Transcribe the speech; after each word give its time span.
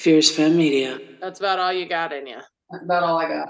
Fierce 0.00 0.34
Femme 0.34 0.56
Media. 0.56 0.98
That's 1.20 1.40
about 1.40 1.58
all 1.58 1.74
you 1.74 1.86
got 1.86 2.10
in 2.10 2.26
you. 2.26 2.38
That's 2.70 2.84
about 2.84 3.02
all 3.02 3.18
I 3.18 3.28
got. 3.28 3.48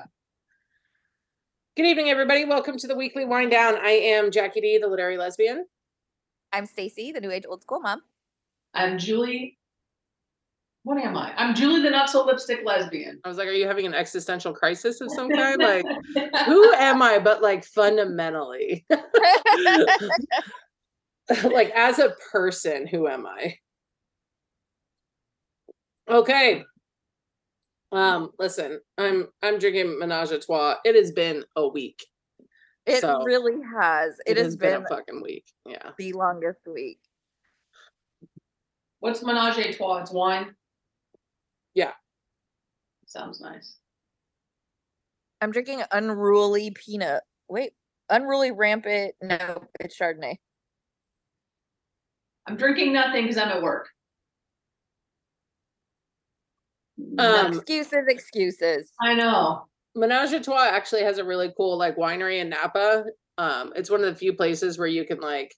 Good 1.76 1.86
evening, 1.86 2.10
everybody. 2.10 2.44
Welcome 2.44 2.76
to 2.78 2.88
the 2.88 2.96
weekly 2.96 3.24
wind 3.24 3.52
down. 3.52 3.76
I 3.76 3.90
am 3.90 4.32
Jackie 4.32 4.60
D, 4.60 4.78
the 4.78 4.88
literary 4.88 5.16
lesbian. 5.16 5.64
I'm 6.52 6.66
Stacy, 6.66 7.12
the 7.12 7.20
new 7.20 7.30
age 7.30 7.44
old 7.48 7.62
school 7.62 7.78
mom. 7.78 8.02
I'm 8.74 8.98
Julie. 8.98 9.58
What 10.82 10.98
am 10.98 11.16
I? 11.16 11.32
I'm 11.36 11.54
Julie, 11.54 11.82
the 11.82 11.90
not 11.90 12.10
so 12.10 12.24
lipstick 12.24 12.62
lesbian. 12.64 13.20
I 13.24 13.28
was 13.28 13.38
like, 13.38 13.46
are 13.46 13.52
you 13.52 13.68
having 13.68 13.86
an 13.86 13.94
existential 13.94 14.52
crisis 14.52 15.00
of 15.00 15.08
some 15.12 15.30
kind? 15.30 15.62
Like, 15.62 15.86
who 16.46 16.74
am 16.74 17.00
I? 17.00 17.20
But 17.20 17.42
like 17.42 17.64
fundamentally, 17.64 18.84
like 21.44 21.70
as 21.76 22.00
a 22.00 22.12
person, 22.32 22.88
who 22.88 23.06
am 23.06 23.24
I? 23.24 23.56
Okay. 26.10 26.64
Um, 27.92 28.30
listen, 28.38 28.80
I'm 28.98 29.28
I'm 29.42 29.58
drinking 29.58 29.98
Menage 29.98 30.30
a 30.32 30.38
Trois. 30.40 30.76
It 30.84 30.94
has 30.94 31.12
been 31.12 31.44
a 31.56 31.66
week. 31.68 32.04
It 32.86 33.00
So, 33.00 33.22
really 33.24 33.56
has. 33.78 34.16
it 34.26 34.36
has 34.36 34.56
been, 34.56 34.82
a 34.82 34.88
fucking 34.88 35.22
week. 35.22 35.44
Yeah. 35.66 35.90
the 35.98 36.12
longest 36.12 36.60
week. 36.66 36.98
What's 39.00 39.22
menage 39.22 39.58
a 39.58 39.72
trois? 39.72 39.98
It's 39.98 40.10
wine. 40.10 40.54
Yeah. 41.74 41.92
Sounds 43.06 43.40
nice. 43.40 43.76
I'm 45.40 45.52
drinking 45.52 45.82
unruly 45.90 46.72
peanut. 46.72 47.22
Wait, 47.48 47.72
unruly 48.08 48.50
rampant. 48.50 49.14
No, 49.22 49.64
it's 49.78 49.98
Chardonnay. 49.98 50.36
I'm 52.46 52.56
drinking 52.56 52.92
nothing 52.92 53.22
because 53.22 53.38
I'm 53.38 53.48
at 53.48 53.62
work. 53.62 53.88
Um, 57.18 57.54
excuses, 57.54 58.04
excuses. 58.08 58.92
I 59.00 59.14
know. 59.14 59.66
Menage 59.94 60.32
a 60.32 60.40
Trois 60.40 60.68
actually 60.68 61.02
has 61.02 61.18
a 61.18 61.24
really 61.24 61.52
cool 61.56 61.76
like 61.76 61.96
winery 61.96 62.40
in 62.40 62.48
Napa. 62.48 63.04
Um, 63.38 63.72
it's 63.74 63.90
one 63.90 64.00
of 64.00 64.06
the 64.06 64.14
few 64.14 64.32
places 64.32 64.78
where 64.78 64.86
you 64.86 65.04
can 65.04 65.20
like 65.20 65.54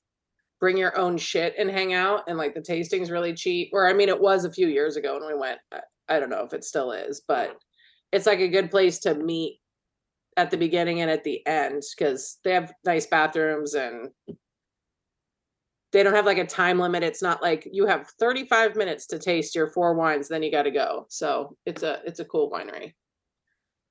bring 0.60 0.76
your 0.76 0.96
own 0.96 1.18
shit 1.18 1.54
and 1.58 1.70
hang 1.70 1.92
out, 1.92 2.22
and 2.28 2.38
like 2.38 2.54
the 2.54 2.62
tasting's 2.62 3.10
really 3.10 3.34
cheap. 3.34 3.70
Or 3.72 3.88
I 3.88 3.92
mean, 3.92 4.08
it 4.08 4.20
was 4.20 4.44
a 4.44 4.52
few 4.52 4.68
years 4.68 4.96
ago 4.96 5.18
when 5.18 5.26
we 5.26 5.38
went. 5.38 5.58
I, 5.72 5.80
I 6.08 6.20
don't 6.20 6.30
know 6.30 6.44
if 6.44 6.52
it 6.52 6.64
still 6.64 6.92
is, 6.92 7.22
but 7.26 7.56
it's 8.12 8.26
like 8.26 8.40
a 8.40 8.48
good 8.48 8.70
place 8.70 8.98
to 9.00 9.14
meet 9.14 9.60
at 10.36 10.50
the 10.50 10.56
beginning 10.56 11.00
and 11.00 11.10
at 11.10 11.24
the 11.24 11.46
end 11.46 11.82
because 11.96 12.38
they 12.44 12.52
have 12.52 12.72
nice 12.84 13.06
bathrooms 13.06 13.74
and 13.74 14.08
they 15.92 16.02
don't 16.02 16.14
have 16.14 16.26
like 16.26 16.38
a 16.38 16.46
time 16.46 16.78
limit. 16.78 17.02
It's 17.02 17.22
not 17.22 17.42
like 17.42 17.68
you 17.70 17.86
have 17.86 18.08
35 18.18 18.76
minutes 18.76 19.06
to 19.08 19.18
taste 19.18 19.54
your 19.54 19.68
four 19.68 19.94
wines, 19.94 20.28
then 20.28 20.42
you 20.42 20.50
got 20.50 20.62
to 20.62 20.70
go. 20.70 21.06
So 21.08 21.56
it's 21.66 21.82
a 21.82 22.00
it's 22.06 22.20
a 22.20 22.24
cool 22.24 22.50
winery. 22.50 22.94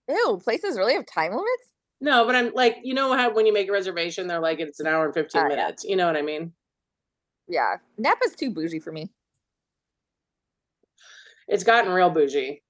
Ew, 0.09 0.39
places 0.43 0.77
really 0.77 0.93
have 0.93 1.05
time 1.05 1.31
limits? 1.31 1.71
No, 2.01 2.25
but 2.25 2.35
I'm 2.35 2.51
like, 2.53 2.77
you 2.83 2.93
know 2.95 3.13
how 3.15 3.31
when 3.31 3.45
you 3.45 3.53
make 3.53 3.69
a 3.69 3.71
reservation, 3.71 4.25
they're 4.27 4.39
like 4.39 4.59
it's 4.59 4.79
an 4.79 4.87
hour 4.87 5.05
and 5.05 5.13
15 5.13 5.39
Ah, 5.39 5.43
yeah. 5.43 5.55
minutes. 5.55 5.83
You 5.83 5.95
know 5.95 6.07
what 6.07 6.17
I 6.17 6.23
mean? 6.23 6.51
Yeah. 7.47 7.75
Napa's 7.97 8.35
too 8.35 8.49
bougie 8.49 8.79
for 8.79 8.91
me. 8.91 9.11
It's 11.47 11.63
gotten 11.63 11.91
real 11.91 12.09
bougie. 12.09 12.63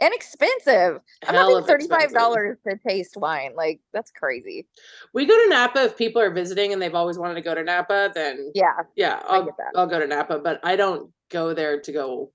And 0.00 0.14
expensive. 0.14 1.00
I'm 1.28 1.34
Hell 1.34 1.60
not 1.60 1.66
paying 1.66 1.88
$35 1.88 2.56
to 2.66 2.76
taste 2.88 3.16
wine. 3.18 3.52
Like, 3.54 3.80
that's 3.92 4.10
crazy. 4.10 4.66
We 5.12 5.26
go 5.26 5.36
to 5.36 5.48
Napa 5.50 5.84
if 5.84 5.96
people 5.98 6.22
are 6.22 6.30
visiting 6.30 6.72
and 6.72 6.80
they've 6.80 6.94
always 6.94 7.18
wanted 7.18 7.34
to 7.34 7.42
go 7.42 7.54
to 7.54 7.62
Napa, 7.62 8.10
then 8.14 8.50
Yeah. 8.54 8.72
yeah, 8.96 9.20
I 9.28 9.36
I'll 9.36 9.44
get 9.44 9.56
that. 9.58 9.72
I'll 9.78 9.86
go 9.86 10.00
to 10.00 10.06
Napa, 10.06 10.38
but 10.38 10.58
I 10.62 10.76
don't 10.76 11.10
go 11.30 11.52
there 11.52 11.80
to 11.80 11.92
go 11.92 12.32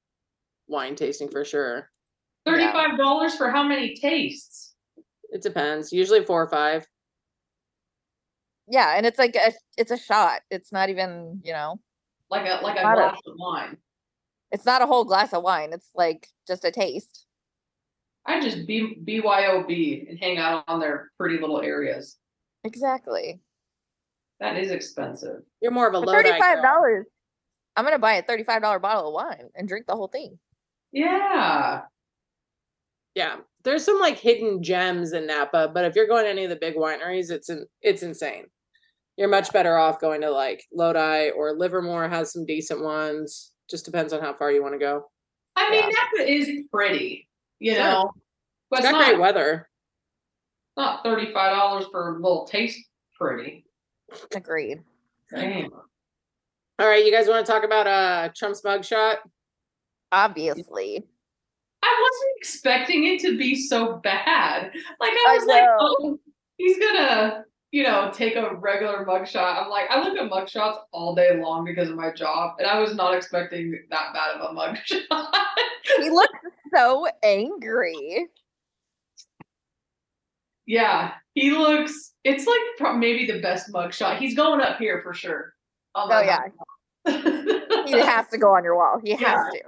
wine 0.67 0.95
tasting 0.95 1.27
for 1.29 1.43
sure. 1.43 1.89
Thirty-five 2.45 2.97
dollars 2.99 3.35
for 3.35 3.49
how 3.49 3.63
many 3.63 3.95
tastes? 3.95 4.75
It 5.31 5.41
depends. 5.41 5.91
Usually 5.91 6.23
four 6.23 6.43
or 6.43 6.47
five. 6.49 6.87
Yeah. 8.67 8.93
And 8.95 9.05
it's 9.07 9.17
like 9.17 9.35
a 9.35 9.51
it's 9.77 9.91
a 9.91 9.97
shot. 9.97 10.41
It's 10.51 10.71
not 10.71 10.89
even, 10.89 11.41
you 11.43 11.53
know, 11.53 11.79
Like 12.29 12.45
a 12.47 12.63
like 12.63 12.77
a 12.77 12.81
Got 12.83 12.91
it. 12.93 12.95
glass 13.01 13.19
of 13.25 13.33
wine. 13.37 13.77
it's 14.51 14.65
not 14.65 14.83
a 14.83 14.85
whole 14.85 15.03
glass 15.05 15.33
of 15.33 15.41
wine. 15.41 15.73
It's 15.73 15.89
like 15.95 16.27
just 16.47 16.63
a 16.63 16.69
taste. 16.71 17.24
I 18.25 18.41
just 18.41 18.65
B 18.65 18.97
BYOB 19.05 20.09
and 20.09 20.19
hang 20.19 20.37
out 20.37 20.63
on 20.67 20.79
their 20.79 21.11
pretty 21.17 21.39
little 21.39 21.61
areas. 21.61 22.17
Exactly. 22.63 23.39
That 24.39 24.57
is 24.57 24.71
expensive. 24.71 25.41
You're 25.61 25.71
more 25.71 25.87
of 25.87 25.93
a 25.93 26.01
For 26.01 26.07
thirty-five 26.11 26.61
dollars. 26.61 27.05
I'm 27.75 27.85
gonna 27.85 27.99
buy 27.99 28.13
a 28.13 28.23
thirty-five 28.23 28.61
dollar 28.61 28.79
bottle 28.79 29.07
of 29.09 29.13
wine 29.13 29.49
and 29.55 29.67
drink 29.67 29.85
the 29.85 29.95
whole 29.95 30.07
thing. 30.07 30.39
Yeah. 30.91 31.81
Yeah, 33.15 33.37
there's 33.63 33.85
some 33.85 33.99
like 33.99 34.17
hidden 34.17 34.61
gems 34.61 35.13
in 35.13 35.25
Napa, 35.27 35.71
but 35.73 35.85
if 35.85 35.95
you're 35.95 36.07
going 36.07 36.25
to 36.25 36.29
any 36.29 36.43
of 36.43 36.49
the 36.49 36.57
big 36.57 36.75
wineries, 36.75 37.31
it's 37.31 37.49
in, 37.49 37.65
it's 37.81 38.03
insane. 38.03 38.45
You're 39.15 39.29
much 39.29 39.53
better 39.53 39.77
off 39.77 40.01
going 40.01 40.19
to 40.21 40.29
like 40.31 40.65
Lodi 40.73 41.29
or 41.29 41.53
Livermore 41.53 42.09
has 42.09 42.33
some 42.33 42.45
decent 42.45 42.83
ones. 42.83 43.53
Just 43.69 43.85
depends 43.85 44.11
on 44.11 44.21
how 44.21 44.33
far 44.33 44.51
you 44.51 44.61
want 44.61 44.73
to 44.73 44.79
go. 44.79 45.09
I 45.55 45.69
mean, 45.71 45.83
Yeah. 45.83 45.89
Napa 46.17 46.29
is 46.29 46.49
pretty, 46.69 47.29
you 47.59 47.73
Sure. 47.73 47.83
know. 47.83 48.11
But 48.69 48.79
It's 48.79 48.87
it's 48.89 48.93
not, 48.93 49.05
great 49.07 49.19
weather. 49.19 49.69
not 50.77 51.03
thirty-five 51.03 51.55
dollars 51.55 51.85
for 51.91 52.09
a 52.09 52.19
little 52.19 52.45
taste 52.45 52.79
pretty. 53.17 53.65
Agreed. 54.35 54.81
Damn. 55.31 55.71
All 55.73 56.87
right, 56.87 57.05
you 57.05 57.11
guys 57.11 57.27
want 57.27 57.45
to 57.45 57.51
talk 57.51 57.63
about 57.63 57.87
uh 57.87 58.29
Trump's 58.35 58.61
mugshot? 58.61 59.17
Obviously. 60.11 61.03
I 61.83 62.01
wasn't 62.01 62.37
expecting 62.37 63.05
it 63.05 63.19
to 63.21 63.37
be 63.37 63.55
so 63.55 63.97
bad. 63.97 64.71
Like 64.99 65.11
I 65.11 65.25
I 65.29 65.33
was 65.35 65.45
like, 65.45 65.63
oh, 65.79 66.19
he's 66.57 66.79
gonna, 66.79 67.45
you 67.71 67.83
know, 67.83 68.09
take 68.13 68.35
a 68.35 68.55
regular 68.55 69.05
mugshot. 69.05 69.61
I'm 69.63 69.69
like, 69.69 69.85
I 69.91 70.01
look 70.01 70.17
at 70.17 70.31
mugshots 70.31 70.77
all 70.91 71.13
day 71.13 71.39
long 71.39 71.63
because 71.63 71.89
of 71.89 71.95
my 71.95 72.11
job, 72.11 72.55
and 72.57 72.67
I 72.67 72.79
was 72.79 72.95
not 72.95 73.13
expecting 73.13 73.71
that 73.91 74.13
bad 74.13 74.39
of 74.41 74.51
a 74.51 74.59
mugshot. 74.59 75.27
He 75.97 76.09
looks 76.09 76.33
so 76.75 77.07
angry. 77.23 78.27
yeah, 80.65 81.11
he 81.33 81.51
looks. 81.51 82.13
It's 82.23 82.47
like 82.47 82.97
maybe 82.97 83.25
the 83.31 83.39
best 83.41 83.71
mugshot. 83.71 84.17
He's 84.17 84.35
going 84.35 84.61
up 84.61 84.77
here 84.77 85.01
for 85.03 85.13
sure. 85.13 85.53
Oh 85.93 86.07
my 86.07 86.23
yeah. 86.25 86.39
He 87.85 87.99
has 87.99 88.27
to 88.29 88.37
go 88.37 88.55
on 88.55 88.63
your 88.63 88.75
wall. 88.75 88.99
He 89.03 89.11
has 89.11 89.19
Yeah. 89.21 89.49
to. 89.51 89.59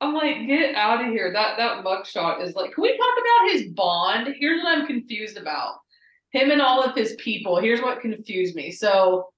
I'm 0.00 0.14
like, 0.14 0.46
get 0.46 0.74
out 0.76 1.04
of 1.04 1.08
here. 1.08 1.32
That 1.32 1.56
that 1.58 1.84
mugshot 1.84 2.42
is 2.42 2.54
like, 2.54 2.72
can 2.72 2.82
we 2.82 2.96
talk 2.96 3.14
about 3.18 3.52
his 3.52 3.72
bond? 3.72 4.34
Here's 4.38 4.62
what 4.62 4.78
I'm 4.78 4.86
confused 4.86 5.36
about. 5.36 5.74
Him 6.32 6.50
and 6.50 6.60
all 6.62 6.82
of 6.82 6.94
his 6.94 7.14
people. 7.18 7.60
Here's 7.60 7.80
what 7.80 8.00
confused 8.00 8.54
me. 8.54 8.70
So 8.70 9.28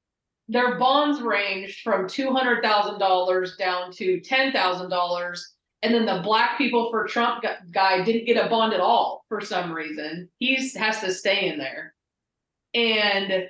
their 0.49 0.79
bonds 0.79 1.23
ranged 1.23 1.81
from 1.83 2.09
two 2.09 2.31
hundred 2.33 2.63
thousand 2.63 2.99
dollars 2.99 3.57
down 3.57 3.91
to 3.93 4.21
ten 4.21 4.53
thousand 4.53 4.91
dollars. 4.91 5.55
And 5.83 5.95
then 5.95 6.05
the 6.05 6.21
black 6.23 6.59
people 6.59 6.91
for 6.91 7.07
Trump 7.07 7.43
guy 7.73 8.03
didn't 8.05 8.27
get 8.27 8.45
a 8.45 8.51
bond 8.51 8.75
at 8.75 8.81
all 8.81 9.25
for 9.29 9.41
some 9.41 9.73
reason. 9.73 10.29
He 10.39 10.57
has 10.77 11.01
to 11.01 11.13
stay 11.13 11.49
in 11.49 11.59
there. 11.59 11.95
And 12.75 13.49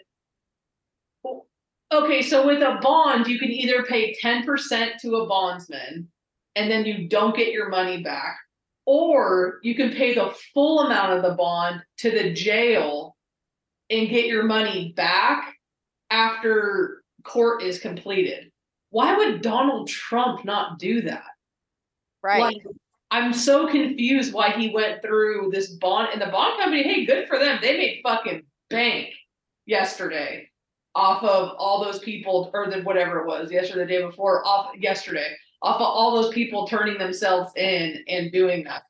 okay, 1.93 2.23
so 2.23 2.47
with 2.47 2.63
a 2.63 2.79
bond, 2.81 3.27
you 3.27 3.39
can 3.39 3.51
either 3.51 3.83
pay 3.83 4.15
10% 4.15 4.99
to 5.01 5.17
a 5.17 5.27
bondsman 5.27 6.09
and 6.57 6.71
then 6.71 6.85
you 6.85 7.09
don't 7.09 7.37
get 7.37 7.53
your 7.53 7.69
money 7.69 8.03
back, 8.03 8.39
or 8.87 9.59
you 9.63 9.75
can 9.75 9.93
pay 9.93 10.15
the 10.15 10.35
full 10.53 10.81
amount 10.81 11.13
of 11.13 11.23
the 11.23 11.37
bond 11.37 11.83
to 11.99 12.11
the 12.11 12.33
jail 12.33 13.17
and 13.89 14.09
get 14.09 14.27
your 14.27 14.45
money 14.45 14.93
back 14.97 15.55
after 16.11 17.03
court 17.23 17.63
is 17.63 17.79
completed. 17.79 18.51
Why 18.91 19.17
would 19.17 19.43
Donald 19.43 19.89
Trump 19.89 20.45
not 20.45 20.79
do 20.79 21.03
that? 21.03 21.25
Right. 22.23 22.41
Like, 22.41 22.63
I'm 23.11 23.33
so 23.33 23.69
confused 23.69 24.33
why 24.33 24.51
he 24.51 24.71
went 24.71 25.03
through 25.03 25.51
this 25.53 25.71
bond 25.71 26.11
and 26.13 26.23
the 26.23 26.27
bond 26.27 26.61
company. 26.61 26.83
Hey, 26.83 27.05
good 27.05 27.27
for 27.27 27.39
them. 27.39 27.59
They 27.61 27.77
made 27.77 28.01
fucking 28.03 28.43
bank 28.69 29.09
yesterday 29.67 30.49
off 30.95 31.23
of 31.23 31.57
all 31.59 31.83
those 31.85 32.01
people, 32.01 32.51
or 32.53 32.69
the 32.69 32.83
whatever 32.83 33.21
it 33.21 33.27
was, 33.27 33.51
yesterday, 33.51 33.81
the 33.81 33.87
day 33.87 34.03
before, 34.05 34.47
off 34.47 34.77
yesterday, 34.77 35.37
off 35.63 35.77
of 35.77 35.83
all 35.83 36.21
those 36.21 36.33
people 36.33 36.67
turning 36.67 36.99
themselves 36.99 37.53
in 37.57 38.03
and 38.09 38.33
doing 38.33 38.65
that. 38.65 38.83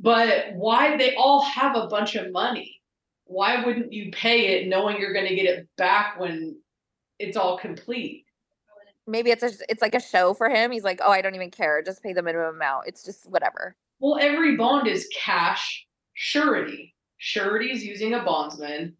But 0.00 0.52
why 0.54 0.96
they 0.96 1.14
all 1.14 1.42
have 1.42 1.76
a 1.76 1.86
bunch 1.86 2.16
of 2.16 2.32
money? 2.32 2.80
Why 3.26 3.64
wouldn't 3.64 3.92
you 3.92 4.10
pay 4.10 4.58
it 4.58 4.68
knowing 4.68 4.98
you're 4.98 5.12
going 5.12 5.28
to 5.28 5.34
get 5.34 5.46
it 5.46 5.68
back 5.76 6.18
when 6.18 6.56
it's 7.18 7.36
all 7.36 7.58
complete? 7.58 8.23
Maybe 9.06 9.30
it's 9.30 9.42
a 9.42 9.50
it's 9.68 9.82
like 9.82 9.94
a 9.94 10.00
show 10.00 10.32
for 10.34 10.48
him. 10.48 10.70
He's 10.70 10.84
like, 10.84 11.00
oh, 11.02 11.10
I 11.10 11.20
don't 11.20 11.34
even 11.34 11.50
care. 11.50 11.82
Just 11.82 12.02
pay 12.02 12.12
the 12.12 12.22
minimum 12.22 12.54
amount. 12.56 12.86
It's 12.86 13.04
just 13.04 13.28
whatever. 13.30 13.76
Well, 14.00 14.18
every 14.20 14.56
bond 14.56 14.86
is 14.88 15.08
cash 15.14 15.86
surety. 16.14 16.94
Surety 17.18 17.70
is 17.70 17.84
using 17.84 18.14
a 18.14 18.22
bondsman. 18.22 18.96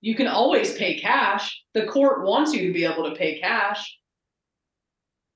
You 0.00 0.14
can 0.14 0.26
always 0.28 0.76
pay 0.76 0.98
cash. 0.98 1.62
The 1.74 1.86
court 1.86 2.24
wants 2.24 2.52
you 2.54 2.66
to 2.68 2.72
be 2.72 2.84
able 2.84 3.08
to 3.10 3.14
pay 3.16 3.38
cash. 3.40 3.96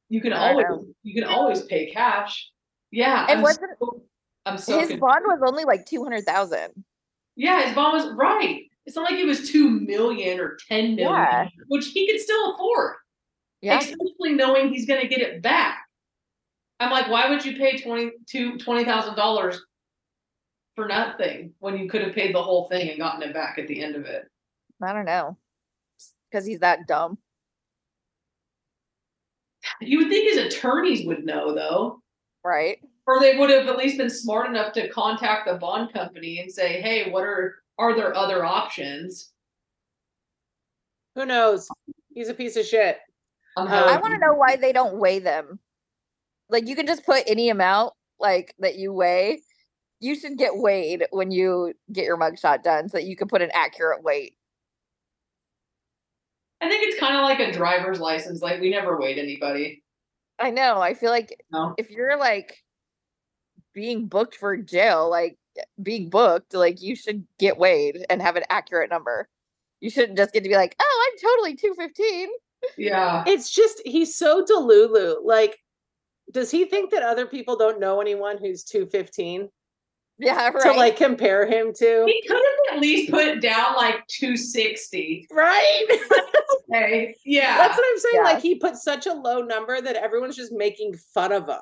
You 0.09 0.21
can 0.21 0.33
always 0.33 0.67
know. 0.69 0.87
you 1.03 1.15
can 1.21 1.29
always 1.29 1.63
pay 1.63 1.91
cash. 1.91 2.51
Yeah, 2.91 3.23
And 3.29 3.39
I'm 3.39 3.43
wasn't 3.43 3.73
so, 3.81 4.03
I'm 4.47 4.59
so 4.59 4.73
his 4.79 4.89
confused. 4.89 5.01
bond 5.01 5.25
was 5.27 5.41
only 5.47 5.65
like 5.65 5.87
two 5.87 6.05
hundred 6.05 6.25
thousand. 6.25 6.85
Yeah, 7.37 7.63
his 7.67 7.75
bond 7.75 7.95
was 8.05 8.13
right. 8.15 8.63
It's 8.87 8.95
not 8.95 9.11
like 9.11 9.19
it 9.19 9.27
was 9.27 9.51
two 9.51 9.69
million 9.71 10.39
or 10.39 10.57
ten 10.69 10.95
million, 10.95 11.11
Yeah. 11.15 11.49
which 11.69 11.87
he 11.89 12.07
could 12.11 12.21
still 12.21 12.55
afford. 12.55 12.95
Yeah. 13.65 13.79
Especially 13.79 14.35
knowing 14.35 14.69
he's 14.69 14.85
gonna 14.85 15.09
get 15.09 15.23
it 15.23 15.41
back. 15.41 15.87
I'm 16.81 16.91
like, 16.91 17.09
why 17.09 17.31
would 17.31 17.43
you 17.43 17.57
pay 17.57 17.79
twenty 17.81 18.11
two 18.29 18.59
twenty 18.59 18.85
thousand 18.85 19.17
dollars 19.17 19.59
for 20.77 20.87
nothing 20.87 21.55
when 21.61 21.79
you 21.79 21.89
could 21.89 22.03
have 22.03 22.15
paid 22.15 22.35
the 22.35 22.43
whole 22.43 22.69
thing 22.69 22.91
and 22.91 22.99
gotten 22.99 23.23
it 23.23 23.33
back 23.33 23.59
at 23.59 23.67
the 23.67 23.83
end 23.83 23.97
of 23.97 24.05
it? 24.05 24.29
I 24.83 24.93
don't 24.93 25.07
know. 25.07 25.39
Because 26.31 26.45
he's 26.45 26.59
that 26.59 26.87
dumb. 26.87 27.17
You 29.81 30.01
would 30.01 30.11
think 30.11 30.29
his 30.29 30.45
attorneys 30.55 31.07
would 31.07 31.25
know 31.25 31.55
though. 31.55 32.03
Right. 32.45 32.81
Or 33.07 33.19
they 33.19 33.39
would 33.39 33.49
have 33.49 33.67
at 33.67 33.79
least 33.79 33.97
been 33.97 34.11
smart 34.11 34.51
enough 34.51 34.75
to 34.75 34.91
contact 34.91 35.49
the 35.49 35.55
bond 35.55 35.95
company 35.95 36.41
and 36.41 36.53
say, 36.53 36.83
hey, 36.83 37.11
what 37.11 37.23
are 37.23 37.63
are 37.79 37.97
there 37.97 38.15
other 38.15 38.45
options? 38.45 39.33
Who 41.15 41.25
knows? 41.25 41.67
He's 42.13 42.29
a 42.29 42.35
piece 42.35 42.57
of 42.57 42.67
shit. 42.67 42.99
Uh, 43.57 43.67
I 43.67 43.97
want 43.99 44.15
to 44.15 44.19
know 44.19 44.35
why 44.35 44.57
they 44.57 44.73
don't 44.73 44.99
weigh 44.99 45.21
them. 45.21 45.59
Like 46.49 46.69
you 46.69 46.77
can 46.77 46.87
just 46.87 47.07
put 47.07 47.25
any 47.27 47.49
amount 47.51 47.93
like 48.19 48.55
that 48.59 48.77
you 48.77 48.93
weigh. 48.93 49.41
You 50.01 50.15
should 50.15 50.37
get 50.37 50.57
weighed 50.57 51.07
when 51.11 51.31
you 51.31 51.73
get 51.93 52.05
your 52.05 52.19
mugshot 52.19 52.63
done 52.63 52.89
so 52.89 52.99
that 52.99 53.05
you 53.05 53.17
can 53.17 53.29
put 53.29 53.43
an 53.43 53.51
accurate 53.55 54.03
weight. 54.03 54.37
I 56.61 56.69
think 56.69 56.85
it's 56.85 56.99
kind 56.99 57.17
of 57.17 57.23
like 57.23 57.41
a 57.41 57.53
driver's 57.53 58.01
license. 58.01 58.43
Like 58.43 58.61
we 58.61 58.71
never 58.71 58.99
weighed 58.99 59.19
anybody. 59.19 59.83
I 60.39 60.51
know. 60.51 60.81
I 60.81 60.95
feel 60.95 61.11
like 61.11 61.39
No. 61.53 61.75
if 61.79 61.91
you're 61.91 62.19
like 62.19 62.63
being 63.73 64.07
booked 64.07 64.35
for 64.37 64.57
jail, 64.57 65.09
like 65.09 65.39
being 65.83 66.11
booked, 66.11 66.55
like 66.55 66.83
you 66.83 66.97
should 66.97 67.25
get 67.39 67.59
weighed 67.59 68.05
and 68.11 68.21
have 68.21 68.37
an 68.37 68.45
accurate 68.51 68.91
number. 68.91 69.29
You 69.81 69.91
shouldn't 69.91 70.19
just 70.19 70.33
get 70.33 70.43
to 70.43 70.49
be 70.49 70.57
like, 70.57 70.75
oh, 70.81 71.11
I'm 71.13 71.19
totally 71.19 71.55
215. 71.55 72.29
Yeah. 72.77 73.25
It's 73.27 73.51
just 73.51 73.81
he's 73.85 74.15
so 74.15 74.45
delulu. 74.45 75.17
Like, 75.25 75.59
does 76.33 76.51
he 76.51 76.65
think 76.65 76.91
that 76.91 77.03
other 77.03 77.27
people 77.27 77.57
don't 77.57 77.81
know 77.81 78.01
anyone 78.01 78.39
who's 78.39 78.65
215 78.65 79.49
Yeah, 80.19 80.49
right. 80.49 80.63
to 80.63 80.73
like 80.73 80.97
compare 80.97 81.47
him 81.47 81.73
to? 81.75 82.05
He 82.07 82.23
could 82.27 82.37
have 82.37 82.77
at 82.77 82.81
least 82.81 83.11
put 83.11 83.41
down 83.41 83.75
like 83.77 84.07
260. 84.09 85.27
Right? 85.31 85.87
Okay. 86.73 87.15
Yeah. 87.25 87.59
That's 87.59 87.77
what 87.77 87.87
I'm 87.89 87.99
saying. 87.99 88.15
Yeah. 88.17 88.23
Like 88.23 88.43
he 88.43 88.55
put 88.57 88.77
such 88.77 89.07
a 89.07 89.13
low 89.13 89.43
number 89.43 89.81
that 89.81 89.97
everyone's 89.97 90.35
just 90.35 90.51
making 90.51 90.95
fun 91.13 91.31
of 91.31 91.47
him. 91.49 91.59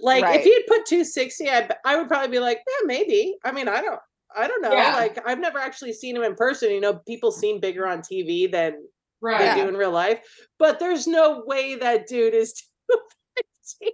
Like 0.00 0.24
Right. 0.24 0.40
if 0.40 0.44
he 0.44 0.52
had 0.52 0.66
put 0.66 0.86
260, 0.86 1.48
I 1.48 1.68
I 1.84 1.96
would 1.96 2.08
probably 2.08 2.28
be 2.30 2.38
like, 2.40 2.58
yeah, 2.66 2.86
maybe. 2.86 3.36
I 3.44 3.52
mean, 3.52 3.68
I 3.68 3.80
don't, 3.82 4.00
I 4.34 4.48
don't 4.48 4.62
know. 4.62 4.72
Yeah. 4.72 4.96
Like 4.96 5.18
I've 5.26 5.38
never 5.38 5.58
actually 5.60 5.92
seen 5.92 6.16
him 6.16 6.22
in 6.24 6.34
person. 6.34 6.70
You 6.70 6.80
know, 6.80 6.94
people 7.06 7.30
seem 7.30 7.60
bigger 7.60 7.86
on 7.86 8.00
TV 8.00 8.50
than 8.50 8.82
right. 9.20 9.38
they 9.38 9.44
Yeah. 9.44 9.54
do 9.64 9.68
in 9.68 9.76
real 9.76 9.90
life. 9.90 10.20
But 10.58 10.78
there's 10.80 11.06
no 11.06 11.42
way 11.46 11.76
that 11.76 12.06
dude 12.06 12.34
is 12.34 12.52
215. 12.90 13.92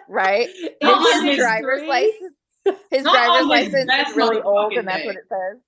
right. 0.08 0.48
Maybe 0.82 0.98
his 1.12 1.22
his 1.22 1.36
driver's 1.38 1.80
three. 1.80 1.88
license. 1.88 2.34
His 2.90 3.02
Not 3.04 3.12
driver's 3.14 3.30
on 3.30 3.38
his 3.38 3.46
license 3.48 4.08
is 4.10 4.16
really 4.16 4.40
old, 4.40 4.72
and 4.72 4.88
that's 4.88 5.04
what 5.04 5.16
it 5.16 5.24
says. 5.28 5.60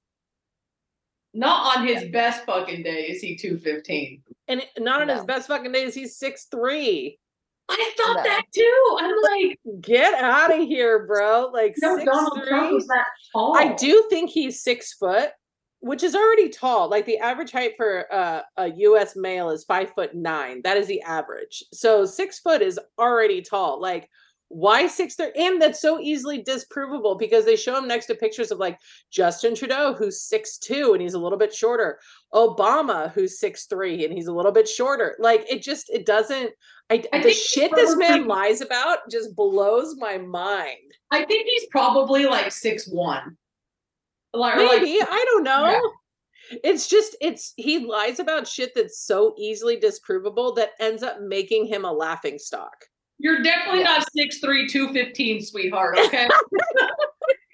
Not 1.34 1.76
on 1.76 1.86
his 1.86 2.04
best 2.10 2.44
fucking 2.46 2.82
day 2.82 3.08
is 3.08 3.20
he 3.20 3.36
215. 3.36 4.22
And 4.48 4.62
not 4.78 5.02
on 5.02 5.08
his 5.08 5.22
best 5.24 5.48
fucking 5.48 5.72
days, 5.72 5.94
he's 5.94 6.16
six 6.18 6.46
three. 6.50 7.18
I 7.68 7.92
thought 7.98 8.16
No. 8.16 8.22
that 8.22 8.42
too. 8.54 8.96
I'm 9.00 9.14
like, 9.22 9.58
Get 9.82 10.14
out 10.14 10.52
of 10.58 10.66
here, 10.66 11.04
bro. 11.06 11.50
Like 11.52 11.74
no, 11.82 11.96
six 11.98 12.08
Donald 12.10 12.42
Trump 12.46 12.66
three. 12.68 12.74
was 12.74 12.86
that 12.86 13.06
tall. 13.32 13.54
I 13.58 13.74
do 13.74 14.06
think 14.08 14.30
he's 14.30 14.62
six 14.62 14.94
foot, 14.94 15.30
which 15.86 16.02
is 16.02 16.14
already 16.14 16.48
tall. 16.48 16.90
Like 16.90 17.06
the 17.06 17.18
average 17.18 17.52
height 17.52 17.74
for 17.76 18.12
uh, 18.12 18.40
a 18.56 18.70
U.S. 18.72 19.14
male 19.14 19.50
is 19.50 19.64
five 19.64 19.92
foot 19.94 20.14
nine. 20.14 20.60
That 20.64 20.76
is 20.76 20.86
the 20.86 21.00
average. 21.02 21.62
So 21.72 22.04
six 22.04 22.40
foot 22.40 22.60
is 22.60 22.80
already 22.98 23.40
tall. 23.40 23.80
Like 23.80 24.10
why 24.48 24.86
six 24.86 25.14
three? 25.14 25.32
And 25.36 25.60
that's 25.60 25.80
so 25.80 26.00
easily 26.00 26.42
disprovable 26.42 27.18
because 27.18 27.44
they 27.44 27.56
show 27.56 27.76
him 27.76 27.88
next 27.88 28.06
to 28.06 28.14
pictures 28.14 28.50
of 28.50 28.58
like 28.58 28.78
Justin 29.10 29.54
Trudeau, 29.54 29.94
who's 29.94 30.22
six 30.22 30.58
two 30.58 30.92
and 30.92 31.02
he's 31.02 31.14
a 31.14 31.18
little 31.18 31.38
bit 31.38 31.54
shorter. 31.54 31.98
Obama, 32.34 33.12
who's 33.12 33.38
six 33.38 33.66
three 33.66 34.04
and 34.04 34.12
he's 34.12 34.28
a 34.28 34.32
little 34.32 34.52
bit 34.52 34.68
shorter. 34.68 35.16
Like 35.18 35.44
it 35.50 35.62
just 35.62 35.90
it 35.90 36.06
doesn't. 36.06 36.50
I, 36.90 37.02
I 37.12 37.22
the 37.22 37.32
shit 37.32 37.74
this 37.74 37.96
man 37.96 38.26
lies 38.26 38.60
about 38.60 38.98
just 39.10 39.34
blows 39.34 39.96
my 39.98 40.18
mind. 40.18 40.92
I 41.10 41.24
think 41.24 41.46
he's 41.46 41.66
probably 41.70 42.26
like 42.26 42.52
six 42.52 42.88
one. 42.88 43.36
Like, 44.36 44.56
or 44.56 44.64
like- 44.66 44.82
Maybe 44.82 44.98
I 45.02 45.24
don't 45.32 45.42
know. 45.44 45.92
It's 46.62 46.86
just 46.88 47.16
it's 47.20 47.52
he 47.56 47.78
lies 47.86 48.20
about 48.20 48.46
shit 48.46 48.72
that's 48.74 49.00
so 49.00 49.34
easily 49.36 49.78
disprovable 49.78 50.54
that 50.56 50.70
ends 50.78 51.02
up 51.02 51.20
making 51.20 51.66
him 51.66 51.84
a 51.84 51.92
laughing 51.92 52.38
stock. 52.38 52.84
you're 53.18 53.42
definitely 53.42 53.80
Yeah. 53.80 53.96
not 53.98 54.12
six 54.12 54.38
three, 54.38 54.68
two 54.68 54.92
fifteen, 54.92 55.40
sweetheart. 55.42 55.98
Okay. 56.06 56.28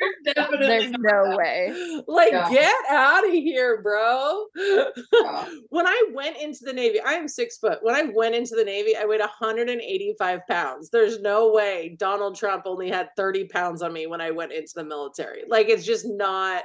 you're 0.25 0.35
definitely 0.35 0.67
There's 0.67 0.91
not 0.91 1.01
no 1.01 1.37
way. 1.37 2.03
Like 2.07 2.33
Yeah. 2.33 2.51
get 2.51 2.75
out 2.91 3.27
of 3.27 3.33
here, 3.33 3.83
bro. 3.83 4.47
Yeah. 4.57 5.49
when 5.69 5.87
I 5.87 6.03
went 6.13 6.37
into 6.37 6.61
the 6.65 6.73
Navy, 6.73 7.01
I 7.01 7.15
am 7.15 7.29
six 7.29 7.59
foot. 7.59 7.79
When 7.83 7.95
I 7.95 8.03
went 8.15 8.35
into 8.35 8.55
the 8.57 8.65
Navy, 8.65 8.97
I 8.97 9.05
weighed 9.05 9.21
185 9.21 10.41
pounds. 10.49 10.91
There's 10.91 11.21
no 11.21 11.53
way 11.53 11.97
Donald 11.99 12.37
Trump 12.37 12.65
only 12.67 12.91
had 12.91 13.11
30 13.17 13.47
pounds 13.49 13.83
on 13.83 13.93
me 13.93 14.07
when 14.07 14.21
I 14.21 14.31
went 14.31 14.53
into 14.53 14.73
the 14.75 14.85
military. 14.85 15.43
Like 15.49 15.69
it's 15.69 15.85
just 15.85 16.07
not 16.07 16.65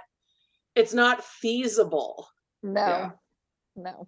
it's 0.75 0.93
not 0.93 1.23
feasible. 1.23 2.27
No. 2.61 2.81
Yeah. 2.81 3.09
No. 3.75 4.07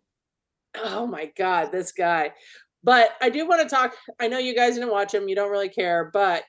Oh 0.76 1.08
my 1.08 1.32
god, 1.36 1.72
this 1.72 1.92
guy. 1.92 2.32
But 2.84 3.12
I 3.22 3.30
do 3.30 3.48
want 3.48 3.62
to 3.62 3.68
talk. 3.76 3.96
I 4.20 4.28
know 4.28 4.38
you 4.38 4.56
guys 4.56 4.76
didn't 4.76 4.92
watch 4.92 5.14
him. 5.14 5.28
You 5.28 5.36
don't 5.36 5.52
really 5.52 5.70
care, 5.70 6.10
but 6.14 6.44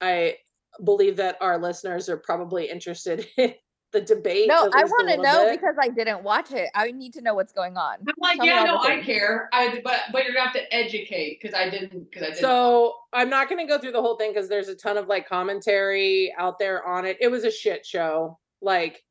I 0.00 0.36
believe 0.84 1.16
that 1.16 1.36
our 1.40 1.58
listeners 1.58 2.08
are 2.08 2.16
probably 2.16 2.68
interested 2.70 3.26
in 3.36 3.54
the 3.92 4.00
debate. 4.00 4.48
No, 4.48 4.70
I 4.74 4.84
want 4.84 5.10
to 5.10 5.16
know 5.18 5.44
bit. 5.44 5.60
because 5.60 5.76
I 5.80 5.88
didn't 5.88 6.22
watch 6.22 6.52
it. 6.52 6.70
I 6.74 6.90
need 6.90 7.12
to 7.14 7.20
know 7.20 7.34
what's 7.34 7.52
going 7.52 7.76
on. 7.76 7.96
I'm 8.00 8.14
like, 8.18 8.38
Tell 8.38 8.46
yeah, 8.46 8.64
no, 8.64 8.78
I 8.78 8.86
things. 8.86 9.06
care. 9.06 9.48
I 9.52 9.80
but 9.84 10.00
but 10.12 10.24
you're 10.24 10.34
gonna 10.34 10.46
have 10.46 10.54
to 10.54 10.74
educate 10.74 11.38
because 11.40 11.54
I 11.54 11.68
didn't 11.68 12.10
because 12.10 12.22
I 12.22 12.26
didn't. 12.26 12.40
So 12.40 12.94
I'm 13.12 13.28
not 13.28 13.48
going 13.48 13.64
to 13.64 13.70
go 13.70 13.78
through 13.78 13.92
the 13.92 14.00
whole 14.00 14.16
thing 14.16 14.32
because 14.32 14.48
there's 14.48 14.68
a 14.68 14.74
ton 14.74 14.96
of 14.96 15.08
like 15.08 15.28
commentary 15.28 16.34
out 16.38 16.58
there 16.58 16.86
on 16.86 17.04
it. 17.04 17.18
It 17.20 17.30
was 17.30 17.44
a 17.44 17.50
shit 17.50 17.84
show. 17.84 18.38
Like 18.60 19.02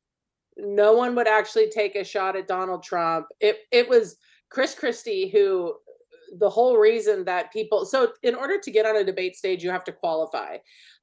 no 0.56 0.92
one 0.94 1.14
would 1.14 1.28
actually 1.28 1.70
take 1.70 1.96
a 1.96 2.04
shot 2.04 2.36
at 2.36 2.48
Donald 2.48 2.82
Trump. 2.82 3.26
It 3.40 3.58
it 3.70 3.88
was 3.88 4.16
Chris 4.50 4.74
Christie 4.74 5.28
who 5.28 5.74
the 6.38 6.50
whole 6.50 6.78
reason 6.78 7.24
that 7.24 7.52
people 7.52 7.84
so 7.84 8.12
in 8.22 8.34
order 8.34 8.58
to 8.58 8.70
get 8.70 8.86
on 8.86 8.96
a 8.96 9.04
debate 9.04 9.36
stage 9.36 9.62
you 9.62 9.70
have 9.70 9.84
to 9.84 9.92
qualify. 9.92 10.56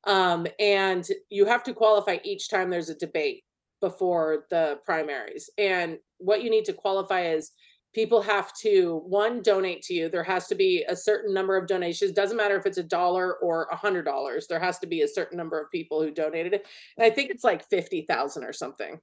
Um 0.06 0.48
and 0.60 1.06
you 1.30 1.46
have 1.46 1.64
to 1.64 1.74
qualify 1.74 2.18
each 2.24 2.50
time 2.50 2.70
there's 2.70 2.90
a 2.90 2.96
debate 2.96 3.44
before 3.82 4.46
the 4.50 4.80
primaries. 4.86 5.50
And 5.58 5.98
what 6.18 6.44
you 6.44 6.50
need 6.50 6.66
to 6.66 6.74
qualify 6.74 7.22
is 7.28 7.52
people 7.94 8.22
have 8.22 8.54
to 8.54 9.02
one 9.06 9.42
donate 9.42 9.82
to 9.84 9.94
you. 9.94 10.10
There 10.10 10.24
has 10.24 10.48
to 10.48 10.56
be 10.56 10.86
a 10.88 10.96
certain 10.96 11.34
number 11.34 11.58
of 11.58 11.68
donations. 11.68 12.12
Doesn't 12.12 12.38
matter 12.38 12.56
if 12.56 12.66
it's 12.66 12.78
a 12.78 12.84
dollar 12.84 13.36
or 13.36 13.68
a 13.72 13.76
hundred 13.76 14.04
dollars. 14.04 14.48
There 14.48 14.60
has 14.60 14.80
to 14.80 14.88
be 14.88 15.02
a 15.02 15.08
certain 15.08 15.38
number 15.38 15.60
of 15.60 15.72
people 15.72 16.02
who 16.02 16.12
donated 16.12 16.54
it. 16.54 16.68
And 16.98 17.06
i 17.06 17.10
think 17.10 17.32
it's 17.32 17.44
like 17.44 17.68
50000 17.70 18.44
or 18.44 18.54
something. 18.54 19.00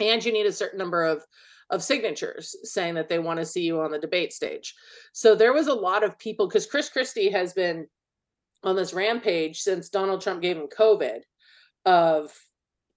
And 0.00 0.24
you 0.24 0.32
need 0.32 0.46
a 0.46 0.52
certain 0.52 0.78
number 0.78 1.04
of 1.04 1.24
of 1.70 1.82
signatures 1.82 2.54
saying 2.64 2.94
that 2.94 3.08
they 3.08 3.18
want 3.18 3.40
to 3.40 3.46
see 3.46 3.62
you 3.62 3.80
on 3.80 3.90
the 3.90 3.98
debate 3.98 4.32
stage. 4.34 4.74
So 5.12 5.34
there 5.34 5.54
was 5.54 5.68
a 5.68 5.74
lot 5.74 6.04
of 6.04 6.18
people 6.18 6.46
because 6.46 6.66
chris 6.66 6.90
christie 6.90 7.30
has 7.30 7.54
been 7.54 7.86
on 8.62 8.76
this 8.76 8.92
rampage 8.92 9.60
since 9.60 9.88
donald 9.88 10.20
trump 10.20 10.42
gave 10.42 10.56
him 10.56 10.68
covid 10.68 11.20
of 11.84 12.32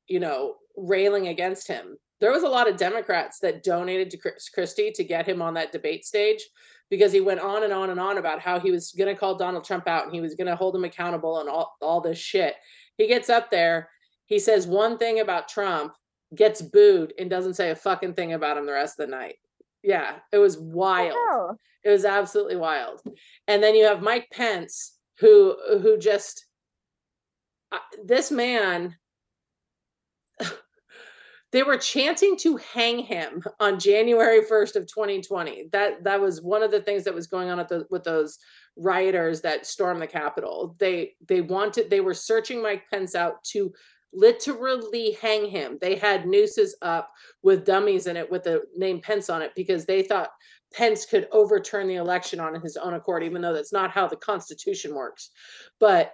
you 0.07 0.19
know 0.19 0.55
railing 0.77 1.27
against 1.27 1.67
him 1.67 1.97
there 2.21 2.31
was 2.31 2.43
a 2.43 2.49
lot 2.49 2.69
of 2.69 2.77
Democrats 2.77 3.39
that 3.39 3.63
donated 3.63 4.09
to 4.09 4.17
Chris 4.17 4.49
Christie 4.49 4.91
to 4.91 5.03
get 5.03 5.27
him 5.27 5.41
on 5.41 5.53
that 5.55 5.71
debate 5.71 6.05
stage 6.05 6.41
because 6.89 7.11
he 7.11 7.21
went 7.21 7.39
on 7.39 7.63
and 7.63 7.73
on 7.73 7.89
and 7.89 7.99
on 7.99 8.17
about 8.17 8.39
how 8.39 8.59
he 8.59 8.71
was 8.71 8.91
going 8.91 9.13
to 9.13 9.19
call 9.19 9.35
Donald 9.35 9.63
Trump 9.63 9.87
out 9.87 10.05
and 10.05 10.13
he 10.13 10.21
was 10.21 10.35
going 10.35 10.47
to 10.47 10.55
hold 10.55 10.75
him 10.75 10.83
accountable 10.85 11.39
and 11.39 11.49
all, 11.49 11.75
all 11.81 12.01
this 12.01 12.17
shit. 12.17 12.55
He 12.97 13.07
gets 13.07 13.29
up 13.29 13.51
there, 13.51 13.89
he 14.25 14.39
says 14.39 14.65
one 14.65 14.97
thing 14.97 15.19
about 15.19 15.49
Trump, 15.49 15.93
gets 16.33 16.61
booed, 16.61 17.13
and 17.19 17.29
doesn't 17.29 17.55
say 17.55 17.71
a 17.71 17.75
fucking 17.75 18.13
thing 18.13 18.33
about 18.33 18.57
him 18.57 18.65
the 18.65 18.71
rest 18.71 18.99
of 18.99 19.05
the 19.07 19.15
night. 19.15 19.35
Yeah, 19.83 20.15
it 20.31 20.37
was 20.37 20.57
wild. 20.57 21.13
Oh, 21.15 21.57
It 21.83 21.89
was 21.89 22.05
absolutely 22.05 22.55
wild. 22.55 23.01
And 23.47 23.61
then 23.61 23.75
you 23.75 23.85
have 23.85 24.01
Mike 24.01 24.29
Pence, 24.31 24.94
who 25.19 25.55
who 25.81 25.97
just 25.97 26.45
uh, 27.71 27.79
this 28.03 28.31
man. 28.31 28.95
They 31.51 31.63
were 31.63 31.77
chanting 31.77 32.35
to 32.39 32.57
hang 32.57 32.99
him 32.99 33.41
on 33.61 33.79
January 33.79 34.41
1st 34.41 34.75
of 34.75 34.87
2020. 34.87 35.69
That 35.71 36.03
that 36.03 36.19
was 36.19 36.41
one 36.41 36.61
of 36.61 36.69
the 36.69 36.81
things 36.81 37.05
that 37.05 37.13
was 37.13 37.27
going 37.27 37.49
on 37.49 37.59
the, 37.59 37.87
with 37.89 38.03
those 38.03 38.39
rioters 38.77 39.41
that 39.41 39.65
stormed 39.65 40.01
the 40.01 40.07
capitol 40.07 40.75
they 40.79 41.13
they 41.27 41.41
wanted 41.41 41.89
they 41.89 42.01
were 42.01 42.13
searching 42.13 42.61
mike 42.61 42.83
pence 42.91 43.15
out 43.15 43.43
to 43.43 43.73
literally 44.13 45.17
hang 45.21 45.49
him 45.49 45.77
they 45.81 45.95
had 45.95 46.27
nooses 46.27 46.75
up 46.81 47.09
with 47.41 47.65
dummies 47.65 48.07
in 48.07 48.17
it 48.17 48.29
with 48.29 48.43
the 48.43 48.61
name 48.75 48.99
pence 48.99 49.29
on 49.29 49.41
it 49.41 49.51
because 49.55 49.85
they 49.85 50.01
thought 50.01 50.29
pence 50.75 51.05
could 51.05 51.27
overturn 51.31 51.87
the 51.87 51.95
election 51.95 52.39
on 52.39 52.59
his 52.61 52.77
own 52.77 52.93
accord 52.93 53.23
even 53.23 53.41
though 53.41 53.53
that's 53.53 53.73
not 53.73 53.91
how 53.91 54.07
the 54.07 54.15
constitution 54.15 54.93
works 54.93 55.31
but 55.79 56.11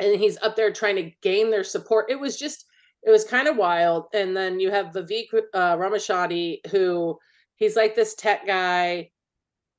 and 0.00 0.18
he's 0.18 0.38
up 0.42 0.56
there 0.56 0.72
trying 0.72 0.96
to 0.96 1.10
gain 1.22 1.50
their 1.50 1.64
support 1.64 2.10
it 2.10 2.18
was 2.18 2.38
just 2.38 2.66
it 3.04 3.10
was 3.10 3.24
kind 3.24 3.46
of 3.48 3.56
wild 3.56 4.06
and 4.12 4.36
then 4.36 4.58
you 4.58 4.70
have 4.70 4.86
vivek 4.86 5.26
uh, 5.54 5.76
ramachadi 5.76 6.58
who 6.70 7.18
he's 7.56 7.76
like 7.76 7.94
this 7.94 8.14
tech 8.14 8.46
guy 8.46 9.08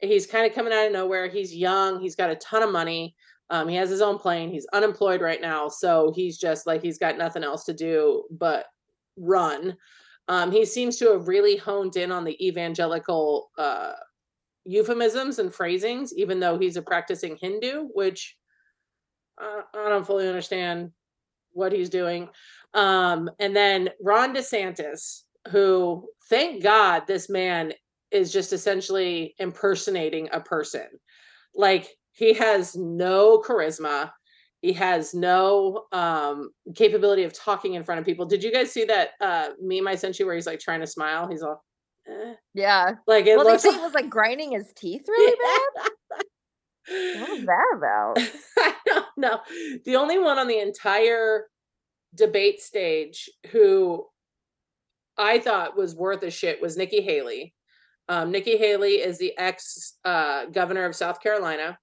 he's 0.02 0.28
kind 0.28 0.46
of 0.46 0.54
coming 0.54 0.74
out 0.74 0.88
of 0.88 0.94
nowhere. 0.94 1.28
He's 1.28 1.56
young. 1.56 2.00
He's 2.00 2.16
got 2.16 2.30
a 2.30 2.36
ton 2.36 2.64
of 2.64 2.72
money. 2.72 3.16
Um, 3.50 3.68
he 3.68 3.76
has 3.76 3.90
his 3.90 4.02
own 4.02 4.18
plane. 4.18 4.50
He's 4.50 4.66
unemployed 4.74 5.22
right 5.22 5.42
now, 5.42 5.68
so 5.70 6.12
he's 6.16 6.38
just 6.38 6.66
like 6.66 6.82
he's 6.82 6.98
got 6.98 7.18
nothing 7.18 7.44
else 7.44 7.64
to 7.66 7.74
do 7.74 8.24
but 8.32 8.66
run. 9.18 9.78
Um, 10.28 10.52
he 10.52 10.66
seems 10.66 10.98
to 10.98 11.12
have 11.12 11.28
really 11.28 11.56
honed 11.56 11.98
in 11.98 12.12
on 12.12 12.24
the 12.24 12.46
evangelical 12.46 13.52
uh, 13.58 13.94
euphemisms 14.66 15.40
and 15.40 15.54
phrasings, 15.54 16.14
even 16.16 16.40
though 16.40 16.58
he's 16.58 16.78
a 16.78 16.82
practicing 16.82 17.38
Hindu, 17.40 17.90
which 17.94 18.36
uh, 19.42 19.62
I 19.74 19.90
don't 19.90 20.06
fully 20.06 20.28
understand 20.28 20.92
what 21.52 21.72
he's 21.72 21.90
doing. 21.90 22.30
Um, 22.74 23.30
and 23.40 23.56
then 23.56 23.90
Ron 24.02 24.36
DeSantis, 24.36 25.24
who, 25.52 26.08
thank 26.30 26.64
God, 26.64 27.04
this 27.08 27.30
man 27.30 27.74
is 28.12 28.34
just 28.34 28.52
essentially 28.54 29.36
impersonating 29.40 30.30
a 30.32 30.40
person. 30.40 30.88
Like 31.54 31.88
he 32.12 32.34
has 32.34 32.76
no 32.76 33.44
charisma. 33.46 34.12
He 34.66 34.74
has 34.74 35.14
no 35.14 35.86
um 35.92 36.50
capability 36.74 37.24
of 37.24 37.34
talking 37.34 37.76
in 37.76 37.84
front 37.84 38.00
of 38.00 38.06
people. 38.06 38.26
Did 38.26 38.44
you 38.44 38.52
guys 38.52 38.72
see 38.72 38.84
that 38.86 39.12
uh 39.22 39.50
meme 39.62 39.88
I 39.88 39.94
sent 39.94 40.18
you 40.18 40.26
where 40.26 40.34
he's 40.34 40.48
like 40.48 40.60
trying 40.60 40.80
to 40.80 40.88
smile? 40.88 41.28
He's 41.28 41.44
all 41.44 41.64
eh. 42.08 42.34
Yeah. 42.56 42.96
Like 43.06 43.28
it 43.28 43.38
well, 43.38 43.46
looks 43.46 43.62
they 43.62 43.70
say 43.70 43.76
he 43.76 43.82
was 43.84 43.94
like 43.94 44.10
grinding 44.10 44.54
his 44.54 44.74
teeth 44.76 45.06
really 45.08 45.36
bad. 45.36 47.20
What 47.20 47.30
was 47.30 47.46
that 47.46 47.74
about? 47.78 48.18
I 48.58 48.74
don't 48.88 49.18
know. 49.18 49.40
The 49.86 49.98
only 49.98 50.18
one 50.18 50.40
on 50.40 50.48
the 50.48 50.58
entire 50.58 51.46
debate 52.16 52.60
stage 52.60 53.30
who 53.52 54.04
I 55.16 55.38
thought 55.38 55.78
was 55.78 55.94
worth 55.94 56.24
a 56.24 56.32
shit 56.32 56.60
was 56.60 56.76
Nikki 56.76 57.02
Haley. 57.02 57.54
Um, 58.10 58.32
Nikki 58.32 58.58
Haley 58.58 58.94
is 58.94 59.20
the 59.20 59.38
ex 59.38 59.94
uh, 60.04 60.46
governor 60.46 60.86
of 60.86 60.96
South 60.96 61.22
Carolina. 61.22 61.78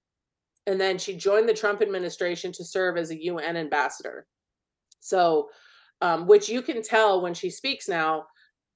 And 0.67 0.81
then 0.81 0.99
she 0.99 1.17
joined 1.17 1.49
the 1.49 1.55
Trump 1.55 1.83
administration 1.83 2.53
to 2.53 2.65
serve 2.65 2.97
as 2.97 3.11
a 3.11 3.25
UN 3.25 3.57
ambassador. 3.57 4.27
So, 5.01 5.49
um, 6.01 6.27
which 6.27 6.49
you 6.49 6.63
can 6.63 6.83
tell 6.83 7.21
when 7.21 7.35
she 7.35 7.51
speaks 7.51 7.89
now, 7.89 8.27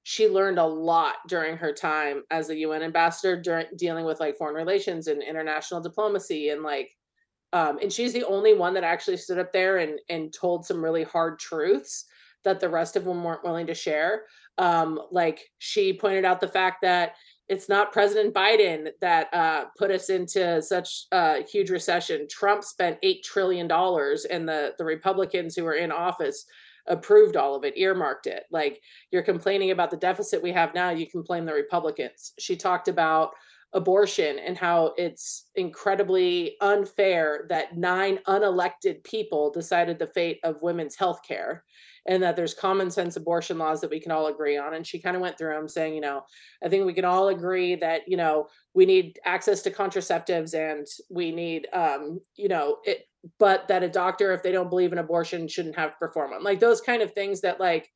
she 0.03 0.29
learned 0.29 0.59
a 0.59 0.65
lot 0.65 1.15
during 1.27 1.57
her 1.57 1.73
time 1.73 2.23
as 2.31 2.49
a 2.49 2.55
UN 2.57 2.83
ambassador, 2.83 3.41
during 3.41 3.65
dealing 3.75 4.05
with 4.05 4.19
like 4.19 4.37
foreign 4.37 4.55
relations 4.55 5.07
and 5.07 5.21
international 5.21 5.81
diplomacy 5.81 6.49
and 6.49 6.63
like 6.63 6.89
um, 7.53 7.79
and 7.81 7.91
she's 7.91 8.13
the 8.13 8.25
only 8.25 8.53
one 8.53 8.73
that 8.73 8.83
actually 8.83 9.17
stood 9.17 9.39
up 9.39 9.51
there 9.53 9.77
and 9.77 9.99
and 10.09 10.33
told 10.33 10.65
some 10.65 10.83
really 10.83 11.03
hard 11.03 11.39
truths 11.39 12.05
that 12.43 12.59
the 12.59 12.69
rest 12.69 12.95
of 12.95 13.05
them 13.05 13.23
weren't 13.23 13.43
willing 13.43 13.67
to 13.67 13.73
share. 13.73 14.23
Um, 14.57 14.99
like 15.11 15.41
she 15.59 15.93
pointed 15.93 16.25
out 16.25 16.41
the 16.41 16.47
fact 16.47 16.81
that 16.81 17.15
it's 17.49 17.69
not 17.69 17.93
President 17.93 18.33
Biden 18.33 18.89
that 18.99 19.33
uh, 19.33 19.65
put 19.77 19.91
us 19.91 20.09
into 20.09 20.61
such 20.61 21.05
a 21.11 21.43
huge 21.43 21.69
recession. 21.69 22.27
Trump 22.29 22.63
spent 22.63 22.97
eight 23.03 23.23
trillion 23.23 23.67
dollars, 23.67 24.25
and 24.25 24.47
the 24.47 24.73
the 24.77 24.85
Republicans 24.85 25.55
who 25.55 25.63
were 25.63 25.75
in 25.75 25.91
office 25.91 26.45
approved 26.87 27.35
all 27.35 27.55
of 27.55 27.63
it, 27.63 27.77
earmarked 27.77 28.27
it. 28.27 28.43
Like 28.51 28.81
you're 29.11 29.23
complaining 29.23 29.71
about 29.71 29.91
the 29.91 29.97
deficit 29.97 30.41
we 30.41 30.51
have 30.53 30.73
now, 30.73 30.89
you 30.89 31.07
can 31.07 31.21
blame 31.21 31.45
the 31.45 31.53
Republicans. 31.53 32.33
She 32.39 32.55
talked 32.55 32.87
about 32.87 33.31
abortion 33.73 34.39
and 34.39 34.57
how 34.57 34.93
it's 34.97 35.49
incredibly 35.55 36.55
unfair 36.61 37.45
that 37.49 37.77
nine 37.77 38.17
unelected 38.27 39.03
people 39.03 39.51
decided 39.51 39.99
the 39.99 40.07
fate 40.07 40.39
of 40.43 40.61
women's 40.61 40.95
health 40.95 41.19
care 41.27 41.63
and 42.07 42.23
that 42.23 42.37
there's 42.37 42.53
common 42.53 42.89
sense 42.89 43.17
abortion 43.17 43.57
laws 43.57 43.81
that 43.81 43.89
we 43.89 43.99
can 43.99 44.11
all 44.13 44.27
agree 44.27 44.57
on. 44.57 44.73
And 44.73 44.87
she 44.87 44.99
kind 44.99 45.15
of 45.15 45.21
went 45.21 45.37
through 45.37 45.53
them 45.53 45.67
saying, 45.67 45.93
you 45.93 46.01
know, 46.01 46.23
I 46.63 46.69
think 46.69 46.85
we 46.85 46.93
can 46.93 47.03
all 47.03 47.27
agree 47.27 47.75
that, 47.75 48.01
you 48.07 48.15
know, 48.15 48.47
we 48.73 48.85
need 48.85 49.19
access 49.25 49.61
to 49.63 49.71
contraceptives 49.71 50.53
and 50.53 50.87
we 51.09 51.31
need, 51.31 51.67
um, 51.73 52.21
you 52.35 52.47
know, 52.47 52.77
it, 52.85 53.03
but 53.37 53.67
that 53.67 53.83
a 53.83 53.89
doctor, 53.89 54.31
if 54.31 54.41
they 54.41 54.53
don't 54.53 54.69
believe 54.69 54.93
in 54.93 54.99
abortion, 54.99 55.49
shouldn't 55.49 55.75
have 55.75 55.91
to 55.91 55.97
perform 55.99 56.31
them. 56.31 56.43
Like 56.43 56.61
those 56.61 56.79
kind 56.79 57.01
of 57.01 57.11
things 57.11 57.41
that, 57.41 57.59
like, 57.59 57.89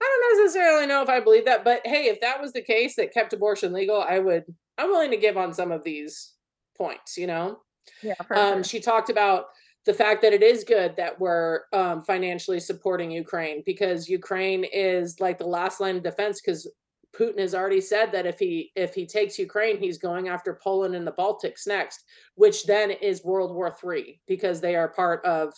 I 0.00 0.04
don't 0.04 0.38
necessarily 0.38 0.86
know 0.86 1.02
if 1.02 1.10
I 1.10 1.20
believe 1.20 1.44
that, 1.44 1.64
but 1.64 1.82
hey, 1.84 2.04
if 2.04 2.22
that 2.22 2.40
was 2.40 2.52
the 2.52 2.62
case 2.62 2.96
that 2.96 3.12
kept 3.12 3.34
abortion 3.34 3.74
legal, 3.74 4.00
I 4.00 4.18
would, 4.18 4.44
I'm 4.78 4.90
willing 4.90 5.10
to 5.10 5.16
give 5.16 5.36
on 5.36 5.54
some 5.54 5.72
of 5.72 5.84
these 5.84 6.32
points, 6.76 7.16
you 7.16 7.26
know? 7.26 7.58
Yeah. 8.02 8.14
Um, 8.34 8.62
she 8.62 8.80
talked 8.80 9.10
about 9.10 9.46
the 9.84 9.94
fact 9.94 10.22
that 10.22 10.32
it 10.32 10.42
is 10.42 10.64
good 10.64 10.96
that 10.96 11.20
we're 11.20 11.60
um, 11.72 12.02
financially 12.02 12.60
supporting 12.60 13.10
Ukraine 13.10 13.62
because 13.66 14.08
Ukraine 14.08 14.64
is 14.64 15.20
like 15.20 15.38
the 15.38 15.46
last 15.46 15.80
line 15.80 15.96
of 15.96 16.02
defense 16.02 16.40
because 16.40 16.66
Putin 17.14 17.38
has 17.38 17.54
already 17.54 17.80
said 17.80 18.10
that 18.12 18.26
if 18.26 18.38
he 18.38 18.72
if 18.74 18.94
he 18.94 19.06
takes 19.06 19.38
Ukraine, 19.38 19.78
he's 19.78 19.98
going 19.98 20.28
after 20.28 20.58
Poland 20.62 20.94
and 20.94 21.06
the 21.06 21.12
Baltics 21.12 21.66
next, 21.66 22.04
which 22.34 22.64
then 22.64 22.90
is 22.90 23.24
World 23.24 23.54
War 23.54 23.70
Three 23.70 24.20
because 24.26 24.60
they 24.60 24.74
are 24.74 24.88
part 24.88 25.24
of 25.24 25.52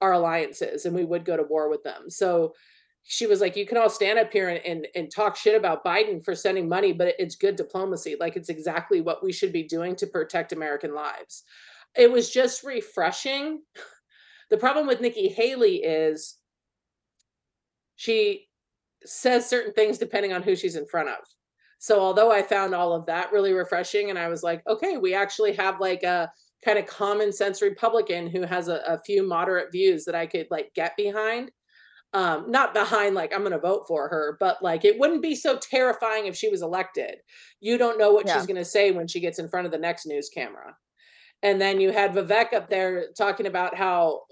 our 0.00 0.12
alliances 0.12 0.86
and 0.86 0.94
we 0.94 1.04
would 1.04 1.24
go 1.24 1.36
to 1.36 1.42
war 1.42 1.68
with 1.68 1.82
them. 1.82 2.08
So 2.08 2.54
she 3.04 3.26
was 3.26 3.40
like, 3.40 3.56
you 3.56 3.66
can 3.66 3.76
all 3.76 3.90
stand 3.90 4.18
up 4.18 4.32
here 4.32 4.48
and, 4.48 4.64
and, 4.64 4.88
and 4.94 5.10
talk 5.10 5.36
shit 5.36 5.54
about 5.54 5.84
Biden 5.84 6.24
for 6.24 6.34
sending 6.34 6.68
money, 6.68 6.92
but 6.92 7.14
it's 7.18 7.36
good 7.36 7.54
diplomacy. 7.54 8.16
Like 8.18 8.34
it's 8.34 8.48
exactly 8.48 9.00
what 9.00 9.22
we 9.22 9.32
should 9.32 9.52
be 9.52 9.62
doing 9.62 9.94
to 9.96 10.06
protect 10.06 10.52
American 10.52 10.94
lives 10.94 11.44
it 11.96 12.10
was 12.10 12.30
just 12.30 12.64
refreshing. 12.64 13.62
The 14.50 14.58
problem 14.58 14.86
with 14.86 15.00
Nikki 15.00 15.28
Haley 15.28 15.76
is 15.76 16.36
she 17.96 18.46
says 19.04 19.48
certain 19.48 19.72
things 19.72 19.96
depending 19.96 20.34
on 20.34 20.42
who 20.42 20.54
she's 20.54 20.76
in 20.76 20.86
front 20.86 21.08
of. 21.08 21.16
So 21.78 21.98
although 21.98 22.30
I 22.30 22.42
found 22.42 22.74
all 22.74 22.92
of 22.92 23.06
that 23.06 23.32
really 23.32 23.54
refreshing 23.54 24.10
and 24.10 24.18
I 24.18 24.28
was 24.28 24.42
like, 24.42 24.62
okay, 24.68 24.98
we 24.98 25.14
actually 25.14 25.54
have 25.54 25.80
like 25.80 26.02
a 26.02 26.30
kind 26.62 26.78
of 26.78 26.86
common 26.86 27.32
sense 27.32 27.62
Republican 27.62 28.28
who 28.28 28.42
has 28.42 28.68
a, 28.68 28.82
a 28.86 29.00
few 29.00 29.26
moderate 29.26 29.72
views 29.72 30.04
that 30.04 30.14
I 30.14 30.26
could 30.26 30.46
like 30.50 30.70
get 30.74 30.94
behind. 30.94 31.50
Um, 32.14 32.48
not 32.48 32.72
behind 32.74 33.16
like 33.16 33.34
I'm 33.34 33.40
going 33.40 33.50
to 33.52 33.58
vote 33.58 33.86
for 33.88 34.08
her, 34.08 34.36
but 34.38 34.62
like 34.62 34.84
it 34.84 35.00
wouldn't 35.00 35.20
be 35.20 35.34
so 35.34 35.58
terrifying 35.58 36.26
if 36.26 36.36
she 36.36 36.48
was 36.48 36.62
elected. 36.62 37.16
You 37.60 37.76
don't 37.76 37.98
know 37.98 38.12
what 38.12 38.26
Yeah. 38.26 38.36
she's 38.36 38.46
going 38.46 38.56
to 38.56 38.64
say 38.64 38.92
when 38.92 39.08
she 39.08 39.18
gets 39.18 39.40
in 39.40 39.48
front 39.48 39.66
of 39.66 39.72
the 39.72 39.78
next 39.78 40.06
news 40.06 40.30
camera. 40.32 40.76
And 41.42 41.60
then 41.60 41.80
you 41.80 41.90
had 41.90 42.12
Vivek 42.12 42.52
up 42.52 42.70
there 42.70 43.06
talking 43.18 43.46
about 43.46 43.74
how 43.74 44.22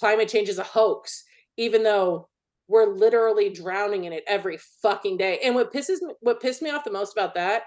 climate 0.00 0.28
change 0.28 0.48
is 0.48 0.58
a 0.58 0.64
hoax, 0.64 1.24
even 1.56 1.84
though 1.84 2.28
we're 2.66 2.92
literally 2.92 3.50
drowning 3.50 4.04
in 4.04 4.12
it 4.12 4.24
every 4.26 4.58
fucking 4.82 5.16
day. 5.16 5.38
And 5.44 5.54
what 5.54 5.72
pisses 5.72 6.02
me, 6.02 6.14
what 6.20 6.42
pissed 6.42 6.60
me 6.60 6.70
off 6.70 6.84
the 6.84 6.90
most 6.90 7.12
about 7.12 7.34
that, 7.36 7.62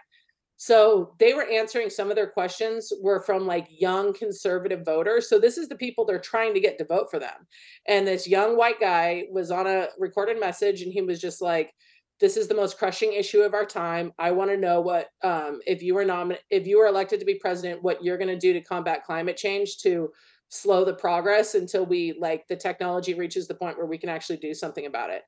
so 0.61 1.15
they 1.17 1.33
were 1.33 1.49
answering 1.49 1.89
some 1.89 2.11
of 2.11 2.15
their 2.15 2.29
questions 2.29 2.93
were 3.01 3.19
from 3.19 3.47
like 3.47 3.65
young 3.71 4.13
conservative 4.13 4.85
voters. 4.85 5.27
So 5.27 5.39
this 5.39 5.57
is 5.57 5.67
the 5.67 5.75
people 5.75 6.05
they're 6.05 6.19
trying 6.19 6.53
to 6.53 6.59
get 6.59 6.77
to 6.77 6.85
vote 6.85 7.07
for 7.09 7.17
them. 7.17 7.47
And 7.87 8.05
this 8.05 8.27
young 8.27 8.55
white 8.55 8.79
guy 8.79 9.23
was 9.31 9.49
on 9.49 9.65
a 9.65 9.87
recorded 9.97 10.39
message 10.39 10.83
and 10.83 10.93
he 10.93 11.01
was 11.01 11.19
just 11.19 11.41
like, 11.41 11.73
this 12.19 12.37
is 12.37 12.47
the 12.47 12.53
most 12.53 12.77
crushing 12.77 13.13
issue 13.13 13.41
of 13.41 13.55
our 13.55 13.65
time. 13.65 14.11
I 14.19 14.29
want 14.29 14.51
to 14.51 14.55
know 14.55 14.81
what 14.81 15.07
um, 15.23 15.61
if 15.65 15.81
you 15.81 15.95
were 15.95 16.05
nomin- 16.05 16.37
if 16.51 16.67
you 16.67 16.77
were 16.77 16.85
elected 16.85 17.19
to 17.21 17.25
be 17.25 17.39
president, 17.39 17.81
what 17.81 18.03
you're 18.03 18.19
going 18.19 18.27
to 18.27 18.37
do 18.37 18.53
to 18.53 18.61
combat 18.61 19.03
climate 19.03 19.37
change 19.37 19.79
to 19.79 20.11
slow 20.49 20.85
the 20.85 20.93
progress 20.93 21.55
until 21.55 21.87
we 21.87 22.15
like 22.19 22.47
the 22.47 22.55
technology 22.55 23.15
reaches 23.15 23.47
the 23.47 23.55
point 23.55 23.79
where 23.79 23.87
we 23.87 23.97
can 23.97 24.09
actually 24.09 24.37
do 24.37 24.53
something 24.53 24.85
about 24.85 25.09
it. 25.09 25.23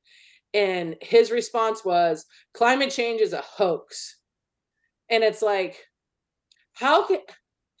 And 0.54 0.94
his 1.00 1.32
response 1.32 1.84
was, 1.84 2.24
climate 2.52 2.92
change 2.92 3.20
is 3.20 3.32
a 3.32 3.42
hoax. 3.42 4.20
And 5.10 5.22
it's 5.22 5.42
like, 5.42 5.76
how 6.72 7.06
can 7.06 7.18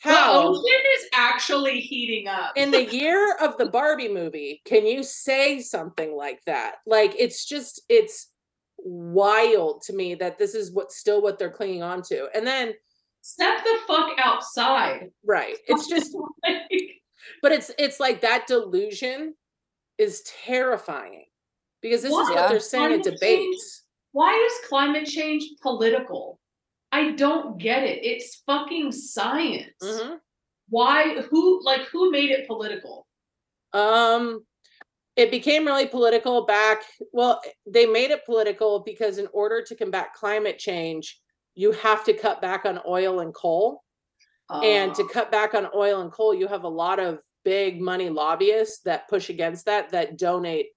The 0.04 0.10
how 0.10 0.48
ocean 0.48 0.82
is 0.98 1.04
actually 1.14 1.80
heating 1.80 2.28
up. 2.28 2.52
in 2.56 2.70
the 2.70 2.84
year 2.94 3.34
of 3.42 3.56
the 3.58 3.66
Barbie 3.66 4.12
movie, 4.12 4.60
can 4.64 4.86
you 4.86 5.02
say 5.02 5.60
something 5.60 6.14
like 6.16 6.40
that? 6.46 6.76
Like 6.86 7.14
it's 7.18 7.44
just 7.46 7.82
it's 7.88 8.30
wild 8.78 9.82
to 9.82 9.94
me 9.94 10.14
that 10.16 10.36
this 10.38 10.54
is 10.54 10.70
what 10.72 10.92
still 10.92 11.22
what 11.22 11.38
they're 11.38 11.50
clinging 11.50 11.82
on 11.82 12.02
to. 12.02 12.28
And 12.34 12.46
then 12.46 12.74
Step 13.22 13.64
the 13.64 13.78
fuck 13.86 14.10
outside. 14.18 15.10
right, 15.24 15.56
it's 15.66 15.88
just 15.88 16.14
Like, 16.46 16.60
but 17.40 17.52
it's 17.52 17.70
it's 17.78 17.98
like 17.98 18.20
that 18.20 18.46
delusion 18.46 19.34
is 19.96 20.22
terrifying 20.44 21.24
because 21.80 22.02
this 22.02 22.10
is 22.10 22.16
what 22.16 22.48
they're 22.50 22.60
saying 22.60 22.92
in 22.92 23.00
debates. 23.00 23.84
why 24.12 24.32
is 24.34 24.68
climate 24.68 25.06
change 25.06 25.44
political? 25.62 26.38
I 26.94 27.10
don't 27.12 27.58
get 27.58 27.82
it. 27.82 28.04
It's 28.04 28.42
fucking 28.46 28.92
science. 28.92 29.82
Mhm. 29.82 30.20
why 30.70 31.20
who 31.28 31.62
like 31.62 31.82
who 31.92 32.10
made 32.10 32.30
it 32.30 32.46
political? 32.46 33.06
Um, 33.74 34.46
it 35.14 35.30
became 35.30 35.66
really 35.66 35.86
political 35.86 36.46
back. 36.46 36.82
Well, 37.12 37.42
they 37.66 37.84
made 37.86 38.10
it 38.10 38.24
political 38.24 38.80
because 38.80 39.18
in 39.18 39.28
order 39.32 39.62
to 39.62 39.74
combat 39.76 40.14
climate 40.14 40.58
change, 40.58 41.20
you 41.54 41.72
have 41.72 42.02
to 42.04 42.14
cut 42.14 42.40
back 42.40 42.64
on 42.64 42.80
oil 42.86 43.20
and 43.20 43.34
coal. 43.34 43.82
and 44.62 44.94
to 44.94 45.02
Uh, 45.04 45.08
cut 45.08 45.30
back 45.30 45.54
on 45.54 45.66
oil 45.74 46.00
and 46.02 46.12
coal, 46.12 46.32
you 46.34 46.46
have 46.46 46.64
a 46.64 46.68
lot 46.84 46.98
of 47.00 47.18
big 47.44 47.80
money 47.80 48.08
lobbyists 48.10 48.80
that 48.82 49.08
push 49.08 49.30
against 49.30 49.64
that, 49.66 49.88
that 49.90 50.18
donate 50.18 50.68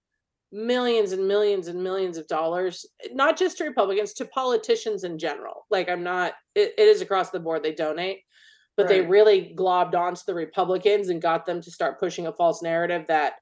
millions 0.51 1.11
and 1.11 1.27
millions 1.27 1.67
and 1.67 1.83
millions 1.83 2.17
of 2.17 2.27
dollars, 2.27 2.85
not 3.11 3.37
just 3.37 3.57
to 3.57 3.65
Republicans, 3.65 4.13
to 4.13 4.25
politicians 4.25 5.03
in 5.03 5.17
general. 5.17 5.65
Like, 5.69 5.89
I'm 5.89 6.03
not, 6.03 6.33
it, 6.55 6.73
it 6.77 6.87
is 6.87 7.01
across 7.01 7.31
the 7.31 7.39
board, 7.39 7.63
they 7.63 7.73
donate. 7.73 8.21
But 8.77 8.87
they 8.87 9.01
really 9.01 9.55
globbed 9.57 9.95
onto 9.95 10.21
the 10.27 10.35
Republicans 10.35 11.09
and 11.09 11.19
got 11.19 11.47
them 11.47 11.63
to 11.63 11.71
start 11.71 11.99
pushing 11.99 12.27
a 12.27 12.31
false 12.31 12.61
narrative 12.61 13.05
that, 13.07 13.33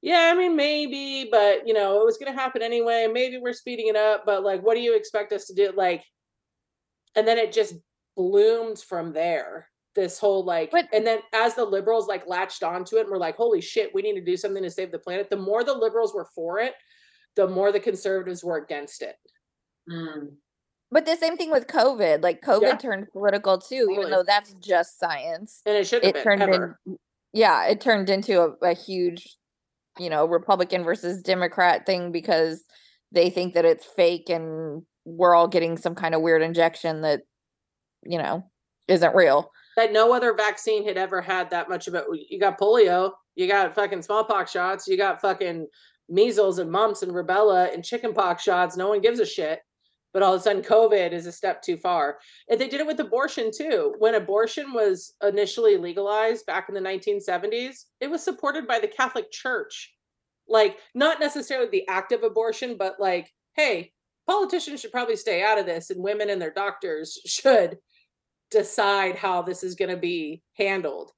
yeah, 0.00 0.30
I 0.32 0.38
mean, 0.38 0.54
maybe, 0.54 1.28
but 1.28 1.66
you 1.66 1.74
know, 1.74 2.00
it 2.00 2.04
was 2.04 2.18
going 2.18 2.32
to 2.32 2.40
happen 2.40 2.62
anyway. 2.62 3.08
Maybe 3.12 3.36
we're 3.36 3.52
speeding 3.52 3.88
it 3.88 3.96
up, 3.96 4.22
but 4.24 4.44
like, 4.44 4.62
what 4.62 4.76
do 4.76 4.80
you 4.80 4.94
expect 4.94 5.32
us 5.32 5.46
to 5.46 5.54
do? 5.54 5.72
Like, 5.76 6.04
and 7.16 7.26
then 7.26 7.36
it 7.36 7.52
just 7.52 7.74
bloomed 8.16 8.78
from 8.78 9.12
there 9.12 9.66
this 9.96 10.18
whole 10.20 10.44
like 10.44 10.70
But- 10.70 10.88
and 10.92 11.04
then 11.04 11.18
as 11.32 11.54
the 11.56 11.64
liberals 11.64 12.06
like 12.06 12.26
latched 12.28 12.62
onto 12.62 12.96
it 12.98 13.00
and 13.02 13.10
were 13.10 13.18
like 13.18 13.36
holy 13.36 13.60
shit 13.60 13.92
we 13.92 14.02
need 14.02 14.14
to 14.14 14.24
do 14.24 14.36
something 14.36 14.62
to 14.62 14.70
save 14.70 14.92
the 14.92 14.98
planet 15.00 15.28
the 15.30 15.36
more 15.36 15.64
the 15.64 15.74
liberals 15.74 16.14
were 16.14 16.28
for 16.34 16.60
it 16.60 16.74
the 17.34 17.48
more 17.48 17.72
the 17.72 17.80
conservatives 17.80 18.44
were 18.44 18.58
against 18.58 19.02
it 19.02 19.16
mm, 19.90 20.28
But 20.92 21.04
the 21.06 21.16
same 21.16 21.36
thing 21.36 21.50
with 21.50 21.66
COVID. 21.66 22.22
Like 22.22 22.40
COVID 22.42 22.62
Yeah. 22.62 22.76
turned 22.76 23.10
political 23.10 23.58
too, 23.58 23.80
Totally. 23.86 23.94
even 23.96 24.10
though 24.10 24.22
that's 24.22 24.52
just 24.54 25.00
science. 25.00 25.60
and 25.66 25.76
it 25.76 25.86
shouldn't 25.86 26.04
It 26.10 26.14
been 26.14 26.22
turned 26.22 26.42
ever 26.42 26.78
in 26.86 26.98
yeah, 27.32 27.66
it 27.66 27.80
turned 27.80 28.08
into 28.08 28.40
a, 28.40 28.50
a 28.62 28.72
huge, 28.74 29.36
you 29.98 30.08
know, 30.08 30.24
Republican 30.26 30.84
versus 30.84 31.20
Democrat 31.22 31.84
thing 31.84 32.12
because 32.12 32.64
they 33.12 33.28
think 33.30 33.54
that 33.54 33.64
it's 33.66 33.84
fake 33.84 34.30
and 34.30 34.82
we're 35.04 35.34
all 35.34 35.48
getting 35.48 35.76
some 35.76 35.94
kind 35.94 36.14
of 36.14 36.22
weird 36.22 36.40
injection 36.40 37.02
that, 37.02 37.20
you 38.04 38.16
know, 38.18 38.44
isn't 38.88 39.14
real. 39.14 39.50
That 39.76 39.92
no 39.92 40.12
other 40.12 40.34
vaccine 40.34 40.84
had 40.86 40.96
ever 40.96 41.20
had 41.20 41.50
that 41.50 41.68
much 41.68 41.86
of 41.86 41.94
it 41.94 42.04
you 42.28 42.40
got 42.40 42.58
polio 42.58 43.12
you 43.34 43.46
got 43.46 43.74
fucking 43.74 44.02
smallpox 44.02 44.50
shots 44.50 44.88
you 44.88 44.96
got 44.96 45.20
fucking 45.20 45.66
measles 46.08 46.58
and 46.58 46.70
mumps 46.70 47.02
and 47.02 47.12
rubella 47.12 47.72
and 47.72 47.84
chickenpox 47.84 48.42
shots 48.42 48.76
no 48.76 48.88
one 48.88 49.00
gives 49.00 49.20
a 49.20 49.26
shit. 49.26 49.60
But 50.12 50.22
all 50.22 50.32
of 50.32 50.40
a 50.40 50.42
sudden 50.42 50.62
covid 50.62 51.12
is 51.12 51.26
a 51.26 51.32
step 51.32 51.62
too 51.62 51.76
far. 51.76 52.18
And 52.48 52.60
they 52.60 52.68
did 52.68 52.80
it 52.80 52.86
with 52.86 53.00
abortion 53.00 53.50
too. 53.54 53.94
When 53.98 54.14
abortion 54.14 54.72
was 54.72 55.14
initially 55.22 55.76
legalized 55.76 56.46
back 56.46 56.68
in 56.68 56.74
the 56.74 56.80
1970s 56.80 57.84
it 58.00 58.10
was 58.10 58.22
supported 58.22 58.66
by 58.66 58.78
the 58.78 58.88
catholic 58.88 59.30
church. 59.30 59.94
Like 60.48 60.78
not 60.94 61.20
necessarily 61.20 61.68
the 61.70 61.88
act 61.88 62.12
of 62.12 62.22
abortion 62.22 62.76
but 62.78 62.96
like 62.98 63.30
hey 63.56 63.92
politicians 64.28 64.80
should 64.80 64.92
probably 64.92 65.16
stay 65.16 65.42
out 65.42 65.58
of 65.58 65.66
this 65.66 65.90
and 65.90 66.02
women 66.02 66.30
and 66.30 66.40
their 66.40 66.52
doctors 66.52 67.20
should 67.26 67.78
decide 68.50 69.16
how 69.16 69.42
this 69.42 69.62
is 69.62 69.74
going 69.74 69.90
to 69.90 69.96
be 69.96 70.42
handled. 70.54 71.12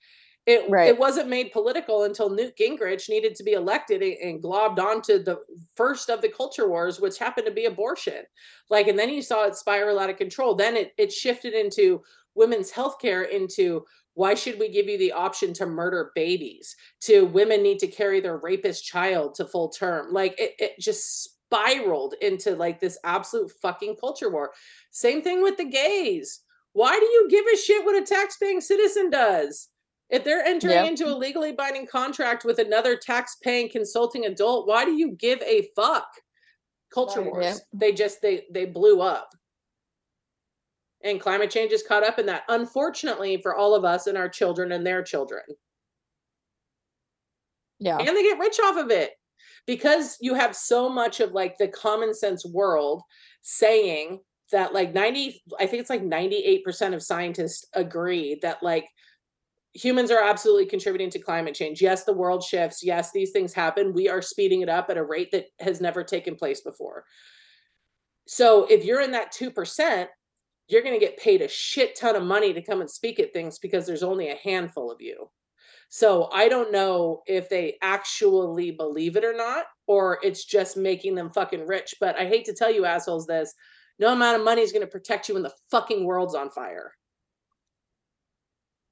It 0.46 0.68
Right. 0.70 0.88
it 0.88 0.98
wasn't 0.98 1.28
made 1.28 1.52
political 1.52 2.04
until 2.04 2.30
Newt 2.30 2.56
Gingrich 2.56 3.10
needed 3.10 3.34
to 3.34 3.42
be 3.42 3.52
elected 3.52 4.02
and, 4.02 4.42
globbed 4.42 4.78
onto 4.78 5.22
the 5.22 5.40
first 5.76 6.08
of 6.08 6.22
the 6.22 6.30
culture 6.30 6.68
wars, 6.68 7.00
which 7.00 7.18
happened 7.18 7.46
to 7.46 7.52
be 7.52 7.66
abortion. 7.66 8.24
Like, 8.70 8.88
and 8.88 8.98
then 8.98 9.10
you 9.10 9.20
saw 9.20 9.44
it 9.44 9.56
spiral 9.56 9.98
out 9.98 10.08
of 10.08 10.16
control. 10.16 10.54
Then 10.54 10.74
it 10.76 10.92
it 10.96 11.12
shifted 11.12 11.52
into 11.52 12.02
women's 12.34 12.70
health 12.70 12.98
care 12.98 13.24
into 13.24 13.84
why 14.14 14.34
should 14.34 14.58
we 14.58 14.68
give 14.68 14.88
you 14.88 14.98
the 14.98 15.12
option 15.12 15.52
to 15.54 15.66
murder 15.66 16.10
babies 16.14 16.74
to 17.00 17.26
women 17.26 17.62
need 17.62 17.78
to 17.78 17.86
carry 17.86 18.20
their 18.20 18.38
rapist 18.38 18.84
child 18.84 19.34
to 19.34 19.44
full 19.44 19.68
term 19.68 20.12
like 20.12 20.38
it, 20.40 20.54
it 20.58 20.72
just 20.80 21.38
spiraled 21.50 22.14
into 22.20 22.54
like 22.56 22.80
this 22.80 22.98
absolute 23.04 23.50
fucking 23.62 23.96
culture 24.00 24.30
war 24.30 24.52
same 24.90 25.22
thing 25.22 25.42
with 25.42 25.56
the 25.56 25.64
gays 25.64 26.40
why 26.72 26.98
do 26.98 27.06
you 27.06 27.28
give 27.30 27.44
a 27.52 27.56
shit 27.56 27.84
what 27.84 28.00
a 28.00 28.04
tax-paying 28.06 28.60
citizen 28.60 29.10
does? 29.10 29.68
If 30.10 30.24
they're 30.24 30.44
entering 30.44 30.74
Yep. 30.74 30.86
into 30.88 31.06
a 31.06 31.14
legally 31.14 31.52
binding 31.52 31.86
contract 31.86 32.44
with 32.44 32.58
another 32.58 32.96
tax-paying 32.96 33.68
consulting 33.70 34.24
adult, 34.26 34.66
why 34.66 34.84
do 34.84 34.92
you 34.92 35.12
give 35.12 35.42
a 35.42 35.68
fuck? 35.76 36.08
Culture 36.92 37.22
wars. 37.22 37.44
Yep. 37.44 37.56
They 37.74 37.92
just 37.92 38.22
they 38.22 38.46
they 38.50 38.64
blew 38.64 39.02
up. 39.02 39.28
And 41.04 41.20
climate 41.20 41.50
change 41.50 41.72
is 41.72 41.82
caught 41.82 42.02
up 42.02 42.18
in 42.18 42.26
that, 42.26 42.42
unfortunately, 42.48 43.40
for 43.42 43.54
all 43.54 43.74
of 43.74 43.84
us 43.84 44.06
and 44.06 44.16
our 44.18 44.28
children 44.28 44.72
and 44.72 44.84
their 44.86 45.02
children. 45.02 45.42
Yeah. 47.80 47.98
and 47.98 48.08
they 48.08 48.22
get 48.22 48.38
rich 48.40 48.58
off 48.58 48.76
of 48.76 48.90
it 48.90 49.12
because 49.66 50.16
you 50.20 50.34
have 50.34 50.56
so 50.56 50.88
much 50.88 51.20
of 51.20 51.30
like 51.32 51.56
the 51.58 51.68
common 51.68 52.12
sense 52.12 52.44
world 52.44 53.02
saying 53.42 54.18
that 54.52 54.72
like 54.72 54.94
90 54.94 55.42
i 55.58 55.66
think 55.66 55.80
it's 55.80 55.90
like 55.90 56.02
98% 56.02 56.94
of 56.94 57.02
scientists 57.02 57.66
agree 57.74 58.38
that 58.42 58.62
like 58.62 58.86
humans 59.74 60.10
are 60.10 60.22
absolutely 60.22 60.66
contributing 60.66 61.10
to 61.10 61.18
climate 61.18 61.54
change. 61.54 61.80
Yes 61.80 62.04
the 62.04 62.12
world 62.12 62.42
shifts. 62.42 62.82
Yes 62.82 63.12
these 63.12 63.30
things 63.30 63.52
happen. 63.52 63.92
We 63.92 64.08
are 64.08 64.22
speeding 64.22 64.62
it 64.62 64.68
up 64.68 64.90
at 64.90 64.96
a 64.96 65.04
rate 65.04 65.30
that 65.32 65.46
has 65.60 65.80
never 65.80 66.02
taken 66.02 66.34
place 66.36 66.60
before. 66.60 67.04
So 68.26 68.66
if 68.68 68.84
you're 68.84 69.02
in 69.02 69.12
that 69.12 69.32
2% 69.32 70.06
you're 70.68 70.82
going 70.82 70.98
to 70.98 71.04
get 71.04 71.16
paid 71.16 71.40
a 71.40 71.48
shit 71.48 71.96
ton 71.96 72.14
of 72.14 72.22
money 72.22 72.52
to 72.52 72.60
come 72.60 72.82
and 72.82 72.90
speak 72.90 73.18
at 73.18 73.32
things 73.32 73.58
because 73.58 73.86
there's 73.86 74.02
only 74.02 74.28
a 74.30 74.36
handful 74.36 74.90
of 74.90 75.00
you. 75.00 75.30
So 75.88 76.28
I 76.30 76.48
don't 76.48 76.70
know 76.70 77.22
if 77.26 77.48
they 77.48 77.78
actually 77.80 78.72
believe 78.72 79.16
it 79.16 79.24
or 79.24 79.34
not, 79.34 79.64
or 79.86 80.18
it's 80.22 80.44
just 80.44 80.76
making 80.76 81.14
them 81.14 81.30
fucking 81.30 81.66
rich. 81.66 81.94
But 81.98 82.18
I 82.18 82.26
hate 82.26 82.44
to 82.44 82.52
tell 82.52 82.70
you 82.70 82.84
assholes 82.84 83.26
this 83.26 83.54
no 83.98 84.12
amount 84.12 84.38
of 84.38 84.44
money 84.44 84.62
is 84.62 84.72
going 84.72 84.84
to 84.84 84.90
protect 84.90 85.28
you 85.28 85.34
when 85.34 85.42
the 85.42 85.52
fucking 85.70 86.04
world's 86.04 86.34
on 86.34 86.50
fire. 86.50 86.92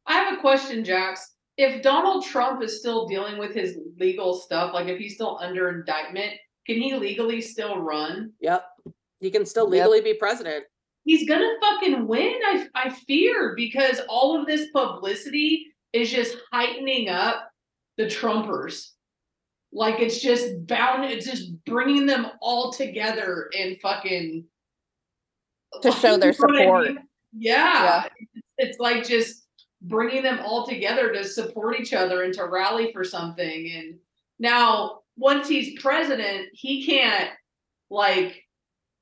I 0.07 0.15
have 0.15 0.39
a 0.39 0.41
question, 0.41 0.85
Jax. 0.85 1.35
If 1.57 1.83
Donald 1.83 2.25
Trump 2.25 2.63
is 2.63 2.79
still 2.79 3.07
dealing 3.07 3.39
with 3.39 3.55
his 3.55 3.79
legal 3.99 4.35
stuff, 4.35 4.75
like 4.75 4.89
if 4.89 4.99
he's 4.99 5.15
still 5.15 5.39
under 5.41 5.71
indictment, 5.71 6.33
can 6.67 6.77
he 6.77 6.95
legally 6.95 7.41
still 7.41 7.79
run? 7.79 8.33
Yep. 8.41 8.65
He 9.21 9.31
can 9.31 9.47
still 9.47 9.65
Yep. 9.65 9.73
legally 9.73 10.01
be 10.03 10.15
president. 10.19 10.65
He's 11.05 11.27
gonna 11.27 11.55
fucking 11.61 12.07
win. 12.07 12.35
I 12.45 12.69
I 12.75 12.91
fear 12.91 13.55
because 13.57 14.01
all 14.09 14.39
of 14.39 14.47
this 14.47 14.71
publicity 14.73 15.67
is 15.93 16.11
just 16.11 16.37
heightening 16.53 17.09
up 17.09 17.49
the 17.97 18.05
Trumpers. 18.07 18.91
Like 19.73 20.01
it's 20.01 20.21
just 20.21 20.67
bound. 20.67 21.05
It's 21.05 21.25
just 21.27 21.65
bringing 21.65 22.07
them 22.07 22.27
all 22.41 22.73
together 22.73 23.49
and 23.59 23.81
fucking 23.81 24.45
To 25.83 25.93
show 25.93 26.17
their 26.17 26.33
You 26.33 26.39
know 26.39 26.47
what 26.47 26.55
I 26.55 26.65
support. 26.65 26.87
mean? 26.89 26.99
Yeah, 27.39 28.05
It's, 28.35 28.49
it's 28.59 28.79
like 28.79 29.07
just 29.07 29.47
bringing 29.83 30.23
them 30.23 30.41
all 30.45 30.67
together 30.67 31.13
to 31.13 31.25
support 31.25 31.79
each 31.79 31.93
other 31.93 32.23
and 32.23 32.33
to 32.35 32.45
rally 32.47 32.93
for 32.93 33.05
something. 33.05 33.73
And 33.75 33.99
now, 34.39 35.01
once 35.17 35.49
he's 35.49 35.81
president, 35.81 36.49
he 36.53 36.85
can't 36.87 37.31
like 37.91 38.43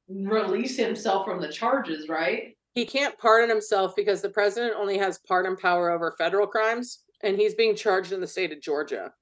release 0.08 0.76
himself 0.76 1.24
from 1.24 1.40
the 1.40 1.48
charges, 1.48 2.08
right? 2.08 2.56
He 2.74 2.84
can't 2.84 3.16
pardon 3.18 3.48
himself 3.48 3.94
because 3.94 4.20
the 4.20 4.28
president 4.28 4.74
only 4.76 4.98
has 4.98 5.20
pardon 5.28 5.56
power 5.56 5.90
over 5.90 6.14
federal 6.18 6.46
crimes, 6.46 7.04
and 7.22 7.37
he's 7.37 7.54
being 7.54 7.76
charged 7.76 8.12
in 8.12 8.20
the 8.20 8.26
state 8.26 8.52
of 8.52 8.60
Georgia. 8.60 9.12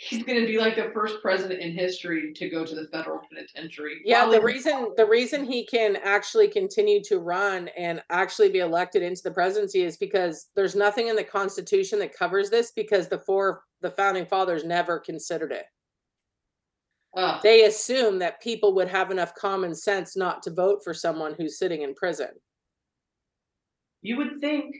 He's 0.00 0.22
going 0.22 0.40
to 0.40 0.46
be 0.46 0.58
like 0.58 0.76
the 0.76 0.92
first 0.94 1.16
president 1.20 1.60
in 1.60 1.72
history 1.72 2.32
to 2.32 2.48
go 2.48 2.64
to 2.64 2.72
the 2.72 2.86
federal 2.86 3.20
penitentiary. 3.28 4.00
Yeah, 4.04 4.30
the 4.30 4.40
reason 4.40 4.92
the 4.96 5.04
reason 5.04 5.44
he 5.44 5.66
can 5.66 5.96
actually 5.96 6.46
continue 6.46 7.02
to 7.04 7.18
run 7.18 7.68
and 7.76 8.00
actually 8.08 8.48
be 8.50 8.60
elected 8.60 9.02
into 9.02 9.22
the 9.24 9.32
presidency 9.32 9.82
is 9.82 9.96
because 9.96 10.50
there's 10.54 10.76
nothing 10.76 11.08
in 11.08 11.16
the 11.16 11.24
Constitution 11.24 11.98
that 11.98 12.14
covers 12.16 12.48
this 12.48 12.70
because 12.70 13.08
the 13.08 13.18
four 13.18 13.64
the 13.80 13.90
founding 13.90 14.24
fathers 14.24 14.62
never 14.62 15.00
considered 15.00 15.50
it. 15.50 15.64
Ugh. 17.16 17.40
They 17.42 17.64
assume 17.64 18.20
that 18.20 18.40
people 18.40 18.76
would 18.76 18.88
have 18.88 19.10
enough 19.10 19.34
common 19.34 19.74
sense 19.74 20.16
not 20.16 20.44
to 20.44 20.52
vote 20.52 20.78
for 20.84 20.94
someone 20.94 21.34
who's 21.36 21.58
sitting 21.58 21.82
in 21.82 21.92
prison. 21.94 22.30
you 24.02 24.16
would 24.16 24.40
think, 24.40 24.76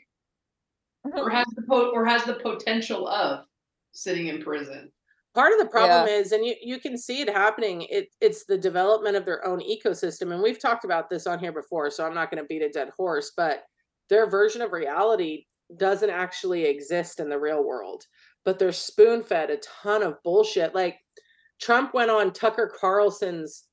or 1.03 1.29
has 1.39 1.47
the 1.57 1.63
po- 1.69 1.91
or 1.93 2.07
has 2.07 2.23
the 2.23 2.35
potential 2.35 3.09
of 3.09 3.47
sitting 3.91 4.29
in 4.29 4.41
prison. 4.41 4.93
Part 5.35 5.53
of 5.53 5.59
the 5.59 5.67
problem 5.67 6.09
is, 6.09 6.33
and 6.33 6.45
you, 6.45 6.55
you 6.61 6.81
can 6.81 6.97
see 6.99 7.21
it 7.21 7.29
happening, 7.29 7.83
it, 7.91 8.09
it's 8.21 8.45
the 8.45 8.59
development 8.59 9.15
of 9.15 9.25
their 9.25 9.47
own 9.47 9.61
ecosystem. 9.61 10.33
And 10.33 10.43
we've 10.43 10.61
talked 10.61 10.85
about 10.85 11.09
this 11.09 11.27
on 11.27 11.39
here 11.39 11.53
before, 11.53 11.91
so 11.91 12.05
I'm 12.05 12.15
not 12.15 12.31
going 12.31 12.43
to 12.43 12.49
beat 12.49 12.63
a 12.63 12.69
dead 12.71 12.91
horse, 12.97 13.33
but 13.37 13.63
their 14.09 14.29
version 14.29 14.63
of 14.63 14.73
reality 14.73 15.45
doesn't 15.77 16.11
actually 16.11 16.65
exist 16.65 17.21
in 17.21 17.29
the 17.29 17.39
real 17.39 17.63
world. 17.63 18.05
But 18.45 18.59
they're 18.59 18.73
spoon 18.73 19.23
fed 19.23 19.51
a 19.51 19.59
ton 19.59 20.03
of 20.03 20.23
bullshit. 20.25 20.75
Like 20.75 20.97
Trump 21.61 21.93
went 21.93 22.11
on 22.11 22.33
Tucker 22.33 22.73
Carlson's, 22.81 23.65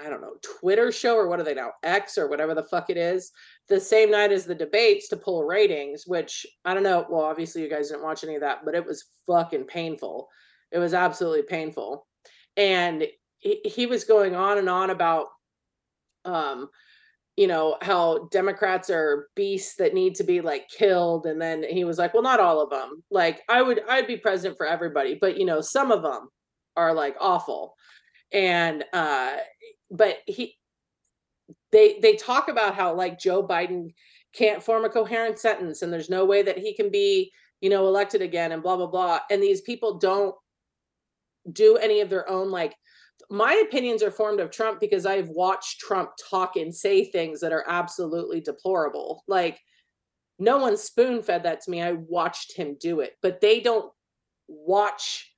I 0.00 0.08
don't 0.08 0.22
know, 0.22 0.36
Twitter 0.60 0.90
show 0.90 1.16
or 1.16 1.28
what 1.28 1.40
are 1.40 1.44
they 1.44 1.54
now? 1.54 1.72
X 1.82 2.16
or 2.16 2.28
whatever 2.28 2.54
the 2.54 2.64
fuck 2.64 2.88
it 2.88 2.96
is, 2.96 3.30
the 3.68 3.80
same 3.80 4.10
night 4.10 4.32
as 4.32 4.46
the 4.46 4.54
debates 4.54 5.08
to 5.08 5.16
pull 5.16 5.44
ratings, 5.44 6.04
which 6.06 6.46
I 6.64 6.72
don't 6.72 6.82
know. 6.82 7.06
Well, 7.10 7.24
obviously 7.24 7.62
you 7.62 7.68
guys 7.68 7.88
didn't 7.88 8.04
watch 8.04 8.24
any 8.24 8.36
of 8.36 8.40
that, 8.40 8.64
but 8.64 8.74
it 8.74 8.86
was 8.86 9.04
fucking 9.26 9.64
painful. 9.64 10.28
It 10.72 10.78
was 10.78 10.94
absolutely 10.94 11.42
painful. 11.42 12.06
And 12.56 13.06
he, 13.38 13.60
he 13.64 13.86
was 13.86 14.04
going 14.04 14.34
on 14.34 14.58
and 14.58 14.68
on 14.68 14.90
about 14.90 15.26
um 16.24 16.68
you 17.36 17.46
know 17.46 17.76
how 17.80 18.26
democrats 18.32 18.90
are 18.90 19.28
beasts 19.36 19.76
that 19.76 19.94
need 19.94 20.16
to 20.16 20.24
be 20.24 20.40
like 20.40 20.68
killed. 20.68 21.26
And 21.26 21.40
then 21.40 21.62
he 21.62 21.84
was 21.84 21.98
like 21.98 22.12
well 22.12 22.22
not 22.22 22.40
all 22.40 22.60
of 22.60 22.70
them 22.70 23.02
like 23.10 23.40
i 23.48 23.62
would 23.62 23.80
i'd 23.88 24.06
be 24.06 24.16
president 24.16 24.56
for 24.56 24.66
everybody 24.66 25.16
but 25.20 25.38
you 25.38 25.46
know 25.46 25.60
some 25.60 25.92
of 25.92 26.02
them 26.02 26.28
are 26.76 26.92
like 26.92 27.16
awful. 27.20 27.74
And 28.32 28.84
uh 28.92 29.36
but 29.90 30.18
he 30.26 30.56
they 31.72 31.98
they 32.00 32.16
talk 32.16 32.48
about 32.48 32.74
how 32.74 32.94
like 32.94 33.18
joe 33.18 33.46
biden 33.46 33.94
can't 34.34 34.62
form 34.62 34.84
a 34.84 34.90
coherent 34.90 35.38
sentence 35.38 35.80
and 35.80 35.92
there's 35.92 36.10
no 36.10 36.24
way 36.24 36.42
that 36.42 36.58
he 36.58 36.74
can 36.74 36.90
be 36.90 37.30
you 37.60 37.70
know 37.70 37.86
elected 37.86 38.22
again 38.22 38.52
and 38.52 38.62
blah 38.62 38.76
blah 38.76 38.86
blah. 38.86 39.20
And 39.30 39.42
these 39.42 39.60
people 39.60 39.98
don't 39.98 40.34
do 41.52 41.76
any 41.76 42.00
of 42.00 42.10
their 42.10 42.28
own 42.28 42.50
like 42.50 42.74
my 43.30 43.62
opinions 43.66 44.02
are 44.02 44.10
formed 44.10 44.40
of 44.40 44.50
Trump 44.50 44.80
because 44.80 45.04
I've 45.04 45.28
watched 45.28 45.80
Trump 45.80 46.10
talk 46.30 46.56
and 46.56 46.74
say 46.74 47.04
things 47.04 47.40
that 47.40 47.52
are 47.52 47.64
absolutely 47.68 48.40
deplorable. 48.40 49.22
Like 49.28 49.60
no 50.38 50.58
one 50.58 50.76
spoon 50.76 51.22
fed 51.22 51.42
that 51.42 51.60
to 51.62 51.70
me. 51.70 51.82
I 51.82 51.92
watched 51.92 52.56
him 52.56 52.76
do 52.80 53.00
it, 53.00 53.14
but 53.20 53.40
they 53.40 53.60
don't 53.60 53.92
watch 54.46 55.34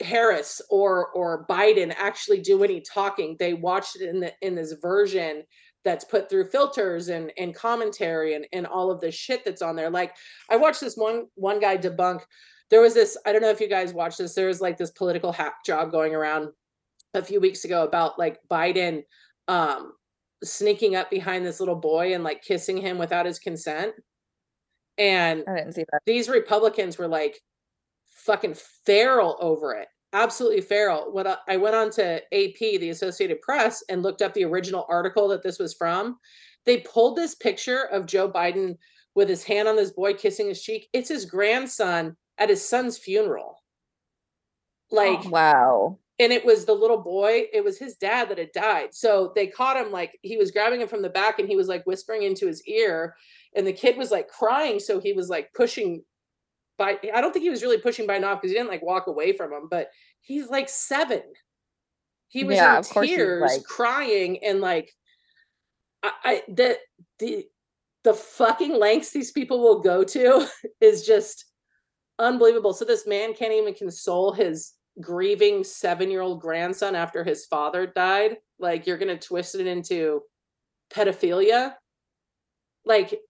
Harris 0.00 0.60
or 0.70 1.08
or 1.08 1.46
Biden 1.46 1.92
actually 1.96 2.40
do 2.40 2.62
any 2.62 2.80
talking. 2.80 3.36
They 3.38 3.54
watched 3.54 3.96
it 4.00 4.08
in 4.08 4.20
the 4.20 4.32
in 4.42 4.54
this 4.54 4.72
version 4.80 5.42
that's 5.84 6.04
put 6.04 6.28
through 6.28 6.50
filters 6.50 7.08
and 7.08 7.32
and 7.38 7.54
commentary 7.54 8.34
and 8.34 8.46
and 8.52 8.66
all 8.66 8.90
of 8.90 9.00
the 9.00 9.10
shit 9.10 9.44
that's 9.44 9.62
on 9.62 9.74
there. 9.74 9.90
Like 9.90 10.14
I 10.50 10.56
watched 10.56 10.80
this 10.80 10.96
one 10.96 11.26
one 11.34 11.58
guy 11.58 11.76
debunk 11.76 12.20
there 12.70 12.80
was 12.80 12.94
this 12.94 13.16
i 13.26 13.32
don't 13.32 13.42
know 13.42 13.50
if 13.50 13.60
you 13.60 13.68
guys 13.68 13.92
watched 13.92 14.18
this 14.18 14.34
there 14.34 14.46
was 14.46 14.60
like 14.60 14.76
this 14.76 14.90
political 14.90 15.32
hack 15.32 15.64
job 15.64 15.90
going 15.90 16.14
around 16.14 16.48
a 17.14 17.22
few 17.22 17.40
weeks 17.40 17.64
ago 17.64 17.84
about 17.84 18.18
like 18.18 18.38
biden 18.50 19.02
um 19.48 19.92
sneaking 20.44 20.96
up 20.96 21.10
behind 21.10 21.44
this 21.44 21.60
little 21.60 21.74
boy 21.74 22.14
and 22.14 22.24
like 22.24 22.42
kissing 22.42 22.76
him 22.76 22.98
without 22.98 23.26
his 23.26 23.38
consent. 23.38 23.92
And 24.96 25.44
I 25.48 25.56
didn't 25.56 25.74
see 25.74 25.84
that. 25.92 26.00
these 26.06 26.28
republicans 26.28 26.98
were 26.98 27.08
like 27.08 27.40
fucking 28.06 28.54
feral 28.84 29.36
over 29.40 29.74
it 29.74 29.88
absolutely 30.14 30.62
feral. 30.62 31.12
When 31.12 31.26
I, 31.26 31.36
I 31.48 31.56
went 31.58 31.74
on 31.76 31.90
to 31.90 32.16
ap 32.16 32.58
the 32.58 32.88
associated 32.88 33.42
press 33.42 33.84
and 33.90 34.02
looked 34.02 34.22
up 34.22 34.32
the 34.32 34.44
original 34.44 34.86
article 34.88 35.28
that 35.28 35.42
this 35.42 35.58
was 35.58 35.74
from. 35.74 36.16
They 36.64 36.78
pulled 36.78 37.16
this 37.16 37.34
picture 37.34 37.84
of 37.92 38.06
joe 38.06 38.30
biden 38.30 38.76
with 39.14 39.28
his 39.28 39.44
hand 39.44 39.68
on 39.68 39.76
this 39.76 39.90
boy 39.90 40.14
kissing 40.14 40.48
his 40.48 40.62
cheek. 40.62 40.88
It's 40.94 41.10
his 41.10 41.26
grandson 41.26 42.16
at 42.38 42.48
his 42.50 42.66
son's 42.66 42.96
funeral. 42.98 43.62
Oh, 44.90 44.96
like, 44.96 45.26
Oh, 45.26 45.28
wow. 45.30 45.98
and 46.18 46.32
it 46.32 46.44
was 46.44 46.64
the 46.64 46.72
little 46.74 46.98
boy, 47.02 47.44
it 47.52 47.62
was 47.62 47.78
his 47.78 47.96
dad 47.96 48.30
that 48.30 48.38
had 48.38 48.52
died. 48.52 48.94
So 48.94 49.32
they 49.34 49.46
caught 49.46 49.76
him 49.76 49.92
like 49.92 50.18
he 50.22 50.36
was 50.36 50.50
grabbing 50.50 50.80
him 50.80 50.88
from 50.88 51.02
the 51.02 51.10
back 51.10 51.38
and 51.38 51.48
he 51.48 51.56
was 51.56 51.68
like 51.68 51.84
whispering 51.86 52.22
into 52.22 52.46
his 52.46 52.62
ear. 52.66 53.14
And 53.54 53.66
the 53.66 53.72
kid 53.72 53.96
was 53.96 54.10
like 54.10 54.28
crying. 54.28 54.78
So 54.80 55.00
he 55.00 55.12
was 55.12 55.28
like 55.28 55.52
pushing 55.54 56.02
by, 56.78 56.96
I 57.12 57.20
don't 57.20 57.32
think 57.32 57.42
he 57.42 57.50
was 57.50 57.62
really 57.62 57.78
pushing 57.78 58.06
by 58.06 58.18
off 58.22 58.40
because 58.40 58.50
he 58.52 58.56
didn't 58.56 58.70
like 58.70 58.82
walk 58.82 59.06
away 59.08 59.32
from 59.32 59.52
him, 59.52 59.68
but 59.70 59.90
he's 60.20 60.48
like 60.48 60.68
seven. 60.68 61.22
He 62.28 62.44
was 62.44 62.56
Yeah, 62.56 62.74
in 62.74 62.78
of 62.80 62.88
course 62.88 63.08
he's, 63.08 63.16
tears, 63.16 63.52
like- 63.52 63.64
crying, 63.64 64.44
and 64.44 64.60
like, 64.60 64.92
I, 66.02 66.12
I 66.24 66.42
the 66.48 66.78
the 67.18 67.46
the 68.04 68.12
fucking 68.14 68.74
lengths 68.78 69.10
these 69.10 69.32
people 69.32 69.60
will 69.60 69.80
go 69.80 70.04
to 70.04 70.46
is 70.80 71.04
just 71.06 71.46
unbelievable. 72.18 72.72
So 72.72 72.84
this 72.84 73.06
man 73.06 73.34
can't 73.34 73.52
even 73.52 73.74
console 73.74 74.32
his 74.32 74.74
grieving 75.00 75.62
seven-year-old 75.64 76.40
grandson 76.40 76.94
after 76.94 77.22
his 77.24 77.46
father 77.46 77.86
died. 77.86 78.38
Like 78.58 78.86
you're 78.86 78.98
gonna 78.98 79.18
twist 79.18 79.54
it 79.54 79.66
into 79.66 80.22
pedophilia. 80.92 81.74
Like 82.84 83.20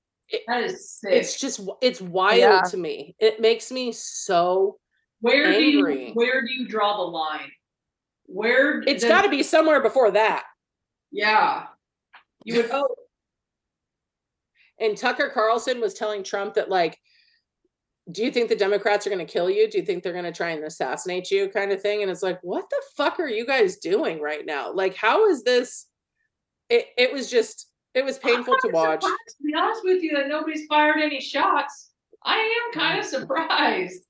That 0.47 0.65
is 0.65 0.91
sick. 0.91 1.13
it's 1.13 1.39
just 1.41 1.61
it's 1.83 2.01
wild 2.01 2.39
Yeah. 2.39 2.63
to 2.71 2.77
me. 2.77 3.15
It 3.19 3.41
makes 3.41 3.71
me 3.71 3.93
so 3.93 4.79
where 5.21 5.53
do 5.53 5.63
you 5.63 5.79
angry. 5.87 6.11
where 6.15 6.41
do 6.43 6.53
you 6.53 6.67
draw 6.69 6.97
the 6.97 7.03
line? 7.03 7.51
Where 8.27 8.81
it's 8.83 9.03
does- 9.03 9.09
got 9.11 9.23
to 9.23 9.29
be 9.29 9.43
somewhere 9.43 9.81
before 9.83 10.11
that. 10.13 10.45
yeah. 11.11 11.67
You 12.45 12.57
would 12.63 12.71
oh 12.73 12.95
And 14.79 14.97
Tucker 14.97 15.29
Carlson 15.35 15.81
was 15.81 15.93
telling 15.95 16.23
Trump 16.23 16.55
that 16.55 16.71
like 16.71 16.99
do 18.11 18.25
you 18.25 18.31
think 18.31 18.49
the 18.49 18.57
Democrats 18.57 19.07
are 19.07 19.11
going 19.11 19.25
to 19.25 19.31
kill 19.31 19.51
you? 19.51 19.71
Do 19.71 19.79
you 19.79 19.85
think 19.85 20.03
they're 20.03 20.13
going 20.13 20.25
to 20.25 20.33
try 20.33 20.51
and 20.51 20.65
assassinate 20.65 21.31
you 21.31 21.49
kind 21.49 21.73
of 21.73 21.83
thing? 21.83 22.03
And 22.03 22.11
it's 22.11 22.23
like, 22.23 22.39
what 22.43 22.69
the 22.71 22.83
fuck 22.97 23.21
are 23.21 23.29
you 23.29 23.47
guys 23.47 23.77
doing 23.77 24.21
right 24.21 24.47
now? 24.47 24.73
Like 24.73 24.97
how 24.97 25.29
is 25.29 25.43
this 25.43 25.87
it 26.69 26.87
it 26.97 27.13
was 27.13 27.31
just 27.31 27.67
it 27.95 28.05
was 28.05 28.19
painful 28.19 28.57
to 28.61 28.69
I'm 28.69 28.73
watch. 28.73 29.01
to 29.01 29.17
be 29.43 29.55
honest 29.55 29.81
with 29.85 30.03
you, 30.03 30.17
that 30.17 30.29
nobody's 30.29 30.67
fired 30.67 31.01
any 31.01 31.21
shots. 31.21 31.91
I 32.25 32.37
am 32.37 32.79
kind 32.79 32.99
of 32.99 33.05
mm. 33.05 33.09
surprised. 33.09 34.05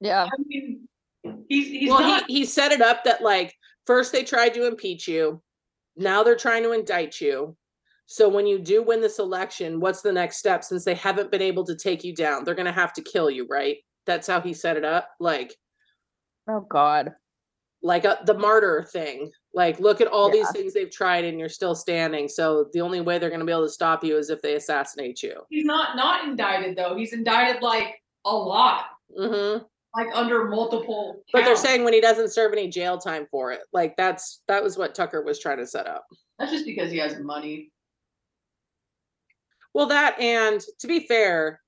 Yeah. 0.00 0.24
I 0.24 0.42
mean, 0.46 0.88
he's 1.48 1.68
he's 1.68 1.90
well, 1.90 2.00
not. 2.00 2.24
he, 2.28 2.40
he 2.40 2.44
set 2.44 2.72
it 2.72 2.80
up 2.80 3.04
that 3.04 3.22
like 3.22 3.54
first 3.86 4.12
they 4.12 4.24
tried 4.24 4.54
to 4.54 4.66
impeach 4.66 5.08
you, 5.08 5.42
now 5.96 6.22
they're 6.22 6.36
trying 6.36 6.62
to 6.62 6.72
indict 6.72 7.20
you. 7.20 7.56
So 8.10 8.26
when 8.26 8.46
you 8.46 8.58
do 8.58 8.82
win 8.82 9.02
this 9.02 9.18
election, 9.18 9.80
what's 9.80 10.00
the 10.00 10.12
next 10.12 10.38
step? 10.38 10.64
Since 10.64 10.82
they 10.82 10.94
haven't 10.94 11.30
been 11.30 11.42
able 11.42 11.62
to 11.66 11.76
take 11.76 12.02
you 12.02 12.14
down, 12.14 12.42
they're 12.42 12.54
gonna 12.54 12.72
have 12.72 12.94
to 12.94 13.02
kill 13.02 13.30
you, 13.30 13.46
right? 13.50 13.76
That's 14.06 14.26
how 14.26 14.40
he 14.40 14.54
set 14.54 14.78
it 14.78 14.84
up. 14.84 15.10
Like 15.20 15.54
Oh 16.48 16.60
God. 16.70 17.12
like 17.82 18.06
a, 18.06 18.18
the 18.24 18.32
martyr 18.32 18.82
thing. 18.90 19.30
Like, 19.52 19.78
look 19.78 20.00
at 20.00 20.06
all 20.06 20.30
these 20.30 20.50
things 20.52 20.72
they've 20.72 20.90
tried, 20.90 21.24
and 21.26 21.38
you're 21.38 21.48
still 21.50 21.74
standing. 21.74 22.28
So 22.28 22.68
the 22.72 22.80
only 22.80 23.02
way 23.02 23.18
they're 23.18 23.28
going 23.28 23.40
to 23.40 23.46
be 23.46 23.52
able 23.52 23.66
to 23.66 23.70
stop 23.72 24.02
you 24.02 24.16
is 24.16 24.30
if 24.30 24.40
they 24.40 24.54
assassinate 24.54 25.22
you. 25.22 25.42
he's 25.50 25.64
not 25.66 25.94
not 25.94 26.26
indicted 26.26 26.76
though. 26.76 26.96
He's 26.96 27.12
indicted 27.12 27.62
like 27.62 28.02
a 28.24 28.34
lot, 28.34 28.86
hmm 29.14 29.58
like 29.94 30.08
under 30.14 30.44
multiple. 30.48 31.22
But 31.32 31.44
they're 31.44 31.56
saying 31.56 31.84
when 31.84 31.92
he 31.92 32.00
doesn't 32.00 32.30
serve 32.30 32.52
any 32.52 32.68
jail 32.68 32.96
time 32.96 33.26
for 33.30 33.52
it, 33.52 33.60
like 33.74 33.96
that's 33.98 34.40
that 34.48 34.62
was 34.62 34.78
what 34.78 34.94
Tucker 34.94 35.22
was 35.22 35.38
trying 35.38 35.58
to 35.58 35.66
set 35.66 35.86
up. 35.86 36.06
that's 36.38 36.52
just 36.52 36.64
because 36.64 36.90
he 36.90 36.96
has 36.98 37.18
money. 37.18 37.70
Well, 39.78 39.86
that 39.86 40.18
and 40.18 40.60
to 40.80 40.88
be 40.88 41.06
fair, 41.06 41.60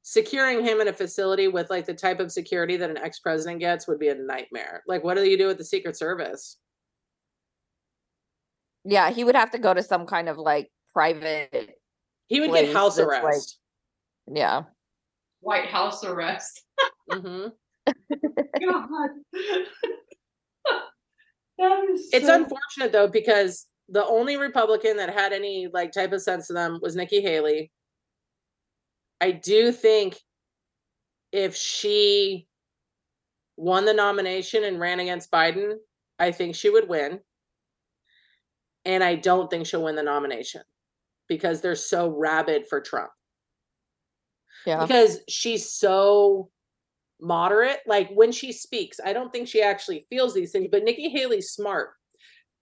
securing 0.00 0.64
him 0.64 0.80
in 0.80 0.88
a 0.88 0.92
facility 0.94 1.48
with 1.48 1.68
like 1.68 1.84
the 1.84 1.92
type 1.92 2.18
of 2.18 2.32
security 2.32 2.78
that 2.78 2.88
an 2.88 2.96
ex 2.96 3.20
president 3.20 3.60
gets 3.60 3.86
would 3.86 3.98
be 3.98 4.08
a 4.08 4.14
nightmare. 4.14 4.82
Like, 4.88 5.04
what 5.04 5.18
do 5.18 5.24
you 5.28 5.36
do 5.36 5.48
with 5.48 5.58
the 5.58 5.66
Secret 5.66 5.94
Service? 5.94 6.56
Yeah, 8.86 9.10
he 9.10 9.22
would 9.22 9.34
have 9.36 9.50
to 9.50 9.58
go 9.58 9.74
to 9.74 9.82
some 9.82 10.06
kind 10.06 10.30
of 10.30 10.38
like 10.38 10.70
private. 10.94 11.76
He 12.28 12.40
would 12.40 12.48
Place 12.48 12.68
get 12.68 12.74
house 12.74 12.96
that's, 12.96 13.06
like- 13.06 13.22
arrest. 13.22 13.58
Yeah. 14.32 14.62
White 15.40 15.66
House 15.66 16.02
arrest. 16.04 16.62
hmm 17.12 17.48
God. 17.86 19.10
that 21.58 21.84
is 21.92 22.08
It's 22.14 22.24
so- 22.28 22.34
unfortunate 22.34 22.92
though 22.92 23.08
because 23.08 23.66
the 23.88 24.04
only 24.06 24.36
Republican 24.36 24.96
that 24.98 25.14
had 25.14 25.32
any 25.32 25.68
like 25.72 25.92
type 25.92 26.12
of 26.12 26.22
sense 26.22 26.46
to 26.48 26.52
them 26.52 26.78
was 26.82 26.96
Nikki 26.96 27.20
Haley. 27.20 27.70
I 29.20 29.32
do 29.32 29.72
think 29.72 30.16
if 31.32 31.56
she 31.56 32.46
won 33.56 33.84
the 33.84 33.94
nomination 33.94 34.64
and 34.64 34.78
ran 34.78 35.00
against 35.00 35.30
Biden, 35.30 35.74
I 36.18 36.30
think 36.30 36.54
she 36.54 36.70
would 36.70 36.88
win. 36.88 37.20
And 38.84 39.02
I 39.02 39.16
don't 39.16 39.50
think 39.50 39.66
she'll 39.66 39.84
win 39.84 39.96
the 39.96 40.02
nomination 40.02 40.62
because 41.28 41.60
they're 41.60 41.74
so 41.74 42.08
rabid 42.08 42.68
for 42.68 42.80
Trump. 42.80 43.10
Yeah. 44.66 44.82
Because 44.82 45.20
she's 45.28 45.70
so 45.70 46.50
moderate. 47.20 47.80
Like 47.86 48.10
when 48.10 48.32
she 48.32 48.52
speaks, 48.52 49.00
I 49.04 49.12
don't 49.12 49.32
think 49.32 49.48
she 49.48 49.62
actually 49.62 50.06
feels 50.08 50.34
these 50.34 50.52
things, 50.52 50.68
but 50.70 50.84
Nikki 50.84 51.08
Haley's 51.08 51.50
smart. 51.50 51.90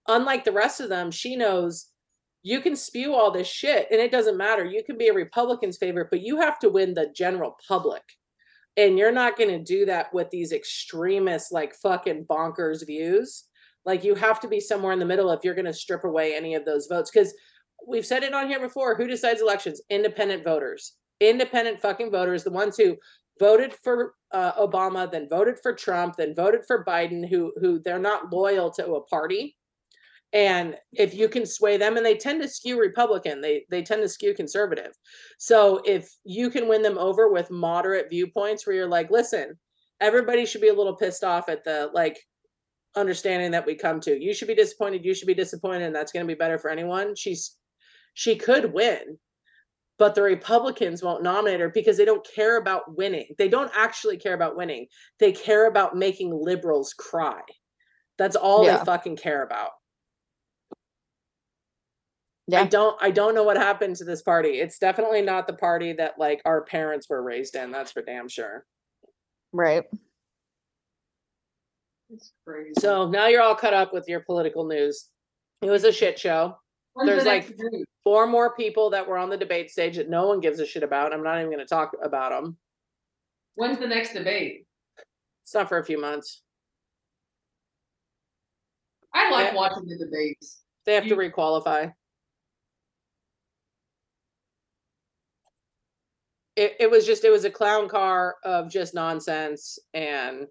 Unlike 0.09 0.45
the 0.45 0.53
rest 0.53 0.81
of 0.81 0.88
them, 0.88 1.11
she 1.11 1.37
knows 1.37 1.87
you 2.42 2.61
can 2.61 2.77
spew 2.77 3.14
all 3.14 3.31
this 3.31 3.49
shit 3.49 3.88
and 3.90 4.01
it 4.01 4.12
doesn't 4.12 4.37
matter. 4.37 4.64
You 4.64 4.85
can 4.85 4.97
be 4.97 5.09
a 5.09 5.12
Republican's 5.12 5.79
favorite, 5.79 6.09
but 6.11 6.23
you 6.23 6.40
have 6.40 6.59
to 6.61 6.69
win 6.69 6.95
the 6.95 7.12
general 7.14 7.57
public. 7.66 8.03
And 8.77 8.99
you're 8.99 9.12
not 9.12 9.37
going 9.37 9.51
to 9.51 9.62
do 9.62 9.85
that 9.87 10.12
with 10.12 10.31
these 10.31 10.53
extremist, 10.53 11.51
like 11.51 11.75
fucking 11.75 12.27
bonkers 12.27 12.87
views. 12.87 13.45
Like 13.85 14.05
you 14.05 14.14
have 14.14 14.38
to 14.40 14.49
be 14.49 14.61
somewhere 14.61 14.92
in 14.92 14.99
the 14.99 15.05
middle 15.05 15.33
if 15.33 15.40
you're 15.42 15.55
going 15.55 15.64
to 15.64 15.73
strip 15.73 16.05
away 16.05 16.35
any 16.35 16.55
of 16.55 16.64
those 16.64 16.87
votes. 16.87 17.11
Because 17.11 17.35
we've 17.87 18.07
said 18.07 18.23
it 18.23 18.35
on 18.35 18.49
here 18.49 18.61
before 18.61 18.95
who 18.95 19.07
decides 19.07 19.40
elections? 19.40 19.81
Independent 19.90 20.45
voters. 20.45 20.92
Independent 21.21 21.81
fucking 21.81 22.11
voters, 22.11 22.45
the 22.45 22.51
ones 22.51 22.77
who 22.77 22.97
voted 23.40 23.75
for 23.83 24.14
uh, 24.33 24.53
Obama, 24.53 25.11
then 25.11 25.29
voted 25.29 25.57
for 25.62 25.73
Trump, 25.73 26.16
then 26.16 26.35
voted 26.35 26.61
for 26.66 26.85
Biden, 26.85 27.27
who 27.27 27.53
who 27.61 27.81
they're 27.81 27.99
not 27.99 28.33
loyal 28.33 28.71
to 28.73 28.95
a 28.95 29.05
party. 29.07 29.57
And 30.33 30.77
if 30.93 31.15
you 31.15 31.29
can 31.29 31.47
sway 31.47 31.77
them, 31.77 31.97
and 31.97 32.05
they 32.05 32.17
tend 32.17 32.43
to 32.43 32.49
skew 32.49 32.79
Republican, 32.81 33.41
they 33.41 33.65
they 33.71 33.83
tend 33.83 34.03
to 34.03 34.09
skew 34.09 34.35
conservative. 34.35 34.93
So 35.39 35.81
if 35.85 36.09
you 36.25 36.51
can 36.51 36.69
win 36.69 36.83
them 36.83 36.99
over 36.99 37.31
with 37.31 37.51
moderate 37.51 38.11
viewpoints 38.11 38.67
where 38.67 38.77
you're 38.77 38.89
like, 38.89 39.11
listen, 39.11 39.57
everybody 40.01 40.45
should 40.45 40.61
be 40.61 40.69
a 40.69 40.75
little 40.75 40.97
pissed 40.97 41.25
off 41.25 41.49
at 41.49 41.65
the 41.65 41.91
like 41.95 42.19
understanding 42.97 43.51
that 43.53 43.67
we 43.67 43.75
come 43.75 44.01
to. 44.01 44.19
You 44.19 44.35
should 44.35 44.49
be 44.49 44.55
disappointed, 44.55 45.05
you 45.05 45.15
should 45.15 45.29
be 45.29 45.35
disappointed, 45.35 45.83
and 45.85 45.95
that's 45.95 46.12
gonna 46.12 46.25
be 46.27 46.35
better 46.35 46.59
for 46.59 46.71
anyone. 46.71 47.15
She's 47.15 47.57
she 48.15 48.37
could 48.37 48.73
win, 48.73 49.19
but 49.99 50.15
the 50.15 50.23
Republicans 50.23 51.03
won't 51.03 51.23
nominate 51.23 51.61
her 51.61 51.71
because 51.71 51.97
they 51.97 52.05
don't 52.05 52.27
care 52.35 52.57
about 52.59 52.97
winning. 52.97 53.27
They 53.39 53.49
don't 53.49 53.71
actually 53.75 54.17
care 54.17 54.35
about 54.35 54.57
winning. 54.57 54.87
They 55.19 55.33
care 55.33 55.67
about 55.69 55.97
making 55.97 56.33
liberals 56.35 56.95
cry. 56.95 57.43
That's 58.19 58.37
all 58.37 58.65
Yeah. 58.65 58.79
they 58.79 58.85
fucking 58.85 59.17
care 59.17 59.43
about. 59.43 59.71
Yeah. 62.49 62.61
I 62.63 62.65
don't 62.67 62.97
I 63.03 63.11
don't 63.11 63.35
know 63.35 63.43
what 63.43 63.57
happened 63.57 63.97
to 63.97 64.05
this 64.05 64.23
party. 64.23 64.61
It's 64.61 64.79
definitely 64.79 65.21
not 65.23 65.47
the 65.47 65.53
party 65.55 65.93
that 65.95 66.19
like 66.19 66.41
our 66.45 66.63
parents 66.65 67.09
were 67.09 67.23
raised 67.23 67.57
in, 67.57 67.73
that's 67.73 67.93
for 67.93 68.03
damn 68.03 68.29
sure. 68.29 68.65
Right. 69.53 69.85
It's 72.11 72.33
crazy. 72.47 72.73
So 72.79 73.09
now 73.09 73.27
you're 73.27 73.43
all 73.43 73.57
cut 73.57 73.75
up 73.75 73.93
with 73.93 74.09
your 74.09 74.21
political 74.21 74.65
news. 74.65 75.09
It 75.63 75.71
was 75.71 75.83
a 75.85 75.91
shit 75.93 76.19
show. 76.19 76.57
When's 76.95 77.09
there's 77.11 77.25
the 77.25 77.29
like- 77.31 77.49
next 77.49 77.59
debate? 77.59 77.85
Four 78.05 78.29
more 78.29 78.55
people 78.55 78.91
that 78.91 79.09
were 79.09 79.19
on 79.19 79.29
the 79.31 79.37
debate 79.37 79.69
stage 79.73 79.97
that 79.97 80.09
no 80.09 80.29
one 80.29 80.39
gives 80.39 80.61
a 80.61 80.67
shit 80.67 80.85
about. 80.85 81.13
I'm 81.13 81.25
not 81.25 81.39
even 81.39 81.49
going 81.51 81.59
to 81.59 81.65
talk 81.67 81.91
about 82.01 82.31
them. 82.31 82.57
when's 83.57 83.81
the 83.81 83.87
next 83.89 84.13
debate? 84.13 84.65
It's 85.43 85.53
not 85.55 85.69
for 85.69 85.79
a 85.79 85.85
few 85.85 86.01
months. 86.01 86.43
I 89.13 89.31
like 89.33 89.49
Yeah. 89.49 89.55
watching 89.57 89.87
the 89.87 89.99
debates. 89.99 90.63
They 90.85 90.95
have 90.95 91.09
to 91.09 91.17
requalify. 91.17 91.93
It 96.57 96.77
it 96.81 96.90
was 96.90 97.07
just 97.07 97.25
it 97.25 97.31
was 97.31 97.45
a 97.45 97.51
clown 97.51 97.88
car 97.88 98.37
of 98.45 98.71
just 98.71 98.95
nonsense 98.95 99.79
and 99.95 100.47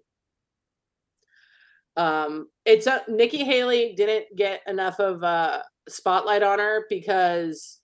um 1.96 2.48
it's 2.64 2.86
a 2.86 3.02
Nikki 3.08 3.44
Haley 3.44 3.94
didn't 3.96 4.26
get 4.36 4.60
enough 4.66 5.00
of 5.00 5.22
a 5.22 5.64
spotlight 5.88 6.42
on 6.42 6.58
her 6.58 6.84
because 6.88 7.80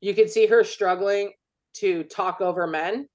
you 0.00 0.14
could 0.14 0.30
see 0.30 0.46
her 0.46 0.64
struggling 0.64 1.32
to 1.74 2.04
talk 2.04 2.40
over 2.40 2.66
men 2.66 3.08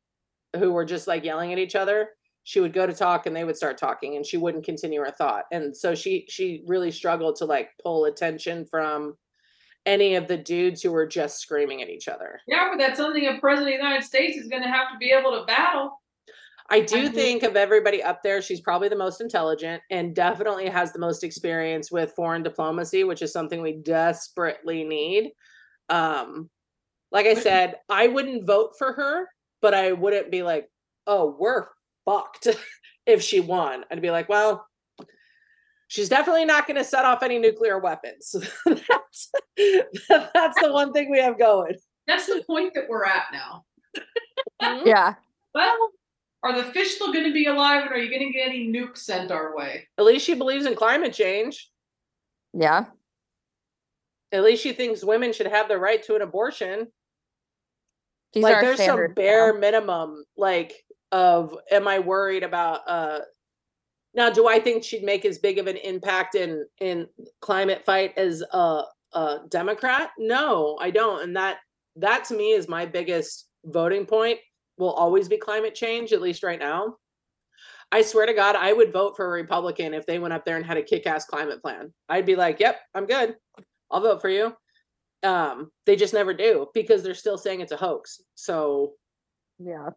who 0.57 0.71
were 0.71 0.85
just 0.85 1.07
like 1.07 1.23
yelling 1.23 1.53
at 1.53 1.59
each 1.59 1.75
other. 1.75 2.09
She 2.43 2.59
would 2.59 2.73
go 2.73 2.87
to 2.87 2.93
talk 2.93 3.25
and 3.25 3.35
they 3.35 3.43
would 3.43 3.57
start 3.57 3.77
talking 3.77 4.15
and 4.15 4.25
she 4.25 4.37
wouldn't 4.37 4.65
continue 4.65 4.99
her 5.01 5.11
thought. 5.11 5.45
And 5.51 5.75
so 5.75 5.93
she 5.93 6.25
she 6.29 6.63
really 6.67 6.91
struggled 6.91 7.35
to 7.37 7.45
like 7.45 7.69
pull 7.83 8.05
attention 8.05 8.65
from 8.65 9.15
any 9.85 10.15
of 10.15 10.27
the 10.27 10.37
dudes 10.37 10.81
who 10.81 10.91
were 10.91 11.07
just 11.07 11.39
screaming 11.39 11.81
at 11.81 11.89
each 11.89 12.07
other. 12.07 12.39
Yeah, 12.47 12.67
but 12.71 12.77
that's 12.77 12.97
something 12.99 13.25
a 13.25 13.39
president 13.39 13.75
of 13.75 13.79
the 13.79 13.83
United 13.85 14.05
States 14.05 14.37
is 14.37 14.47
going 14.47 14.61
to 14.63 14.69
have 14.69 14.91
to 14.91 14.97
be 14.97 15.11
able 15.11 15.31
to 15.39 15.45
battle. 15.45 16.01
i 16.69 16.79
do 16.81 17.03
mean- 17.03 17.11
think 17.13 17.43
of 17.43 17.55
everybody 17.55 18.03
up 18.03 18.21
there 18.21 18.41
she's 18.41 18.61
probably 18.61 18.89
the 18.89 18.95
most 18.95 19.21
intelligent 19.21 19.81
and 19.89 20.13
definitely 20.15 20.67
has 20.69 20.91
the 20.93 20.99
most 20.99 21.23
experience 21.23 21.91
with 21.91 22.13
foreign 22.15 22.43
diplomacy 22.43 23.03
which 23.03 23.21
is 23.23 23.33
something 23.33 23.61
we 23.61 23.77
desperately 23.77 24.83
need. 24.83 25.31
Um 25.89 26.49
like 27.11 27.25
i 27.25 27.33
said 27.33 27.77
i 27.89 28.05
wouldn't 28.07 28.45
vote 28.45 28.73
for 28.77 28.93
her 28.93 29.27
but 29.61 29.73
i 29.73 29.91
wouldn't 29.93 30.29
be 30.29 30.43
like 30.43 30.69
oh 31.07 31.35
we're 31.39 31.65
fucked 32.05 32.47
if 33.07 33.23
she 33.23 33.39
won. 33.39 33.83
I'd 33.89 34.01
be 34.01 34.11
like 34.11 34.29
well 34.29 34.67
she's 35.89 36.07
definitely 36.07 36.45
not 36.45 36.65
going 36.65 36.77
to 36.77 36.83
set 36.83 37.03
off 37.03 37.21
any 37.23 37.37
nuclear 37.39 37.77
weapons 37.79 38.33
that's, 38.65 39.31
that's 40.33 40.61
the 40.61 40.71
one 40.71 40.93
thing 40.93 41.11
we 41.11 41.19
have 41.19 41.37
going 41.37 41.75
That's 42.07 42.25
the 42.27 42.41
point 42.47 42.73
that 42.75 42.87
we're 42.89 43.05
at 43.05 43.25
now. 43.33 43.65
Yeah. 44.85 45.15
Well, 45.53 45.91
are 46.41 46.55
the 46.55 46.71
fish 46.71 46.95
still 46.95 47.11
going 47.13 47.25
to 47.25 47.33
be 47.33 47.45
alive, 47.47 47.83
and 47.83 47.91
are 47.91 47.97
you 47.97 48.09
going 48.09 48.31
to 48.31 48.33
get 48.37 48.47
any 48.47 48.67
nukes 48.71 48.99
sent 48.99 49.29
our 49.31 49.55
way? 49.55 49.87
at 49.97 50.05
least 50.05 50.25
she 50.25 50.33
believes 50.35 50.65
in 50.65 50.73
climate 50.75 51.13
change 51.13 51.69
Yeah. 52.53 52.85
at 54.31 54.43
least 54.43 54.63
she 54.63 54.73
thinks 54.73 55.03
women 55.03 55.33
should 55.33 55.47
have 55.47 55.67
the 55.67 55.77
right 55.77 56.01
to 56.03 56.15
an 56.15 56.21
abortion 56.21 56.87
These 58.33 58.43
like 58.43 58.55
are 58.57 58.61
there's 58.61 58.77
some 58.77 58.85
standards 58.85 59.13
now. 59.17 59.21
bare 59.21 59.53
minimum 59.59 60.23
like 60.37 60.73
of 61.11 61.55
am 61.71 61.87
i 61.87 61.97
worried 61.99 62.43
about 62.43 62.81
uh 62.87 63.19
now 64.19 64.29
do 64.29 64.47
i 64.49 64.59
think 64.59 64.83
she'd 64.83 65.03
make 65.03 65.23
as 65.23 65.39
big 65.39 65.57
of 65.57 65.65
an 65.67 65.77
impact 65.77 66.35
in 66.35 66.65
in 66.81 67.07
climate 67.39 67.83
fight 67.85 68.11
as 68.17 68.43
a, 68.51 68.83
a 69.13 69.37
democrat? 69.49 70.11
No 70.19 70.77
i 70.81 70.91
don't 70.91 71.23
and 71.23 71.35
that 71.37 71.57
that 71.95 72.25
to 72.25 72.35
me 72.35 72.51
is 72.51 72.67
my 72.67 72.85
biggest 72.85 73.47
voting 73.65 74.05
point. 74.05 74.39
Will 74.77 74.93
always 74.93 75.27
be 75.27 75.37
climate 75.37 75.75
change 75.75 76.13
at 76.13 76.21
least 76.21 76.43
right 76.43 76.59
now. 76.59 76.95
I 77.91 78.01
swear 78.03 78.25
to 78.27 78.33
god 78.33 78.55
i 78.55 78.71
would 78.73 78.91
vote 78.93 79.13
for 79.15 79.25
a 79.25 79.41
republican 79.41 79.93
if 79.93 80.05
they 80.05 80.19
went 80.19 80.33
up 80.35 80.43
there 80.45 80.57
and 80.57 80.65
had 80.65 80.77
a 80.77 80.83
kick-ass 80.91 81.25
climate 81.25 81.61
plan. 81.61 81.93
I'd 82.09 82.25
be 82.25 82.35
like 82.35 82.59
yep 82.59 82.75
i'm 82.93 83.05
good. 83.05 83.35
I'll 83.89 84.01
vote 84.01 84.21
for 84.21 84.29
you. 84.29 84.45
Um 85.23 85.71
they 85.85 85.95
just 85.95 86.13
never 86.13 86.33
do 86.33 86.67
because 86.73 87.03
they're 87.03 87.23
still 87.23 87.37
saying 87.37 87.61
it's 87.61 87.71
a 87.77 87.77
hoax 87.85 88.21
so 88.35 88.93
Yeah. 89.71 89.89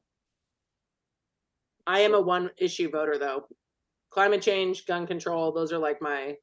i 1.86 1.98
am 2.06 2.14
a 2.14 2.20
one 2.20 2.50
issue 2.66 2.88
voter 2.90 3.18
though 3.18 3.46
climate 4.12 4.42
change 4.42 4.86
gun 4.86 5.06
control 5.06 5.52
those 5.52 5.72
are 5.72 5.78
like 5.78 6.00
my 6.02 6.36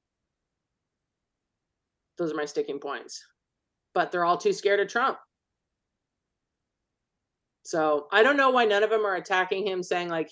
those 2.19 2.31
are 2.33 2.35
my 2.35 2.45
sticking 2.45 2.79
points. 2.79 3.25
But 3.95 4.11
they're 4.11 4.25
all 4.25 4.37
too 4.37 4.53
scared 4.53 4.81
of 4.81 4.87
trump. 4.87 5.17
So 7.63 8.07
i 8.11 8.21
don't 8.21 8.37
know 8.37 8.51
why 8.51 8.65
none 8.65 8.83
of 8.83 8.89
them 8.89 9.05
are 9.05 9.15
attacking 9.15 9.65
him 9.65 9.81
saying 9.81 10.09
like 10.09 10.29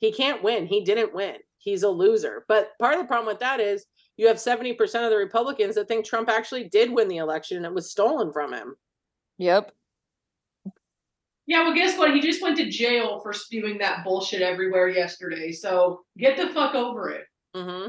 he 0.00 0.12
can't 0.12 0.42
win. 0.42 0.66
He 0.66 0.84
didn't 0.84 1.14
win. 1.14 1.36
He's 1.58 1.82
a 1.82 1.88
loser. 1.88 2.44
But 2.46 2.70
part 2.78 2.94
of 2.94 3.00
the 3.00 3.06
problem 3.06 3.26
with 3.26 3.40
that 3.40 3.58
is 3.60 3.86
you 4.16 4.28
have 4.28 4.36
70% 4.36 4.78
of 5.04 5.10
the 5.10 5.16
republicans 5.16 5.74
that 5.76 5.88
think 5.88 6.04
trump 6.04 6.28
actually 6.28 6.68
did 6.68 6.90
win 6.90 7.08
the 7.08 7.16
election 7.16 7.56
and 7.56 7.66
it 7.66 7.74
was 7.74 7.90
stolen 7.90 8.32
from 8.32 8.52
him. 8.52 8.74
Yep. 9.38 9.72
Yeah, 11.48 11.62
well, 11.62 11.74
guess 11.74 11.96
what? 11.96 12.14
He 12.14 12.20
just 12.20 12.42
went 12.42 12.58
to 12.58 12.68
jail 12.68 13.20
for 13.20 13.32
spewing 13.32 13.78
that 13.78 14.04
bullshit 14.04 14.42
everywhere 14.42 14.90
yesterday. 14.90 15.50
So 15.50 16.02
get 16.18 16.36
the 16.36 16.48
fuck 16.50 16.74
over 16.74 17.08
it. 17.08 17.24
hmm 17.54 17.88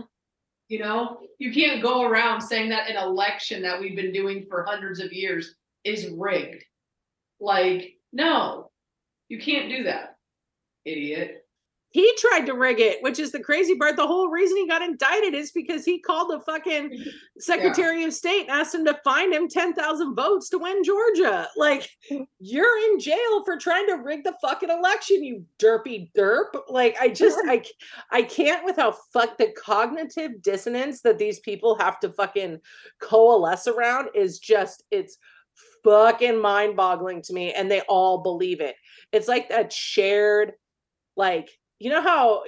You 0.70 0.80
know, 0.80 1.20
you 1.40 1.52
can't 1.52 1.84
go 1.84 2.04
around 2.04 2.40
saying 2.40 2.70
that 2.70 2.90
an 2.90 2.96
election 2.96 3.62
that 3.64 3.78
we've 3.82 3.98
been 3.98 4.14
doing 4.14 4.46
for 4.50 4.64
hundreds 4.64 5.02
of 5.02 5.12
years 5.12 5.56
is 5.84 6.10
rigged. 6.10 6.64
Like, 7.42 7.98
no, 8.14 8.72
you 9.28 9.40
can't 9.40 9.70
do 9.70 9.84
that, 9.84 10.16
idiot. 10.86 11.39
He 11.92 12.14
tried 12.18 12.46
to 12.46 12.54
rig 12.54 12.80
it, 12.80 13.02
which 13.02 13.18
is 13.18 13.32
the 13.32 13.40
crazy 13.40 13.76
part. 13.76 13.96
The 13.96 14.06
whole 14.06 14.30
reason 14.30 14.58
he 14.58 14.68
got 14.68 14.84
indicted 14.84 15.34
is 15.34 15.52
because 15.52 15.84
he 15.84 16.00
called 16.00 16.30
the 16.30 16.40
fucking 16.42 16.96
Secretary 17.40 18.04
of 18.04 18.14
State 18.14 18.42
and 18.42 18.52
asked 18.52 18.76
him 18.76 18.86
to 18.86 19.00
find 19.04 19.34
him 19.34 19.50
10,000 19.50 20.16
votes 20.16 20.50
to 20.50 20.60
win 20.60 20.84
Georgia. 20.84 21.48
Like, 21.58 21.90
you're 22.40 22.92
in 22.92 23.00
jail 23.00 23.44
for 23.44 23.58
trying 23.58 23.88
to 23.88 23.96
rig 23.96 24.24
the 24.24 24.36
fucking 24.40 24.70
election, 24.70 25.24
you 25.24 25.44
derpy 25.58 26.12
derp. 26.16 26.62
Like, 26.68 26.96
I 27.02 27.10
just, 27.10 27.40
i 28.12 28.22
can't 28.22 28.66
with 28.66 28.76
how 28.76 28.96
fuck 29.12 29.38
the 29.38 29.52
cognitive 29.54 30.44
dissonance 30.44 31.02
that 31.02 31.18
these 31.18 31.40
people 31.40 31.76
have 31.80 32.00
to 32.02 32.10
fucking 32.10 32.60
coalesce 33.02 33.68
around 33.68 34.10
is 34.14 34.38
just, 34.38 34.84
it's 34.92 35.18
fucking 35.84 36.40
mind 36.40 36.76
boggling 36.76 37.24
to 37.24 37.34
me. 37.34 37.52
And 37.52 37.72
they 37.72 37.82
all 37.82 38.22
believe 38.22 38.62
it. 38.62 38.76
It's 39.12 39.28
like 39.28 39.50
that 39.50 39.74
shared, 39.74 40.54
like, 41.16 41.50
you 41.80 41.90
know 41.90 42.02
how 42.02 42.44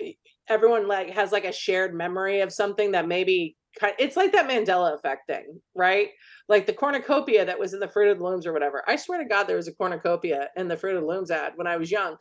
everyone 0.47 0.87
like 0.87 1.09
has 1.11 1.31
like 1.31 1.45
a 1.45 1.51
shared 1.51 1.93
memory 1.93 2.41
of 2.41 2.51
something 2.51 2.91
that 2.91 3.07
maybe 3.07 3.55
kind 3.79 3.93
it's 3.99 4.17
like 4.17 4.33
that 4.33 4.49
Mandela 4.49 4.93
effect 4.93 5.27
thing, 5.27 5.61
right? 5.75 6.09
Like 6.49 6.65
the 6.65 6.73
cornucopia 6.73 7.45
that 7.45 7.59
was 7.59 7.73
in 7.73 7.79
the 7.79 7.87
Fruit 7.87 8.09
of 8.09 8.17
the 8.19 8.23
Looms 8.23 8.45
or 8.45 8.53
whatever. 8.53 8.83
I 8.87 8.95
swear 8.97 9.19
to 9.19 9.29
God, 9.29 9.45
there 9.45 9.55
was 9.55 9.67
a 9.67 9.73
cornucopia 9.73 10.49
in 10.57 10.67
the 10.67 10.77
Fruit 10.77 10.95
of 10.95 11.01
the 11.01 11.07
Looms 11.07 11.31
ad 11.31 11.53
when 11.55 11.67
I 11.67 11.77
was 11.77 11.89
young. 11.89 12.17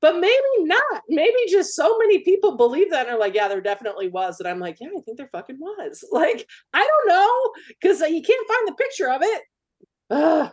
But 0.00 0.16
maybe 0.16 0.34
not. 0.58 1.02
Maybe 1.08 1.36
just 1.48 1.76
so 1.76 1.96
many 1.98 2.18
people 2.20 2.56
believe 2.56 2.90
that 2.90 3.06
and 3.06 3.14
are 3.14 3.20
like, 3.20 3.34
yeah, 3.34 3.46
there 3.46 3.60
definitely 3.60 4.08
was. 4.08 4.40
And 4.40 4.48
I'm 4.48 4.58
like, 4.58 4.78
yeah, 4.80 4.88
I 4.88 5.00
think 5.00 5.16
there 5.16 5.30
fucking 5.30 5.58
was. 5.60 6.04
Like, 6.12 6.46
I 6.74 6.86
don't 6.86 7.08
know. 7.08 7.52
Because 7.68 8.02
uh, 8.02 8.06
you 8.06 8.20
can't 8.20 8.48
find 8.48 8.68
the 8.68 8.74
picture 8.74 9.10
of 9.10 9.22
it. 9.22 9.42
Ugh. 10.10 10.52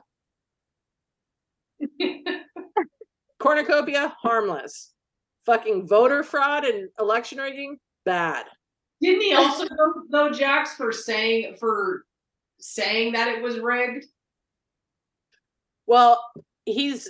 Cornucopia, 3.39 4.15
harmless. 4.21 4.93
Fucking 5.49 5.87
voter 5.87 6.21
fraud 6.21 6.63
and 6.63 6.89
election 6.99 7.39
rigging, 7.39 7.79
bad. 8.05 8.45
Didn't 9.01 9.21
he 9.23 9.33
also 9.35 9.65
go 9.67 9.93
though, 10.11 10.29
Jax, 10.29 10.75
for 10.75 10.91
saying 10.91 11.55
for 11.59 12.05
saying 12.59 13.13
that 13.13 13.29
it 13.29 13.41
was 13.41 13.57
rigged? 13.57 14.05
Well, 15.87 16.23
he's 16.65 17.09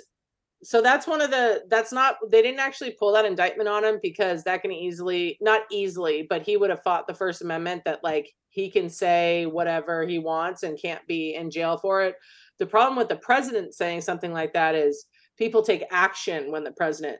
so 0.64 0.82
that's 0.82 1.06
one 1.06 1.20
of 1.20 1.32
the 1.32 1.64
that's 1.70 1.92
not 1.92 2.16
they 2.32 2.42
didn't 2.42 2.62
actually 2.62 2.92
pull 2.92 3.12
that 3.12 3.26
indictment 3.26 3.68
on 3.68 3.84
him 3.84 4.00
because 4.02 4.46
that 4.46 4.62
can 4.62 4.72
easily 4.72 5.38
not 5.40 5.62
easily 5.72 6.26
but 6.30 6.42
he 6.42 6.58
would 6.58 6.70
have 6.70 6.84
fought 6.84 7.08
the 7.08 7.14
first 7.14 7.42
amendment 7.42 7.82
that 7.86 8.04
like 8.04 8.30
he 8.50 8.70
can 8.70 8.90
say 8.90 9.46
whatever 9.46 10.06
he 10.06 10.20
wants 10.20 10.64
and 10.64 10.82
can't 10.82 11.06
be 11.08 11.36
in 11.36 11.50
jail 11.50 11.78
for 11.78 12.04
it 12.04 12.16
the 12.58 12.66
problem 12.66 12.98
with 12.98 13.08
the 13.08 13.16
president 13.16 13.74
saying 13.74 14.02
something 14.02 14.34
like 14.34 14.52
that 14.52 14.76
is 14.76 15.06
people 15.38 15.62
take 15.62 15.84
action 15.92 16.52
when 16.52 16.66
the 16.66 16.74
president 16.74 17.20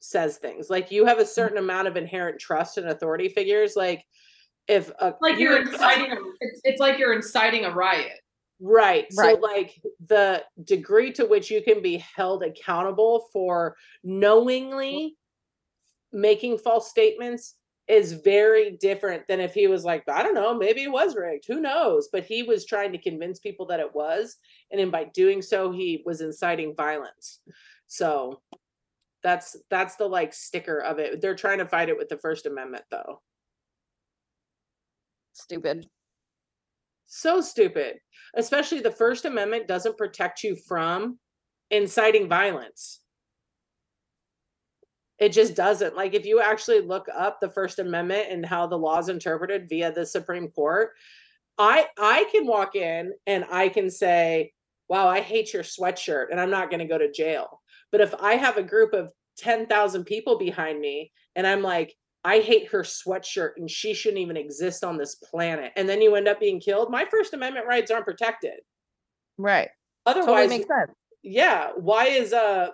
says 0.00 0.36
things 0.36 0.70
like 0.70 0.90
you 0.90 1.06
have 1.06 1.18
a 1.18 1.22
mm-hmm. 1.22 1.30
certain 1.30 1.58
amount 1.58 1.88
of 1.88 1.96
inherent 1.96 2.38
trust 2.38 2.78
in 2.78 2.88
authority 2.88 3.28
figures 3.28 3.74
like 3.76 4.04
if 4.68 4.90
a, 5.00 5.14
Like 5.20 5.38
you're 5.38 5.60
inciting 5.60 6.12
a, 6.12 6.16
it's, 6.40 6.60
it's 6.64 6.80
like 6.80 6.98
you're 6.98 7.12
inciting 7.12 7.64
a 7.64 7.70
riot. 7.70 8.18
Right. 8.60 9.06
So 9.12 9.22
Right. 9.22 9.40
like 9.40 9.80
the 10.06 10.42
degree 10.64 11.12
to 11.12 11.26
which 11.26 11.50
you 11.50 11.62
can 11.62 11.82
be 11.82 12.02
held 12.16 12.42
accountable 12.42 13.28
for 13.32 13.76
knowingly 14.02 15.14
mm-hmm. 16.12 16.20
making 16.20 16.58
false 16.58 16.90
statements 16.90 17.54
is 17.86 18.14
very 18.14 18.72
different 18.80 19.28
than 19.28 19.38
if 19.38 19.54
he 19.54 19.68
was 19.68 19.84
like, 19.84 20.02
I 20.08 20.22
don't 20.22 20.34
know, 20.34 20.52
maybe 20.54 20.82
it 20.82 20.90
was 20.90 21.14
rigged. 21.14 21.44
Who 21.46 21.60
knows? 21.60 22.08
But 22.10 22.24
he 22.24 22.42
was 22.42 22.66
trying 22.66 22.90
to 22.92 22.98
convince 22.98 23.38
people 23.38 23.66
that 23.66 23.78
it 23.78 23.94
was. 23.94 24.36
And 24.72 24.80
then 24.80 24.90
by 24.90 25.04
doing 25.14 25.40
so, 25.40 25.70
he 25.70 26.02
was 26.04 26.20
inciting 26.20 26.74
violence. 26.74 27.40
So 27.86 28.40
that's 29.26 29.56
that's 29.70 29.96
the 29.96 30.06
like 30.06 30.32
sticker 30.32 30.78
of 30.78 31.00
it. 31.00 31.20
They're 31.20 31.34
trying 31.34 31.58
to 31.58 31.66
fight 31.66 31.88
it 31.88 31.98
with 31.98 32.08
the 32.08 32.16
First 32.16 32.46
Amendment 32.46 32.84
though. 32.92 33.20
Stupid. 35.32 35.88
So 37.06 37.40
stupid. 37.40 37.96
Especially 38.36 38.78
the 38.78 38.92
First 38.92 39.24
Amendment 39.24 39.66
doesn't 39.66 39.98
protect 39.98 40.44
you 40.44 40.54
from 40.54 41.18
inciting 41.72 42.28
violence. 42.28 43.00
It 45.18 45.30
just 45.30 45.56
doesn't. 45.56 45.96
Like 45.96 46.14
if 46.14 46.24
you 46.24 46.40
actually 46.40 46.82
look 46.82 47.08
up 47.12 47.40
the 47.40 47.50
First 47.50 47.80
Amendment 47.80 48.28
and 48.30 48.46
how 48.46 48.68
the 48.68 48.78
law 48.78 49.00
is 49.00 49.08
interpreted 49.08 49.68
via 49.68 49.90
the 49.90 50.06
Supreme 50.06 50.52
Court, 50.52 50.90
I 51.58 51.88
I 51.98 52.28
can 52.30 52.46
walk 52.46 52.76
in 52.76 53.12
and 53.26 53.44
I 53.50 53.70
can 53.70 53.90
say, 53.90 54.52
"Wow, 54.88 55.08
I 55.08 55.18
hate 55.18 55.52
your 55.52 55.64
sweatshirt," 55.64 56.26
and 56.30 56.40
I'm 56.40 56.50
not 56.50 56.70
going 56.70 56.78
to 56.78 56.86
go 56.86 56.98
to 56.98 57.10
jail. 57.10 57.60
But 57.96 58.02
if 58.06 58.14
I 58.20 58.34
have 58.34 58.58
a 58.58 58.62
group 58.62 58.92
of 58.92 59.10
10,000 59.38 60.04
people 60.04 60.36
behind 60.36 60.80
me 60.80 61.10
and 61.34 61.46
I'm 61.46 61.62
like, 61.62 61.94
I 62.24 62.40
hate 62.40 62.68
her 62.70 62.82
sweatshirt 62.82 63.52
and 63.56 63.70
she 63.70 63.94
shouldn't 63.94 64.20
even 64.20 64.36
exist 64.36 64.84
on 64.84 64.98
this 64.98 65.14
planet. 65.14 65.72
And 65.76 65.88
then 65.88 66.02
you 66.02 66.14
end 66.14 66.28
up 66.28 66.38
being 66.38 66.60
killed. 66.60 66.90
My 66.90 67.06
First 67.10 67.32
Amendment 67.32 67.66
rights 67.66 67.90
aren't 67.90 68.04
protected. 68.04 68.60
Right. 69.38 69.70
Otherwise, 70.04 70.26
Totally 70.26 70.48
makes 70.48 70.68
sense. 70.68 70.90
yeah. 71.22 71.70
Why 71.74 72.08
is 72.08 72.34
uh 72.34 72.68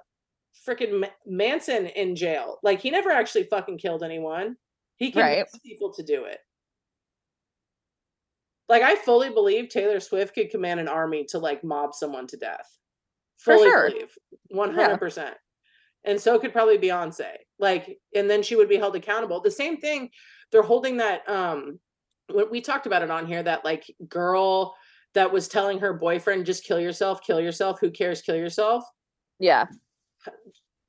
freaking 0.69 1.09
Manson 1.25 1.87
in 1.87 2.17
jail? 2.17 2.59
Like 2.65 2.81
he 2.81 2.91
never 2.91 3.11
actually 3.13 3.45
fucking 3.45 3.79
killed 3.79 4.03
anyone. 4.03 4.57
He 4.97 5.13
Right. 5.15 5.47
people 5.65 5.93
to 5.93 6.03
do 6.03 6.25
it. 6.25 6.41
Like 8.69 8.83
I 8.83 8.97
fully 8.97 9.31
believe 9.31 9.69
Taylor 9.69 10.01
Swift 10.01 10.35
could 10.35 10.51
command 10.51 10.81
an 10.81 10.89
army 10.89 11.27
to 11.29 11.39
like 11.39 11.63
mob 11.63 11.95
someone 11.95 12.27
to 12.27 12.37
death. 12.37 12.67
For 13.43 13.55
Fully 13.55 13.69
sure. 13.69 13.91
believe. 13.91 14.17
100%. 14.55 15.33
And 16.05 16.21
so 16.21 16.39
could 16.39 16.53
probably 16.53 16.79
Beyonce. 16.79 17.31
Like 17.59 17.99
and 18.15 18.29
then 18.29 18.43
she 18.43 18.57
would 18.57 18.69
be 18.69 18.77
held 18.77 18.97
accountable. 18.97 19.41
The 19.41 19.51
same 19.51 19.77
thing 19.79 20.11
they're 20.51 20.63
holding 20.63 20.99
that 20.99 21.29
um 21.29 21.79
when 22.31 22.51
we 22.51 22.61
talked 22.61 22.87
about 22.87 23.03
it 23.03 23.11
on 23.11 23.27
here 23.27 23.43
that 23.43 23.65
like 23.65 23.85
girl 24.09 24.75
that 25.15 25.31
was 25.31 25.49
telling 25.49 25.79
her 25.79 25.93
boyfriend 25.93 26.47
just 26.47 26.65
kill 26.65 26.81
yourself, 26.81 27.23
kill 27.23 27.41
yourself, 27.41 27.79
who 27.81 27.91
cares, 27.91 28.23
kill 28.23 28.37
yourself. 28.37 28.85
Yeah. 29.39 29.67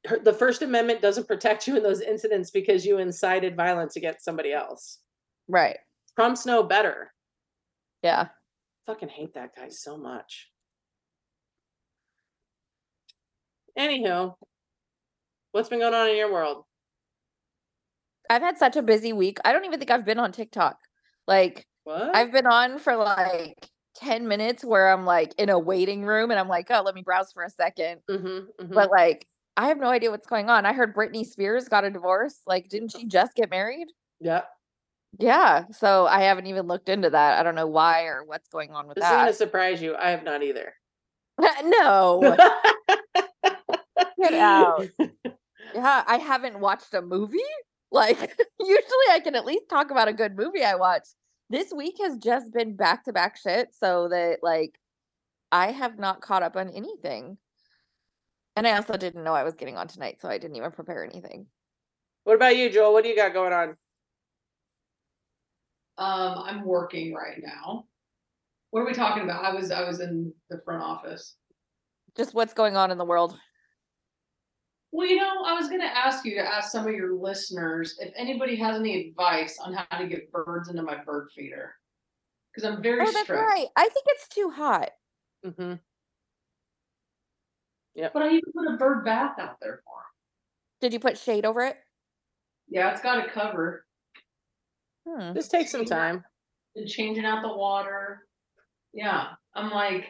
Her, 0.05 0.19
the 0.19 0.33
First 0.33 0.61
Amendment 0.61 1.01
doesn't 1.01 1.27
protect 1.27 1.67
you 1.67 1.75
in 1.77 1.83
those 1.83 2.01
incidents 2.01 2.51
because 2.51 2.85
you 2.85 2.99
incited 2.99 3.55
violence 3.55 3.95
against 3.95 4.25
somebody 4.25 4.53
else. 4.53 4.99
Right. 5.47 5.77
Trump's 6.15 6.45
no 6.45 6.63
better. 6.63 7.11
Yeah. 8.01 8.27
Fucking 8.85 9.09
hate 9.09 9.33
that 9.33 9.55
guy 9.55 9.69
so 9.69 9.97
much. 9.97 10.49
Anywho, 13.77 14.35
what's 15.51 15.69
been 15.69 15.79
going 15.79 15.93
on 15.93 16.09
in 16.09 16.17
your 16.17 16.31
world? 16.31 16.65
I've 18.29 18.41
had 18.41 18.57
such 18.57 18.75
a 18.75 18.81
busy 18.81 19.13
week. 19.13 19.37
I 19.43 19.53
don't 19.53 19.65
even 19.65 19.79
think 19.79 19.91
I've 19.91 20.05
been 20.05 20.19
on 20.19 20.31
TikTok. 20.31 20.77
Like 21.27 21.65
What? 21.83 22.15
I've 22.15 22.31
been 22.31 22.47
on 22.47 22.79
for 22.79 22.95
like 22.95 23.55
10 23.95 24.27
minutes 24.27 24.63
where 24.63 24.91
I'm 24.91 25.05
like 25.05 25.33
in 25.37 25.49
a 25.49 25.59
waiting 25.59 26.03
room 26.03 26.31
and 26.31 26.39
I'm 26.39 26.47
like, 26.47 26.67
oh, 26.69 26.81
let 26.83 26.95
me 26.95 27.01
browse 27.01 27.31
for 27.31 27.43
a 27.43 27.49
2nd 27.49 27.97
mm-hmm, 28.09 28.73
But 28.73 28.91
like 28.91 29.27
I 29.55 29.67
have 29.67 29.77
no 29.77 29.87
idea 29.87 30.09
what's 30.09 30.25
going 30.27 30.49
on. 30.49 30.65
I 30.65 30.73
heard 30.73 30.95
Britney 30.95 31.25
Spears 31.25 31.67
got 31.69 31.83
a 31.83 31.91
divorce. 31.91 32.39
Like, 32.47 32.69
didn't 32.69 32.91
she 32.91 33.05
just 33.05 33.35
get 33.35 33.49
married? 33.51 33.87
yeah. 34.19 34.41
Yeah. 35.19 35.65
So 35.71 36.07
I 36.07 36.21
haven't 36.21 36.47
even 36.47 36.65
looked 36.65 36.89
into 36.89 37.11
that. 37.11 37.39
I 37.39 37.43
don't 37.43 37.53
know 37.53 37.67
why 37.67 38.05
or 38.05 38.23
what's 38.23 38.49
going 38.49 38.71
on 38.71 38.87
with 38.87 38.95
This 38.95 39.05
is 39.05 39.11
gonna 39.11 39.25
that. 39.25 39.35
surprise 39.35 39.81
you. 39.81 39.95
I 39.95 40.09
have 40.09 40.23
not 40.23 40.41
either. 40.41 40.73
no. 41.63 42.35
Get 44.23 44.33
out. 44.39 44.87
Yeah, 45.73 46.03
I 46.07 46.17
haven't 46.17 46.59
watched 46.59 46.93
a 46.93 47.01
movie. 47.01 47.39
Like 47.91 48.17
usually 48.59 49.07
I 49.11 49.19
can 49.23 49.35
at 49.35 49.45
least 49.45 49.69
talk 49.69 49.91
about 49.91 50.07
a 50.07 50.13
good 50.13 50.35
movie 50.35 50.63
I 50.63 50.75
watched. 50.75 51.13
This 51.49 51.71
week 51.71 51.95
has 52.01 52.17
just 52.17 52.51
been 52.53 52.75
back 52.75 53.05
to 53.05 53.13
back 53.13 53.37
shit 53.37 53.69
so 53.73 54.07
that 54.09 54.39
like 54.41 54.79
I 55.51 55.71
have 55.71 55.99
not 55.99 56.21
caught 56.21 56.43
up 56.43 56.55
on 56.55 56.69
anything. 56.69 57.37
And 58.55 58.67
I 58.67 58.75
also 58.75 58.97
didn't 58.97 59.23
know 59.23 59.33
I 59.33 59.43
was 59.43 59.55
getting 59.55 59.77
on 59.77 59.87
tonight, 59.87 60.17
so 60.21 60.29
I 60.29 60.37
didn't 60.37 60.55
even 60.55 60.71
prepare 60.71 61.03
anything. 61.03 61.47
What 62.23 62.35
about 62.35 62.55
you, 62.55 62.69
Joel? 62.69 62.93
What 62.93 63.03
do 63.03 63.09
you 63.09 63.15
got 63.15 63.33
going 63.33 63.51
on? 63.51 63.69
Um, 65.97 66.43
I'm 66.45 66.65
working 66.65 67.13
right 67.13 67.39
now. 67.43 67.85
What 68.71 68.81
are 68.81 68.85
we 68.85 68.93
talking 68.93 69.23
about? 69.23 69.43
I 69.43 69.53
was 69.53 69.69
I 69.69 69.87
was 69.87 69.99
in 69.99 70.33
the 70.49 70.59
front 70.65 70.81
office. 70.81 71.35
Just 72.15 72.33
what's 72.33 72.53
going 72.53 72.75
on 72.77 72.89
in 72.89 72.97
the 72.97 73.05
world. 73.05 73.37
Well, 74.95 75.07
you 75.07 75.15
know, 75.15 75.43
I 75.43 75.53
was 75.53 75.69
gonna 75.69 75.85
ask 75.85 76.23
you 76.23 76.35
to 76.35 76.41
ask 76.41 76.71
some 76.71 76.85
of 76.87 76.93
your 76.93 77.15
listeners 77.15 77.97
if 77.99 78.13
anybody 78.15 78.55
has 78.57 78.77
any 78.79 79.07
advice 79.09 79.57
on 79.59 79.73
how 79.73 79.97
to 79.97 80.05
get 80.07 80.31
birds 80.31 80.69
into 80.69 80.83
my 80.83 81.03
bird 81.03 81.29
feeder. 81.35 81.73
Because 82.53 82.69
I'm 82.69 82.83
very 82.83 83.01
Oh, 83.01 83.05
that's 83.05 83.21
stressed. 83.23 83.41
right. 83.43 83.67
I 83.75 83.83
think 83.89 84.05
it's 84.09 84.27
too 84.27 84.51
hot. 84.51 84.91
Mm-hmm. 85.43 85.73
Yeah. 87.95 88.09
But 88.13 88.21
I 88.21 88.27
even 88.29 88.51
put 88.55 88.71
a 88.71 88.77
bird 88.77 89.03
bath 89.03 89.39
out 89.39 89.57
there 89.59 89.81
for 89.83 89.97
'em. 89.99 90.05
Did 90.79 90.93
you 90.93 90.99
put 90.99 91.17
shade 91.17 91.45
over 91.45 91.61
it? 91.61 91.77
Yeah, 92.67 92.91
it's 92.91 93.01
got 93.01 93.27
a 93.27 93.31
cover. 93.31 93.87
Hmm. 95.07 95.33
Just 95.33 95.49
take 95.49 95.67
some 95.69 95.85
time. 95.85 96.23
And 96.75 96.87
changing 96.87 97.25
out 97.25 97.41
the 97.41 97.55
water. 97.55 98.27
Yeah. 98.93 99.33
I'm 99.55 99.71
like, 99.71 100.05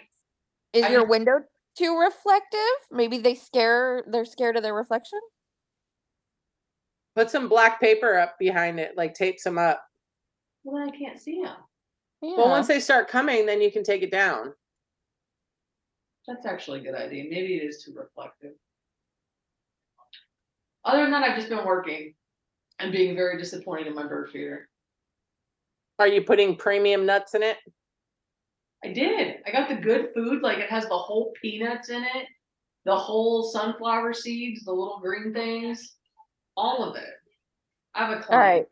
Is 0.73 0.83
I 0.83 0.89
your 0.89 1.01
just- 1.01 1.09
window 1.09 1.39
too 1.77 1.97
reflective? 1.99 2.59
Maybe 2.91 3.17
they 3.17 3.35
scare 3.35 4.03
they're 4.07 4.25
scared 4.25 4.57
of 4.57 4.63
their 4.63 4.73
reflection? 4.73 5.19
Put 7.15 7.29
some 7.29 7.47
black 7.47 7.79
paper 7.79 8.17
up 8.17 8.37
behind 8.39 8.79
it, 8.79 8.97
like 8.97 9.13
tape 9.13 9.39
some 9.39 9.57
up. 9.57 9.83
well, 10.63 10.83
then 10.83 10.93
I 10.93 10.97
can't 10.97 11.19
see 11.19 11.41
them. 11.43 11.55
Yeah. 12.21 12.37
Well, 12.37 12.49
once 12.49 12.67
they 12.67 12.79
start 12.79 13.07
coming, 13.07 13.45
then 13.45 13.61
you 13.61 13.71
can 13.71 13.83
take 13.83 14.01
it 14.01 14.11
down. 14.11 14.53
That's 16.27 16.45
actually 16.45 16.79
a 16.79 16.83
good 16.83 16.95
idea. 16.95 17.25
Maybe 17.29 17.55
it 17.55 17.63
is 17.63 17.83
too 17.83 17.93
reflective. 17.95 18.53
Other 20.85 21.01
than 21.01 21.11
that, 21.11 21.23
I've 21.23 21.35
just 21.35 21.49
been 21.49 21.65
working 21.65 22.13
and 22.79 22.91
being 22.91 23.15
very 23.15 23.37
disappointed 23.37 23.87
in 23.87 23.95
my 23.95 24.07
bird 24.07 24.29
feeder. 24.31 24.69
Are 25.99 26.07
you 26.07 26.21
putting 26.23 26.55
premium 26.55 27.05
nuts 27.05 27.35
in 27.35 27.43
it? 27.43 27.57
I 28.83 28.91
did. 28.91 29.37
I 29.45 29.51
got 29.51 29.69
the 29.69 29.75
good 29.75 30.09
food. 30.13 30.41
Like 30.41 30.57
it 30.57 30.69
has 30.69 30.83
the 30.83 30.97
whole 30.97 31.33
peanuts 31.41 31.89
in 31.89 32.03
it, 32.03 32.27
the 32.85 32.95
whole 32.95 33.43
sunflower 33.43 34.13
seeds, 34.13 34.65
the 34.65 34.71
little 34.71 34.99
green 34.99 35.33
things, 35.33 35.95
all 36.57 36.83
of 36.83 36.95
it. 36.95 37.13
I 37.95 38.05
have 38.05 38.09
a 38.09 38.21
client. 38.21 38.31
All 38.31 38.39
right. 38.39 38.67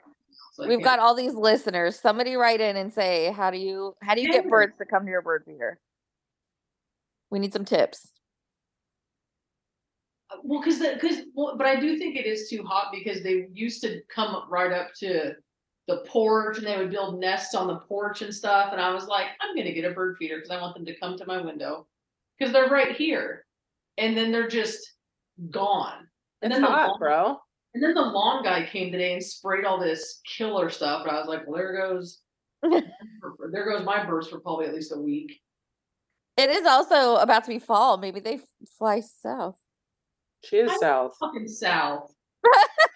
so 0.54 0.68
We've 0.68 0.84
got 0.84 1.00
all 1.00 1.16
these 1.16 1.34
listeners. 1.34 2.00
Somebody 2.00 2.36
write 2.36 2.62
in 2.62 2.76
and 2.76 2.92
say, 2.92 3.32
how 3.32 3.52
do 3.52 3.58
you 3.58 3.96
how 4.02 4.16
do 4.16 4.22
you 4.22 4.32
get 4.32 4.50
birds 4.50 4.78
to 4.80 4.86
come 4.86 5.06
to 5.06 5.12
your 5.12 5.22
bird 5.22 5.44
feeder? 5.46 5.80
We 7.30 7.40
need 7.40 7.54
some 7.54 7.66
tips. 7.66 8.12
Uh, 10.30 10.38
well, 10.44 10.62
because 10.62 10.80
because 10.80 11.20
well, 11.34 11.56
but 11.58 11.68
I 11.68 11.80
do 11.80 11.98
think 11.98 12.18
it 12.18 12.26
is 12.26 12.50
too 12.50 12.64
hot 12.64 12.92
because 12.92 13.24
they 13.24 13.48
used 13.54 13.82
to 13.84 14.02
come 14.14 14.44
right 14.50 14.74
up 14.74 14.90
to 15.00 15.36
the 15.88 15.98
porch 16.08 16.58
and 16.58 16.66
they 16.68 16.78
would 16.78 16.92
build 16.92 17.20
nests 17.20 17.56
on 17.56 17.68
the 17.68 17.78
porch 17.78 18.22
and 18.22 18.34
stuff. 18.34 18.70
And 18.72 18.80
I 18.82 18.94
was 18.94 19.08
like, 19.08 19.28
I'm 19.42 19.56
gonna 19.56 19.74
get 19.74 19.86
a 19.86 19.92
bird 19.94 20.16
feeder 20.18 20.36
because 20.38 20.52
I 20.52 20.62
want 20.62 20.76
them 20.76 20.86
to 20.86 20.98
come 21.00 21.18
to 21.18 21.26
my 21.26 21.42
window 21.42 21.88
because 22.38 22.54
they're 22.54 22.70
right 22.70 22.96
here, 22.96 23.46
and 23.98 24.16
then 24.16 24.32
they're 24.32 24.48
just 24.48 24.80
gone. 25.50 26.08
And 26.42 26.52
It's 26.52 26.60
then 26.60 26.62
the 26.62 26.68
hot, 26.68 26.90
lawn- 26.90 27.00
bro. 27.00 27.38
And 27.74 27.82
then 27.84 27.94
the 27.94 28.02
lawn 28.02 28.44
guy 28.44 28.66
came 28.66 28.92
today 28.92 29.14
and 29.14 29.24
sprayed 29.24 29.64
all 29.66 29.80
this 29.80 30.20
killer 30.26 30.70
stuff, 30.70 31.04
and 31.04 31.12
I 31.12 31.20
was 31.20 31.28
like, 31.28 31.48
well, 31.48 31.56
there 31.58 31.78
goes, 31.78 32.20
there 32.64 33.70
goes 33.70 33.84
my 33.86 34.06
birds 34.06 34.28
for 34.28 34.40
probably 34.40 34.66
at 34.66 34.74
least 34.74 34.92
a 34.94 34.98
week. 35.00 35.40
It 36.38 36.50
is 36.50 36.66
also 36.66 37.16
about 37.18 37.44
to 37.46 37.50
be 37.50 37.60
fall. 37.60 37.98
Maybe 37.98 38.20
they 38.20 38.40
fly 38.78 39.02
south. 39.02 39.58
She 40.44 40.58
is 40.58 40.72
I- 40.72 40.78
south. 40.78 41.16
Fucking 41.20 41.48
South. 41.48 42.12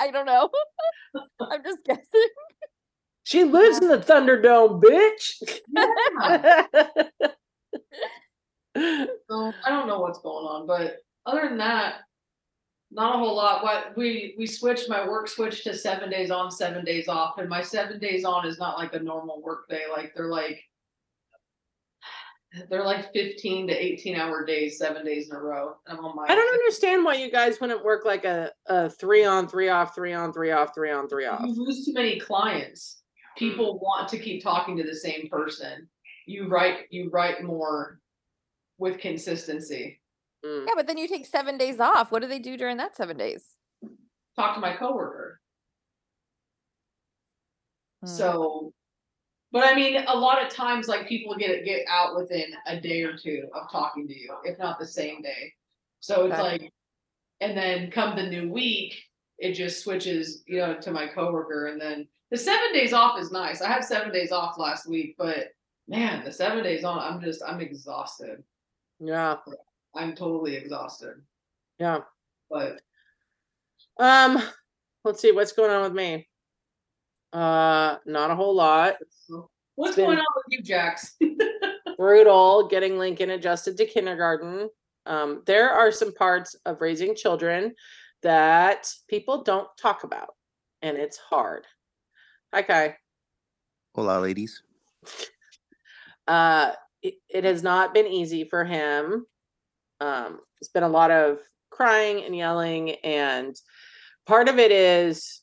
I, 0.00 0.06
I 0.06 0.10
don't 0.10 0.26
know. 0.26 0.50
I'm 1.40 1.62
just 1.62 1.84
guessing. 1.84 2.28
She 3.24 3.44
lives 3.44 3.78
in 3.78 3.88
the 3.88 3.98
Thunderdome, 3.98 4.82
bitch. 4.82 5.60
Yeah. 5.74 6.66
So 9.28 9.52
I 9.64 9.70
don't 9.70 9.88
know 9.88 10.00
what's 10.00 10.20
going 10.20 10.46
on, 10.46 10.66
but 10.66 10.98
other 11.26 11.48
than 11.48 11.58
that, 11.58 12.00
not 12.90 13.16
a 13.16 13.18
whole 13.18 13.36
lot. 13.36 13.62
What 13.62 13.96
we 13.96 14.34
we 14.38 14.46
switched 14.46 14.88
my 14.88 15.06
work 15.06 15.28
switched 15.28 15.64
to 15.64 15.74
seven 15.74 16.10
days 16.10 16.30
on, 16.30 16.50
seven 16.50 16.84
days 16.84 17.08
off, 17.08 17.38
and 17.38 17.48
my 17.48 17.62
seven 17.62 17.98
days 17.98 18.24
on 18.24 18.46
is 18.46 18.58
not 18.58 18.78
like 18.78 18.94
a 18.94 18.98
normal 18.98 19.42
work 19.42 19.68
day. 19.68 19.82
Like 19.90 20.14
they're 20.14 20.30
like 20.30 20.62
they're 22.68 22.84
like 22.84 23.12
fifteen 23.12 23.66
to 23.68 23.74
eighteen 23.74 24.16
hour 24.16 24.44
days, 24.44 24.78
seven 24.78 25.04
days 25.04 25.30
in 25.30 25.36
a 25.36 25.40
row. 25.40 25.76
I'm 25.86 26.04
on 26.04 26.16
my 26.16 26.24
I 26.24 26.34
don't 26.34 26.54
understand 26.54 27.04
why 27.04 27.14
you 27.14 27.30
guys 27.30 27.60
wouldn't 27.60 27.84
work 27.84 28.04
like 28.04 28.24
a, 28.24 28.50
a 28.66 28.90
three 28.90 29.24
on, 29.24 29.48
three 29.48 29.68
off, 29.68 29.94
three 29.94 30.12
on, 30.12 30.32
three 30.32 30.50
off, 30.50 30.74
three 30.74 30.90
on, 30.90 31.08
three 31.08 31.26
off. 31.26 31.42
You 31.44 31.54
lose 31.54 31.84
too 31.84 31.92
many 31.92 32.18
clients. 32.18 33.02
People 33.38 33.78
want 33.78 34.08
to 34.08 34.18
keep 34.18 34.42
talking 34.42 34.76
to 34.76 34.82
the 34.82 34.96
same 34.96 35.28
person. 35.30 35.88
You 36.26 36.48
write 36.48 36.86
you 36.90 37.10
write 37.10 37.42
more 37.44 38.00
with 38.78 38.98
consistency. 38.98 40.00
Mm. 40.44 40.66
Yeah, 40.66 40.72
but 40.74 40.86
then 40.86 40.98
you 40.98 41.06
take 41.06 41.26
seven 41.26 41.58
days 41.58 41.78
off. 41.78 42.10
What 42.10 42.22
do 42.22 42.28
they 42.28 42.38
do 42.38 42.56
during 42.56 42.78
that 42.78 42.96
seven 42.96 43.16
days? 43.16 43.44
Talk 44.36 44.54
to 44.54 44.60
my 44.60 44.74
coworker. 44.74 45.40
Hmm. 48.00 48.08
So, 48.08 48.72
but 49.52 49.64
I 49.64 49.74
mean, 49.74 50.04
a 50.06 50.16
lot 50.16 50.44
of 50.44 50.52
times, 50.52 50.88
like 50.88 51.08
people 51.08 51.34
get 51.36 51.50
it 51.50 51.64
get 51.64 51.84
out 51.88 52.16
within 52.16 52.46
a 52.66 52.80
day 52.80 53.02
or 53.02 53.16
two 53.16 53.48
of 53.54 53.70
talking 53.70 54.06
to 54.08 54.18
you, 54.18 54.34
if 54.44 54.58
not 54.58 54.78
the 54.78 54.86
same 54.86 55.22
day. 55.22 55.52
So 56.00 56.26
it's 56.26 56.34
Okay. 56.34 56.42
like, 56.42 56.72
and 57.40 57.56
then 57.56 57.90
come 57.90 58.16
the 58.16 58.26
new 58.26 58.50
week, 58.50 58.94
it 59.38 59.52
just 59.54 59.82
switches, 59.82 60.42
you 60.46 60.58
know, 60.58 60.78
to 60.80 60.90
my 60.90 61.06
coworker, 61.08 61.66
and 61.66 61.80
then 61.80 62.06
the 62.30 62.36
seven 62.36 62.72
days 62.72 62.92
off 62.92 63.18
is 63.20 63.32
nice. 63.32 63.60
I 63.60 63.68
had 63.68 63.84
seven 63.84 64.12
days 64.12 64.30
off 64.32 64.56
last 64.58 64.86
week, 64.88 65.16
but 65.18 65.48
man, 65.88 66.24
the 66.24 66.30
seven 66.32 66.62
days 66.62 66.84
on, 66.84 66.98
I'm 67.00 67.20
just, 67.20 67.42
I'm 67.44 67.60
exhausted. 67.60 68.42
Yeah, 69.00 69.36
I'm 69.94 70.14
totally 70.14 70.54
exhausted. 70.56 71.16
yeah. 71.78 72.00
But 72.48 72.80
Um, 73.98 74.42
let's 75.04 75.20
see 75.20 75.32
what's 75.32 75.52
going 75.52 75.70
on 75.70 75.82
with 75.82 75.92
me. 75.92 76.28
Uh, 77.32 77.96
not 78.06 78.30
a 78.30 78.34
whole 78.34 78.54
lot. 78.54 78.96
what's 79.76 79.96
been- 79.96 80.06
going 80.06 80.18
on 80.18 80.24
with 80.36 80.46
you, 80.48 80.62
Jax? 80.62 81.16
Brutal 81.96 82.68
getting 82.68 82.98
Lincoln 82.98 83.30
adjusted 83.30 83.76
to 83.76 83.86
kindergarten. 83.86 84.68
Um, 85.06 85.42
there 85.46 85.70
are 85.70 85.92
some 85.92 86.12
parts 86.14 86.56
of 86.64 86.80
raising 86.80 87.14
children 87.14 87.74
that 88.22 88.90
people 89.08 89.42
don't 89.42 89.68
talk 89.80 90.04
about, 90.04 90.34
and 90.82 90.96
it's 90.96 91.16
hard. 91.18 91.66
Hi, 92.52 92.62
Kai. 92.62 92.96
Hola, 93.94 94.20
ladies. 94.20 94.62
Uh, 96.26 96.72
it, 97.02 97.14
it 97.28 97.44
has 97.44 97.62
not 97.62 97.94
been 97.94 98.06
easy 98.06 98.44
for 98.44 98.64
him. 98.64 99.26
Um, 100.00 100.40
it's 100.60 100.70
been 100.70 100.82
a 100.82 100.88
lot 100.88 101.10
of 101.10 101.38
crying 101.70 102.24
and 102.24 102.36
yelling, 102.36 102.90
and 103.04 103.54
part 104.26 104.48
of 104.48 104.58
it 104.58 104.70
is, 104.70 105.42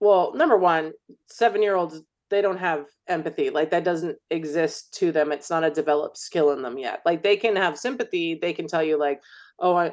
well, 0.00 0.34
number 0.34 0.56
one, 0.56 0.92
seven 1.28 1.62
year 1.62 1.76
olds 1.76 2.02
they 2.30 2.40
don't 2.40 2.58
have 2.58 2.86
empathy 3.06 3.50
like 3.50 3.70
that 3.70 3.84
doesn't 3.84 4.16
exist 4.30 4.94
to 4.94 5.12
them 5.12 5.30
it's 5.30 5.50
not 5.50 5.62
a 5.62 5.70
developed 5.70 6.18
skill 6.18 6.52
in 6.52 6.62
them 6.62 6.78
yet 6.78 7.00
like 7.04 7.22
they 7.22 7.36
can 7.36 7.54
have 7.54 7.78
sympathy 7.78 8.34
they 8.34 8.52
can 8.52 8.66
tell 8.66 8.82
you 8.82 8.98
like 8.98 9.22
oh 9.58 9.76
i 9.76 9.92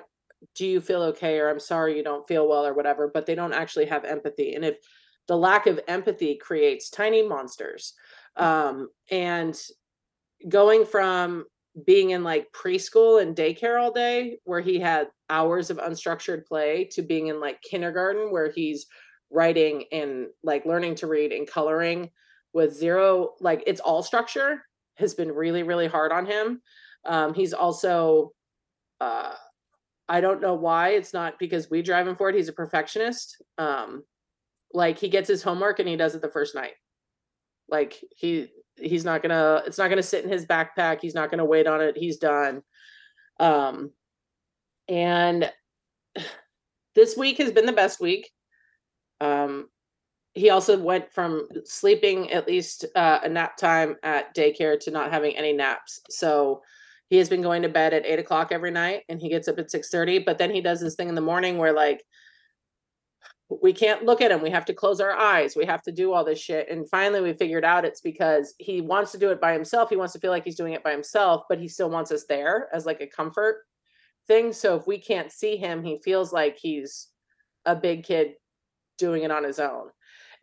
do 0.55 0.65
you 0.65 0.81
feel 0.81 1.03
okay? 1.03 1.37
or 1.39 1.49
i'm 1.49 1.59
sorry 1.59 1.95
you 1.95 2.03
don't 2.03 2.27
feel 2.27 2.47
well 2.47 2.65
or 2.65 2.73
whatever 2.73 3.11
but 3.13 3.25
they 3.25 3.35
don't 3.35 3.53
actually 3.53 3.85
have 3.85 4.05
empathy 4.05 4.55
and 4.55 4.65
if 4.65 4.77
the 5.27 5.37
lack 5.37 5.67
of 5.67 5.79
empathy 5.87 6.35
creates 6.35 6.89
tiny 6.89 7.21
monsters 7.21 7.93
um 8.37 8.89
and 9.11 9.61
going 10.49 10.85
from 10.85 11.45
being 11.85 12.09
in 12.09 12.23
like 12.23 12.51
preschool 12.51 13.21
and 13.21 13.35
daycare 13.35 13.79
all 13.79 13.91
day 13.91 14.37
where 14.45 14.61
he 14.61 14.79
had 14.79 15.07
hours 15.29 15.69
of 15.69 15.77
unstructured 15.77 16.45
play 16.45 16.85
to 16.85 17.01
being 17.01 17.27
in 17.27 17.39
like 17.39 17.61
kindergarten 17.61 18.31
where 18.31 18.51
he's 18.51 18.87
writing 19.31 19.85
and 19.91 20.27
like 20.43 20.65
learning 20.65 20.95
to 20.95 21.07
read 21.07 21.31
and 21.31 21.47
coloring 21.47 22.09
with 22.53 22.73
zero 22.73 23.31
like 23.39 23.63
it's 23.65 23.79
all 23.79 24.03
structure 24.03 24.61
has 24.95 25.13
been 25.13 25.31
really 25.31 25.63
really 25.63 25.87
hard 25.87 26.11
on 26.11 26.25
him. 26.25 26.61
Um 27.05 27.33
he's 27.33 27.53
also 27.53 28.33
uh 28.99 29.33
i 30.09 30.21
don't 30.21 30.41
know 30.41 30.53
why 30.53 30.89
it's 30.89 31.13
not 31.13 31.39
because 31.39 31.69
we 31.69 31.81
drive 31.81 32.07
him 32.07 32.15
for 32.15 32.29
it 32.29 32.35
he's 32.35 32.49
a 32.49 32.53
perfectionist. 32.53 33.41
Um 33.57 34.03
like 34.73 34.99
he 34.99 35.09
gets 35.09 35.27
his 35.27 35.43
homework 35.43 35.79
and 35.79 35.87
he 35.87 35.95
does 35.95 36.15
it 36.15 36.21
the 36.21 36.29
first 36.29 36.53
night. 36.53 36.73
Like 37.69 37.99
he 38.15 38.49
he's 38.75 39.05
not 39.05 39.21
gonna 39.21 39.63
it's 39.65 39.77
not 39.77 39.89
gonna 39.89 40.03
sit 40.03 40.25
in 40.25 40.29
his 40.29 40.45
backpack 40.45 40.99
he's 41.01 41.15
not 41.15 41.31
gonna 41.31 41.45
wait 41.45 41.67
on 41.67 41.81
it 41.81 41.97
he's 41.97 42.17
done. 42.17 42.61
Um 43.39 43.91
and 44.89 45.49
this 46.95 47.15
week 47.15 47.37
has 47.37 47.53
been 47.53 47.65
the 47.65 47.71
best 47.71 48.01
week 48.01 48.29
um 49.21 49.69
he 50.33 50.49
also 50.49 50.77
went 50.79 51.11
from 51.11 51.47
sleeping 51.65 52.31
at 52.31 52.47
least 52.47 52.85
uh, 52.95 53.19
a 53.23 53.29
nap 53.29 53.57
time 53.57 53.97
at 54.03 54.33
daycare 54.35 54.79
to 54.79 54.91
not 54.91 55.11
having 55.11 55.35
any 55.35 55.51
naps. 55.51 55.99
So 56.09 56.61
he 57.09 57.17
has 57.17 57.27
been 57.27 57.41
going 57.41 57.63
to 57.63 57.69
bed 57.69 57.93
at 57.93 58.05
eight 58.05 58.19
o'clock 58.19 58.49
every 58.51 58.71
night 58.71 59.03
and 59.09 59.19
he 59.19 59.27
gets 59.27 59.49
up 59.49 59.59
at 59.59 59.69
6.30 59.69 60.25
but 60.25 60.37
then 60.37 60.49
he 60.49 60.61
does 60.61 60.79
this 60.79 60.95
thing 60.95 61.09
in 61.09 61.15
the 61.15 61.21
morning 61.21 61.57
where 61.57 61.73
like 61.73 62.01
we 63.61 63.73
can't 63.73 64.05
look 64.05 64.21
at 64.21 64.31
him. 64.31 64.41
We 64.41 64.49
have 64.51 64.63
to 64.63 64.73
close 64.73 65.01
our 65.01 65.11
eyes. 65.11 65.57
We 65.57 65.65
have 65.65 65.81
to 65.83 65.91
do 65.91 66.13
all 66.13 66.23
this 66.23 66.39
shit. 66.39 66.69
And 66.69 66.89
finally 66.89 67.19
we 67.19 67.33
figured 67.33 67.65
out 67.65 67.83
it's 67.83 67.99
because 67.99 68.55
he 68.59 68.79
wants 68.79 69.11
to 69.11 69.17
do 69.17 69.29
it 69.31 69.41
by 69.41 69.51
himself. 69.51 69.89
He 69.89 69.97
wants 69.97 70.13
to 70.13 70.19
feel 70.19 70.31
like 70.31 70.45
he's 70.45 70.55
doing 70.55 70.71
it 70.71 70.83
by 70.85 70.91
himself 70.91 71.43
but 71.49 71.59
he 71.59 71.67
still 71.67 71.89
wants 71.89 72.13
us 72.13 72.23
there 72.29 72.69
as 72.73 72.85
like 72.85 73.01
a 73.01 73.07
comfort 73.07 73.63
thing. 74.27 74.53
So 74.53 74.77
if 74.77 74.87
we 74.87 74.97
can't 74.97 75.33
see 75.33 75.57
him 75.57 75.83
he 75.83 75.99
feels 76.01 76.31
like 76.31 76.57
he's 76.57 77.09
a 77.65 77.75
big 77.75 78.05
kid 78.05 78.35
doing 79.01 79.23
it 79.23 79.31
on 79.31 79.43
his 79.43 79.59
own 79.59 79.87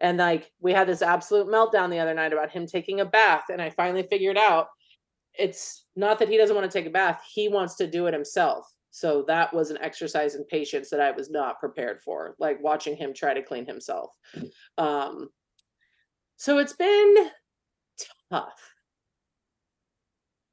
and 0.00 0.18
like 0.18 0.50
we 0.60 0.72
had 0.72 0.88
this 0.88 1.00
absolute 1.02 1.46
meltdown 1.46 1.88
the 1.90 1.98
other 2.00 2.12
night 2.14 2.32
about 2.32 2.50
him 2.50 2.66
taking 2.66 2.98
a 3.00 3.04
bath 3.04 3.44
and 3.52 3.62
i 3.62 3.70
finally 3.70 4.02
figured 4.02 4.36
out 4.36 4.66
it's 5.34 5.84
not 5.94 6.18
that 6.18 6.28
he 6.28 6.36
doesn't 6.36 6.56
want 6.56 6.68
to 6.70 6.76
take 6.78 6.86
a 6.88 6.90
bath 6.90 7.22
he 7.32 7.48
wants 7.48 7.76
to 7.76 7.86
do 7.86 8.06
it 8.08 8.12
himself 8.14 8.66
so 8.90 9.22
that 9.28 9.54
was 9.54 9.70
an 9.70 9.78
exercise 9.80 10.34
in 10.34 10.44
patience 10.46 10.90
that 10.90 11.00
i 11.00 11.12
was 11.12 11.30
not 11.30 11.60
prepared 11.60 12.00
for 12.04 12.34
like 12.40 12.60
watching 12.60 12.96
him 12.96 13.14
try 13.14 13.32
to 13.32 13.42
clean 13.42 13.64
himself 13.64 14.10
um 14.76 15.28
so 16.36 16.58
it's 16.58 16.72
been 16.74 17.14
tough 18.30 18.58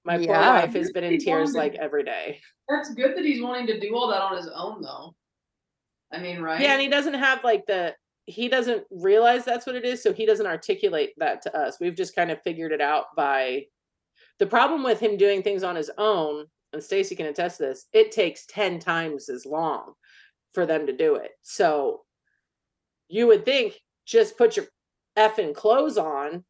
my 0.04 0.18
poor 0.18 0.28
Yeah. 0.28 0.62
wife 0.62 0.74
has 0.76 0.92
been 0.92 1.04
in 1.04 1.18
tears 1.20 1.54
wanted- 1.54 1.58
like 1.58 1.76
every 1.82 2.04
day 2.04 2.40
That's 2.70 2.94
good 2.94 3.16
that 3.18 3.26
he's 3.26 3.42
wanting 3.42 3.66
to 3.68 3.80
do 3.80 3.96
all 3.96 4.08
that 4.10 4.22
on 4.22 4.36
his 4.38 4.48
own, 4.48 4.82
though. 4.82 5.16
I 6.12 6.20
mean, 6.20 6.42
right? 6.42 6.62
yeah 6.62 6.74
and 6.74 6.82
he 6.82 6.88
doesn't 6.88 7.16
have 7.16 7.44
like 7.44 7.66
the 7.66 7.96
he 8.26 8.50
doesn't 8.50 8.84
realize 8.90 9.46
that's 9.46 9.68
what 9.68 9.76
it 9.76 9.86
is 9.86 10.02
so 10.02 10.12
he 10.12 10.26
doesn't 10.26 10.48
articulate 10.48 11.14
that 11.18 11.42
to 11.44 11.58
us. 11.58 11.78
We've 11.80 11.96
just 11.96 12.16
kind 12.16 12.32
of 12.32 12.42
figured 12.42 12.72
it 12.72 12.82
out 12.82 13.06
by 13.16 13.66
the 14.40 14.48
problem 14.48 14.84
with 14.84 15.00
him 15.00 15.18
doing 15.18 15.44
things 15.44 15.64
on 15.64 15.76
his 15.76 15.92
own 15.98 16.46
and 16.74 16.84
stacy 16.84 17.16
can 17.16 17.28
attest 17.28 17.58
to 17.58 17.64
this 17.64 17.86
it 17.94 18.12
takes 18.12 18.46
10 18.48 18.80
times 18.80 19.30
as 19.30 19.46
long 19.46 19.94
for 20.54 20.66
them 20.66 20.88
to 20.88 20.94
do 20.94 21.16
it. 21.16 21.32
So 21.42 22.02
you 23.08 23.28
would 23.28 23.46
think 23.46 23.80
just 24.06 24.38
put 24.38 24.58
your 24.58 24.66
effing 25.18 25.54
clothes 25.54 25.98
on. 25.98 26.44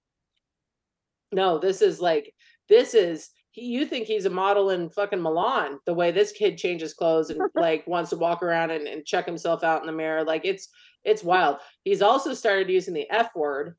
No 1.32 1.60
this 1.60 1.82
is 1.82 1.99
like 1.99 2.34
this 2.70 2.93
is 2.93 3.30
he, 3.56 3.68
you 3.68 3.86
think 3.86 4.06
he's 4.06 4.26
a 4.26 4.30
model 4.30 4.72
in 4.72 4.89
fucking 4.89 5.22
Milan 5.22 5.80
the 5.86 5.93
way 5.93 6.12
this 6.12 6.34
kid 6.34 6.58
changes 6.58 6.93
clothes 6.93 7.30
and 7.30 7.41
like 7.56 7.88
wants 7.88 8.10
to 8.10 8.18
walk 8.18 8.43
around 8.43 8.72
and, 8.72 8.86
and 8.86 9.06
check 9.06 9.26
himself 9.26 9.64
out 9.64 9.80
in 9.80 9.88
the 9.88 9.93
mirror. 9.93 10.24
Like 10.26 10.43
it's 10.43 10.68
it's 11.06 11.24
wild. 11.24 11.58
He's 11.86 12.01
also 12.01 12.34
started 12.34 12.70
using 12.70 12.93
the 12.93 13.10
f 13.10 13.34
word 13.34 13.76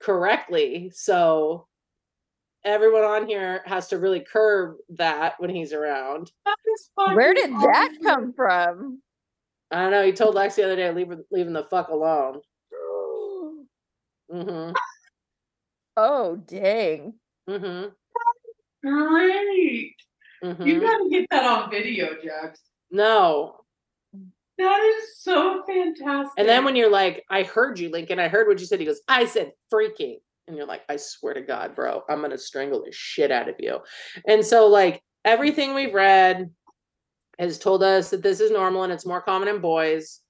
correctly 0.00 0.90
so 0.92 1.66
everyone 2.64 3.04
on 3.04 3.26
here 3.26 3.62
has 3.64 3.88
to 3.88 3.98
really 3.98 4.20
curb 4.20 4.76
that 4.90 5.34
when 5.38 5.48
he's 5.48 5.72
around. 5.72 6.30
That 6.44 6.56
is 6.74 6.90
fucking 6.94 7.16
Where 7.16 7.32
did 7.32 7.50
that 7.50 7.94
come 8.02 8.32
from? 8.34 9.00
i 9.70 9.82
don't 9.82 9.90
know. 9.90 10.04
He 10.04 10.12
told 10.12 10.34
lex 10.34 10.56
the 10.56 10.64
other 10.64 10.76
day 10.76 10.92
leave 10.92 11.12
leaving 11.30 11.54
the 11.54 11.64
fuck 11.64 11.88
alone. 11.88 12.40
Mm-hmm. 14.32 14.72
Oh, 15.96 16.36
dang. 16.36 17.14
mm-hmm 17.48 17.90
Great. 18.84 19.96
mm-hmm 20.44 20.66
You 20.66 20.80
gotta 20.80 21.08
get 21.10 21.26
that 21.30 21.44
on 21.44 21.70
video, 21.70 22.10
Jax. 22.22 22.60
no 22.90 23.56
That 24.58 24.80
is 24.80 25.18
so 25.18 25.62
fantastic. 25.66 26.32
And 26.36 26.48
then 26.48 26.64
when 26.64 26.76
you're 26.76 26.90
like, 26.90 27.24
I 27.30 27.42
heard 27.42 27.78
you, 27.78 27.90
Lincoln, 27.90 28.20
I 28.20 28.28
heard 28.28 28.46
what 28.46 28.60
you 28.60 28.66
said. 28.66 28.80
He 28.80 28.86
goes, 28.86 29.00
I 29.08 29.26
said 29.26 29.52
freaking. 29.72 30.16
And 30.46 30.56
you're 30.56 30.66
like, 30.66 30.82
I 30.90 30.96
swear 30.96 31.32
to 31.32 31.40
God, 31.40 31.74
bro, 31.74 32.02
I'm 32.08 32.18
going 32.18 32.30
to 32.30 32.38
strangle 32.38 32.84
the 32.84 32.92
shit 32.92 33.30
out 33.30 33.48
of 33.48 33.54
you. 33.58 33.78
And 34.28 34.44
so, 34.44 34.66
like, 34.66 35.02
everything 35.24 35.72
we've 35.72 35.94
read, 35.94 36.50
has 37.38 37.58
told 37.58 37.82
us 37.82 38.10
that 38.10 38.22
this 38.22 38.40
is 38.40 38.50
normal 38.50 38.82
and 38.82 38.92
it's 38.92 39.06
more 39.06 39.20
common 39.20 39.48
in 39.48 39.60
boys. 39.60 40.20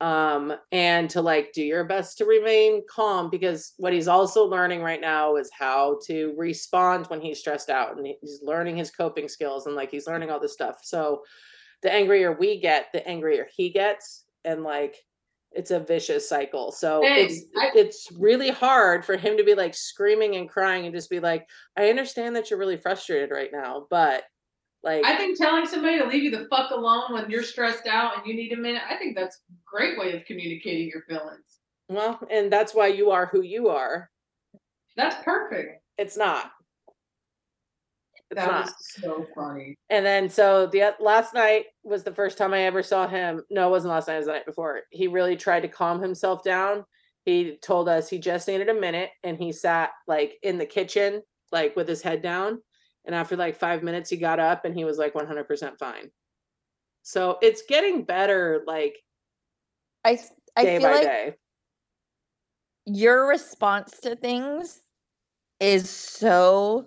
Um, 0.00 0.54
and 0.72 1.10
to 1.10 1.20
like 1.20 1.52
do 1.52 1.62
your 1.62 1.84
best 1.84 2.16
to 2.18 2.24
remain 2.24 2.82
calm 2.88 3.28
because 3.28 3.74
what 3.76 3.92
he's 3.92 4.08
also 4.08 4.44
learning 4.46 4.80
right 4.80 5.00
now 5.00 5.36
is 5.36 5.50
how 5.52 5.98
to 6.06 6.32
respond 6.38 7.06
when 7.08 7.20
he's 7.20 7.38
stressed 7.38 7.68
out 7.68 7.96
and 7.98 8.06
he's 8.06 8.40
learning 8.42 8.76
his 8.78 8.90
coping 8.90 9.28
skills 9.28 9.66
and 9.66 9.76
like 9.76 9.90
he's 9.90 10.06
learning 10.06 10.30
all 10.30 10.40
this 10.40 10.54
stuff. 10.54 10.80
So 10.82 11.22
the 11.82 11.92
angrier 11.92 12.32
we 12.32 12.60
get, 12.60 12.86
the 12.94 13.06
angrier 13.06 13.46
he 13.54 13.70
gets. 13.70 14.24
And 14.44 14.62
like 14.62 14.96
it's 15.52 15.70
a 15.70 15.80
vicious 15.80 16.26
cycle. 16.28 16.72
So 16.72 17.02
Hey, 17.02 17.24
it's 17.24 17.44
I- 17.58 17.72
it's 17.74 18.08
really 18.12 18.50
hard 18.50 19.04
for 19.04 19.16
him 19.18 19.36
to 19.36 19.44
be 19.44 19.54
like 19.54 19.74
screaming 19.74 20.36
and 20.36 20.48
crying 20.48 20.86
and 20.86 20.94
just 20.94 21.10
be 21.10 21.20
like, 21.20 21.46
I 21.76 21.90
understand 21.90 22.36
that 22.36 22.48
you're 22.48 22.58
really 22.58 22.76
frustrated 22.78 23.30
right 23.30 23.50
now, 23.52 23.86
but 23.90 24.24
like 24.82 25.04
I 25.04 25.16
think 25.16 25.38
telling 25.38 25.66
somebody 25.66 25.98
to 25.98 26.06
leave 26.06 26.22
you 26.22 26.30
the 26.30 26.46
fuck 26.50 26.70
alone 26.70 27.12
when 27.12 27.30
you're 27.30 27.42
stressed 27.42 27.86
out 27.86 28.16
and 28.16 28.26
you 28.26 28.34
need 28.34 28.52
a 28.52 28.56
minute, 28.56 28.82
I 28.88 28.96
think 28.96 29.16
that's 29.16 29.36
a 29.36 29.52
great 29.66 29.98
way 29.98 30.16
of 30.16 30.24
communicating 30.24 30.88
your 30.88 31.02
feelings. 31.02 31.58
well, 31.88 32.20
and 32.30 32.50
that's 32.52 32.74
why 32.74 32.86
you 32.88 33.10
are 33.10 33.26
who 33.26 33.42
you 33.42 33.68
are. 33.68 34.10
That's 34.96 35.16
perfect. 35.24 35.82
It's 35.98 36.16
not. 36.16 36.50
It's 38.30 38.40
That 38.40 38.50
not. 38.50 38.64
was 38.66 38.74
so 38.80 39.26
funny. 39.34 39.76
And 39.90 40.06
then 40.06 40.28
so 40.28 40.66
the 40.66 40.94
last 41.00 41.34
night 41.34 41.66
was 41.82 42.04
the 42.04 42.14
first 42.14 42.38
time 42.38 42.54
I 42.54 42.62
ever 42.62 42.82
saw 42.82 43.06
him. 43.08 43.42
No, 43.50 43.66
it 43.68 43.70
wasn't 43.70 43.92
last 43.92 44.08
night, 44.08 44.14
it 44.14 44.18
was 44.18 44.26
the 44.26 44.32
night 44.32 44.46
before. 44.46 44.82
He 44.90 45.08
really 45.08 45.36
tried 45.36 45.60
to 45.60 45.68
calm 45.68 46.00
himself 46.00 46.42
down. 46.44 46.84
He 47.24 47.58
told 47.60 47.88
us 47.88 48.08
he 48.08 48.18
just 48.18 48.48
needed 48.48 48.68
a 48.68 48.74
minute 48.80 49.10
and 49.24 49.36
he 49.36 49.52
sat 49.52 49.90
like 50.06 50.34
in 50.42 50.58
the 50.58 50.66
kitchen, 50.66 51.22
like 51.52 51.76
with 51.76 51.88
his 51.88 52.02
head 52.02 52.22
down. 52.22 52.62
And 53.10 53.16
after 53.16 53.34
like 53.34 53.56
five 53.56 53.82
minutes, 53.82 54.08
he 54.08 54.16
got 54.16 54.38
up 54.38 54.64
and 54.64 54.72
he 54.72 54.84
was 54.84 54.96
like 54.96 55.14
100% 55.14 55.78
fine. 55.80 56.12
So 57.02 57.38
it's 57.42 57.62
getting 57.68 58.04
better, 58.04 58.62
like 58.68 59.02
I, 60.04 60.14
day 60.56 60.78
feel 60.78 60.82
by 60.82 60.94
like 60.94 61.02
day. 61.02 61.34
your 62.86 63.26
response 63.26 63.98
to 64.02 64.14
things 64.14 64.78
is 65.58 65.90
so 65.90 66.86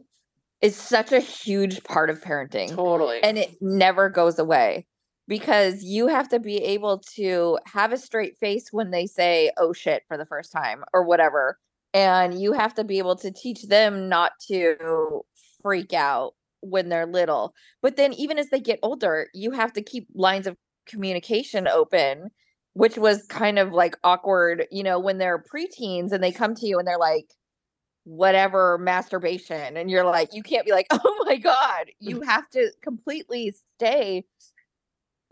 is 0.61 0.77
such 0.77 1.11
a 1.11 1.19
huge 1.19 1.83
part 1.83 2.09
of 2.09 2.21
parenting. 2.21 2.73
Totally. 2.73 3.21
and 3.21 3.37
it 3.37 3.57
never 3.59 4.07
goes 4.07 4.39
away 4.39 4.85
because 5.27 5.83
you 5.83 6.07
have 6.07 6.29
to 6.29 6.39
be 6.39 6.55
able 6.55 6.99
to 7.15 7.59
have 7.65 7.91
a 7.91 7.97
straight 7.97 8.37
face 8.37 8.71
when 8.71 8.91
they 8.91 9.07
say 9.07 9.51
oh 9.57 9.73
shit 9.73 10.03
for 10.07 10.15
the 10.15 10.25
first 10.25 10.53
time 10.53 10.85
or 10.93 11.03
whatever 11.03 11.59
and 11.93 12.39
you 12.41 12.53
have 12.53 12.73
to 12.73 12.85
be 12.85 12.97
able 12.97 13.15
to 13.17 13.29
teach 13.29 13.63
them 13.63 14.09
not 14.09 14.31
to 14.47 15.21
freak 15.63 15.93
out 15.93 16.33
when 16.61 16.89
they're 16.89 17.05
little 17.07 17.53
but 17.81 17.95
then 17.97 18.13
even 18.13 18.37
as 18.37 18.49
they 18.49 18.59
get 18.59 18.79
older 18.83 19.27
you 19.33 19.51
have 19.51 19.73
to 19.73 19.81
keep 19.81 20.07
lines 20.13 20.47
of 20.47 20.55
communication 20.85 21.67
open 21.67 22.29
which 22.73 22.97
was 22.97 23.25
kind 23.27 23.59
of 23.59 23.71
like 23.71 23.97
awkward 24.03 24.65
you 24.71 24.83
know 24.83 24.99
when 24.99 25.17
they're 25.17 25.43
preteens 25.43 26.11
and 26.11 26.23
they 26.23 26.31
come 26.31 26.55
to 26.55 26.65
you 26.65 26.79
and 26.79 26.87
they're 26.87 26.97
like 26.97 27.33
whatever 28.05 28.77
masturbation 28.77 29.77
and 29.77 29.89
you're 29.89 30.05
like 30.05 30.33
you 30.33 30.43
can't 30.43 30.65
be 30.65 30.71
like 30.71 30.87
oh 30.91 31.25
my 31.25 31.37
god 31.37 31.85
mm. 31.87 31.93
you 31.99 32.21
have 32.21 32.49
to 32.49 32.69
completely 32.81 33.53
stay 33.75 34.23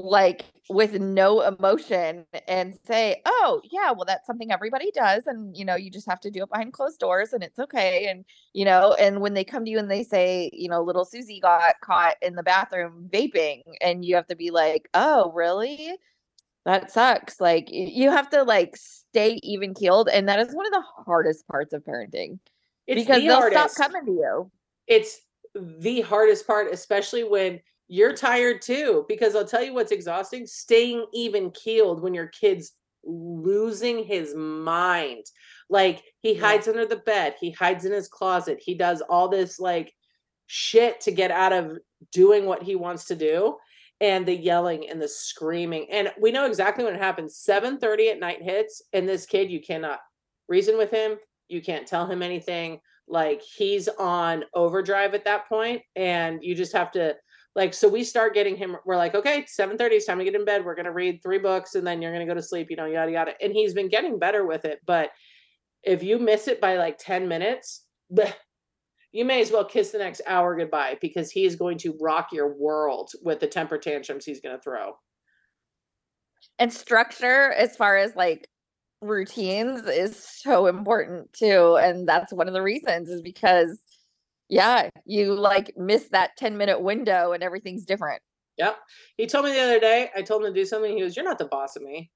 like 0.03 0.45
with 0.69 0.93
no 0.99 1.41
emotion 1.41 2.25
and 2.47 2.77
say 2.85 3.21
oh 3.25 3.61
yeah 3.71 3.91
well 3.91 4.05
that's 4.05 4.25
something 4.25 4.51
everybody 4.51 4.89
does 4.91 5.27
and 5.27 5.55
you 5.57 5.65
know 5.65 5.75
you 5.75 5.89
just 5.91 6.07
have 6.09 6.19
to 6.19 6.31
do 6.31 6.43
it 6.43 6.49
behind 6.49 6.71
closed 6.73 6.99
doors 6.99 7.33
and 7.33 7.43
it's 7.43 7.59
okay 7.59 8.07
and 8.07 8.23
you 8.53 8.63
know 8.63 8.93
and 8.99 9.19
when 9.21 9.33
they 9.33 9.43
come 9.43 9.65
to 9.65 9.71
you 9.71 9.79
and 9.79 9.91
they 9.91 10.03
say 10.03 10.49
you 10.53 10.69
know 10.69 10.81
little 10.81 11.03
susie 11.05 11.39
got 11.41 11.75
caught 11.83 12.15
in 12.21 12.35
the 12.35 12.43
bathroom 12.43 13.09
vaping 13.11 13.61
and 13.81 14.05
you 14.05 14.15
have 14.15 14.27
to 14.27 14.35
be 14.35 14.49
like 14.51 14.87
oh 14.93 15.31
really 15.33 15.95
that 16.65 16.91
sucks 16.91 17.41
like 17.41 17.67
you 17.71 18.09
have 18.09 18.29
to 18.29 18.43
like 18.43 18.75
stay 18.77 19.39
even 19.43 19.73
keeled 19.73 20.07
and 20.09 20.29
that 20.29 20.39
is 20.39 20.53
one 20.53 20.65
of 20.65 20.71
the 20.71 20.83
hardest 21.05 21.47
parts 21.47 21.73
of 21.73 21.83
parenting 21.83 22.39
It's 22.87 23.01
because 23.01 23.21
the 23.21 23.27
they'll 23.27 23.37
hardest. 23.37 23.75
stop 23.75 23.91
coming 23.91 24.05
to 24.05 24.11
you. 24.11 24.51
it's 24.87 25.19
the 25.55 26.01
hardest 26.01 26.47
part, 26.47 26.71
especially 26.71 27.23
when 27.23 27.59
you're 27.91 28.13
tired 28.13 28.61
too. 28.61 29.05
Because 29.09 29.35
I'll 29.35 29.45
tell 29.45 29.61
you 29.61 29.73
what's 29.73 29.91
exhausting 29.91 30.47
staying 30.47 31.05
even 31.13 31.51
keeled 31.51 32.01
when 32.01 32.13
your 32.13 32.27
kid's 32.27 32.71
losing 33.03 34.05
his 34.05 34.33
mind. 34.33 35.25
Like 35.69 36.01
he 36.21 36.33
Yeah. 36.33 36.41
hides 36.41 36.69
under 36.69 36.85
the 36.85 36.95
bed, 36.95 37.35
he 37.37 37.51
hides 37.51 37.83
in 37.83 37.91
his 37.91 38.07
closet, 38.07 38.61
he 38.63 38.75
does 38.75 39.01
all 39.01 39.27
this 39.27 39.59
like 39.59 39.93
shit 40.47 41.01
to 41.01 41.11
get 41.11 41.31
out 41.31 41.51
of 41.51 41.79
doing 42.13 42.45
what 42.45 42.63
he 42.63 42.75
wants 42.75 43.05
to 43.05 43.15
do. 43.15 43.57
And 43.99 44.25
the 44.25 44.35
yelling 44.35 44.89
and 44.89 44.99
the 44.99 45.07
screaming. 45.07 45.91
And 45.91 46.11
we 46.19 46.31
know 46.31 46.45
exactly 46.45 46.85
when 46.85 46.95
it 46.95 47.01
happens. 47.01 47.37
7:30 47.37 48.09
at 48.09 48.19
night 48.19 48.41
hits, 48.41 48.81
and 48.93 49.07
this 49.07 49.25
kid, 49.25 49.51
you 49.51 49.61
cannot 49.61 49.99
reason 50.47 50.77
with 50.77 50.91
him, 50.91 51.19
you 51.49 51.61
can't 51.61 51.85
tell 51.85 52.07
him 52.07 52.23
anything 52.23 52.79
like 53.07 53.41
he's 53.41 53.89
on 53.89 54.45
overdrive 54.53 55.13
at 55.13 55.25
that 55.25 55.49
point 55.49 55.81
and 55.95 56.41
you 56.41 56.55
just 56.55 56.71
have 56.71 56.91
to 56.91 57.15
like 57.55 57.73
so 57.73 57.87
we 57.87 58.03
start 58.03 58.33
getting 58.33 58.55
him 58.55 58.77
we're 58.85 58.97
like 58.97 59.15
okay 59.15 59.43
7:30 59.43 59.91
it's 59.91 60.05
time 60.05 60.19
to 60.19 60.23
get 60.23 60.35
in 60.35 60.45
bed 60.45 60.63
we're 60.63 60.75
going 60.75 60.85
to 60.85 60.91
read 60.91 61.21
three 61.21 61.39
books 61.39 61.75
and 61.75 61.85
then 61.85 62.01
you're 62.01 62.13
going 62.13 62.25
to 62.25 62.31
go 62.31 62.39
to 62.39 62.45
sleep 62.45 62.67
you 62.69 62.75
know 62.75 62.85
yada 62.85 63.11
yada 63.11 63.33
and 63.41 63.53
he's 63.53 63.73
been 63.73 63.89
getting 63.89 64.19
better 64.19 64.45
with 64.45 64.65
it 64.65 64.79
but 64.85 65.11
if 65.83 66.03
you 66.03 66.19
miss 66.19 66.47
it 66.47 66.61
by 66.61 66.77
like 66.77 66.97
10 66.97 67.27
minutes 67.27 67.85
bleh, 68.13 68.33
you 69.11 69.25
may 69.25 69.41
as 69.41 69.51
well 69.51 69.65
kiss 69.65 69.91
the 69.91 69.97
next 69.97 70.21
hour 70.27 70.55
goodbye 70.55 70.97
because 71.01 71.31
he 71.31 71.45
is 71.45 71.55
going 71.55 71.77
to 71.77 71.97
rock 71.99 72.29
your 72.31 72.53
world 72.55 73.11
with 73.23 73.39
the 73.39 73.47
temper 73.47 73.77
tantrums 73.77 74.25
he's 74.25 74.41
going 74.41 74.55
to 74.55 74.61
throw 74.61 74.93
And 76.59 76.71
structure, 76.73 77.51
as 77.53 77.75
far 77.75 77.97
as 77.97 78.15
like 78.15 78.47
routines, 79.01 79.81
is 79.87 80.17
so 80.17 80.67
important 80.67 81.33
too. 81.33 81.77
And 81.77 82.07
that's 82.07 82.33
one 82.33 82.47
of 82.47 82.53
the 82.53 82.61
reasons 82.61 83.09
is 83.09 83.21
because, 83.21 83.79
yeah, 84.51 84.89
you 85.05 85.33
like 85.33 85.73
miss 85.77 86.09
that 86.09 86.31
10 86.37 86.57
minute 86.57 86.81
window 86.81 87.31
and 87.31 87.41
everything's 87.41 87.85
different. 87.85 88.21
yep 88.57 88.77
he 89.17 89.25
told 89.25 89.45
me 89.45 89.51
the 89.53 89.61
other 89.61 89.79
day 89.79 90.09
i 90.15 90.21
told 90.21 90.43
him 90.43 90.53
to 90.53 90.59
do 90.59 90.65
something 90.65 90.93
he 90.93 91.01
goes 91.01 91.15
you're 91.15 91.25
not 91.25 91.39
the 91.39 91.45
boss 91.45 91.75
of 91.75 91.81
me 91.81 92.11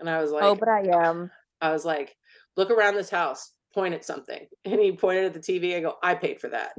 and 0.00 0.10
i 0.10 0.20
was 0.20 0.30
like 0.30 0.42
oh, 0.42 0.54
but 0.54 0.68
I 0.68 0.82
am. 1.08 1.30
I 1.60 1.72
was 1.72 1.84
like, 1.84 2.16
look 2.56 2.70
around 2.70 2.94
this 2.94 3.10
house, 3.10 3.52
point 3.74 3.94
at 3.94 4.04
something. 4.04 4.46
And 4.64 4.80
he 4.80 4.92
pointed 4.92 5.24
at 5.24 5.34
the 5.34 5.40
TV. 5.40 5.76
I 5.76 5.80
go, 5.80 5.94
I 6.02 6.14
paid 6.14 6.40
for 6.40 6.48
that. 6.48 6.72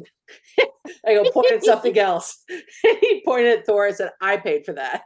I 1.08 1.14
go, 1.14 1.30
point 1.32 1.52
at 1.52 1.64
something 1.64 1.98
else. 1.98 2.44
And 2.50 2.98
he 3.02 3.24
pointed 3.26 3.60
at 3.60 3.66
Thor. 3.66 3.88
I 3.88 3.92
said, 3.92 4.12
I 4.22 4.38
paid 4.38 4.66
for 4.66 4.74
that. 4.74 5.04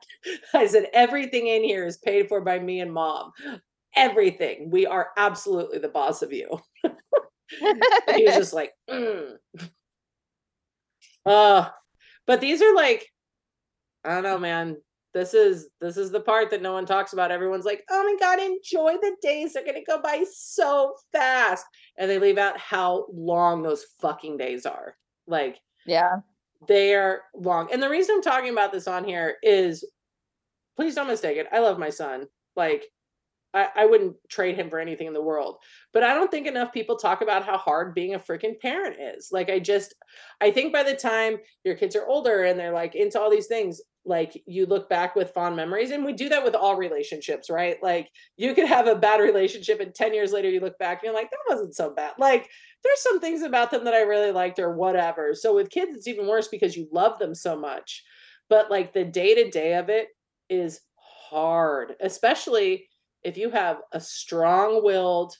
I 0.54 0.68
said, 0.68 0.88
everything 0.94 1.48
in 1.48 1.64
here 1.64 1.86
is 1.86 1.98
paid 1.98 2.28
for 2.28 2.42
by 2.42 2.60
me 2.60 2.82
and 2.82 2.92
mom. 2.94 3.32
Everything. 3.96 4.70
We 4.70 4.86
are 4.86 5.10
absolutely 5.18 5.80
the 5.80 5.90
boss 5.90 6.22
of 6.22 6.34
you. 6.34 6.60
he 6.82 8.26
was 8.26 8.36
just 8.36 8.54
like, 8.54 8.74
mm. 8.90 9.36
Uh, 11.26 11.70
but 12.26 12.42
these 12.42 12.62
are 12.62 12.76
like, 12.76 13.08
I 14.04 14.14
don't 14.14 14.24
know, 14.24 14.40
man. 14.40 14.78
This 15.14 15.36
is 15.36 15.70
this 15.80 15.96
is 15.96 16.10
the 16.10 16.20
part 16.20 16.50
that 16.50 16.64
no 16.64 16.74
one 16.74 16.88
talks 16.88 17.14
about. 17.14 17.30
Everyone's 17.30 17.66
like, 17.66 17.84
"Oh 17.92 18.04
my 18.04 18.16
god, 18.20 18.40
enjoy 18.40 18.94
the 19.00 19.16
days. 19.22 19.54
They're 19.54 19.64
gonna 19.64 19.84
go 19.86 20.02
by 20.02 20.26
so 20.32 20.96
fast," 21.12 21.66
and 21.98 22.10
they 22.10 22.18
leave 22.18 22.40
out 22.40 22.58
how 22.58 23.06
long 23.14 23.62
those 23.62 23.86
fucking 24.02 24.38
days 24.38 24.66
are. 24.66 24.98
Like 25.28 25.60
yeah. 25.86 26.18
they 26.68 26.96
are 26.96 27.22
long. 27.36 27.72
And 27.72 27.82
the 27.82 27.90
reason 27.90 28.16
I'm 28.16 28.24
talking 28.24 28.52
about 28.52 28.72
this 28.72 28.88
on 28.88 29.04
here 29.04 29.38
is, 29.44 29.86
please 30.76 30.96
don't 30.96 31.08
mistake 31.08 31.38
it. 31.38 31.48
I 31.52 31.60
love 31.60 31.78
my 31.78 31.92
son. 31.92 32.26
Like 32.56 32.86
I, 33.54 33.68
I 33.76 33.86
wouldn't 33.86 34.16
trade 34.30 34.56
him 34.56 34.70
for 34.70 34.80
anything 34.80 35.08
in 35.08 35.14
the 35.14 35.22
world. 35.22 35.58
But 35.94 36.04
I 36.04 36.14
don't 36.14 36.32
think 36.32 36.48
enough 36.48 36.74
people 36.74 36.96
talk 36.96 37.22
about 37.22 37.46
how 37.46 37.58
hard 37.58 37.94
being 37.94 38.16
a 38.16 38.20
freaking 38.20 38.60
parent 38.60 38.98
is. 39.00 39.30
Like 39.32 39.50
I 39.50 39.60
just 39.60 39.94
I 40.42 40.52
think 40.52 40.74
by 40.74 40.84
the 40.84 40.96
time 40.96 41.38
your 41.64 41.76
kids 41.76 41.96
are 41.96 42.08
older 42.08 42.44
and 42.44 42.60
they're 42.60 42.74
like 42.74 42.96
into 42.96 43.20
all 43.20 43.30
these 43.30 43.48
things, 43.48 43.82
like 44.06 44.42
you 44.46 44.66
look 44.66 44.90
back 44.90 45.16
with 45.16 45.32
fond 45.32 45.56
memories. 45.56 45.92
And 45.92 46.04
we 46.04 46.14
do 46.14 46.30
that 46.30 46.44
with 46.44 46.56
all 46.56 46.76
relationships, 46.76 47.50
right? 47.50 47.78
Like 47.82 48.10
you 48.38 48.54
could 48.54 48.68
have 48.68 48.88
a 48.88 48.96
bad 48.96 49.22
relationship 49.22 49.80
and 49.80 49.94
10 49.94 50.14
years 50.14 50.34
later 50.34 50.50
you 50.50 50.60
look 50.60 50.78
back 50.78 51.00
and 51.00 51.06
you're 51.06 51.14
like, 51.14 51.32
that 51.32 51.40
wasn't 51.48 51.76
so 51.76 51.94
bad. 51.94 52.14
Like 52.18 52.50
there's 52.84 53.02
some 53.02 53.20
things 53.20 53.44
about 53.44 53.72
them 53.72 53.86
that 53.86 53.94
I 53.94 54.02
really 54.02 54.32
liked 54.32 54.60
or 54.60 54.76
whatever. 54.76 55.34
So 55.34 55.56
with 55.56 55.70
kids, 55.70 55.96
it's 55.96 56.08
even 56.08 56.28
worse 56.28 56.48
because 56.48 56.76
you 56.76 56.88
love 56.92 57.18
them 57.20 57.34
so 57.34 57.58
much. 57.58 58.04
But 58.50 58.70
like 58.70 58.94
the 58.94 59.06
day 59.06 59.36
to 59.36 59.50
day 59.50 59.76
of 59.76 59.90
it 59.90 60.10
is 60.50 60.82
hard, 61.30 61.96
especially 62.02 62.88
if 63.24 63.38
you 63.38 63.50
have 63.50 63.78
a 63.92 64.00
strong 64.00 64.84
willed 64.84 65.36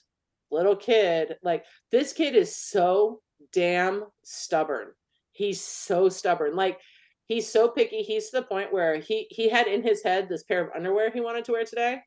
little 0.50 0.76
kid. 0.76 1.36
Like 1.42 1.64
this 1.90 2.12
kid 2.12 2.34
is 2.34 2.56
so 2.56 3.20
damn 3.52 4.04
stubborn. 4.22 4.88
He's 5.32 5.60
so 5.60 6.08
stubborn. 6.08 6.54
Like 6.54 6.78
he's 7.26 7.50
so 7.50 7.68
picky. 7.68 8.02
He's 8.02 8.30
to 8.30 8.40
the 8.40 8.46
point 8.46 8.72
where 8.72 8.96
he 8.98 9.26
he 9.30 9.48
had 9.48 9.66
in 9.66 9.82
his 9.82 10.02
head 10.02 10.28
this 10.28 10.44
pair 10.44 10.64
of 10.64 10.74
underwear 10.74 11.10
he 11.10 11.20
wanted 11.20 11.44
to 11.46 11.52
wear 11.52 11.64
today 11.64 12.00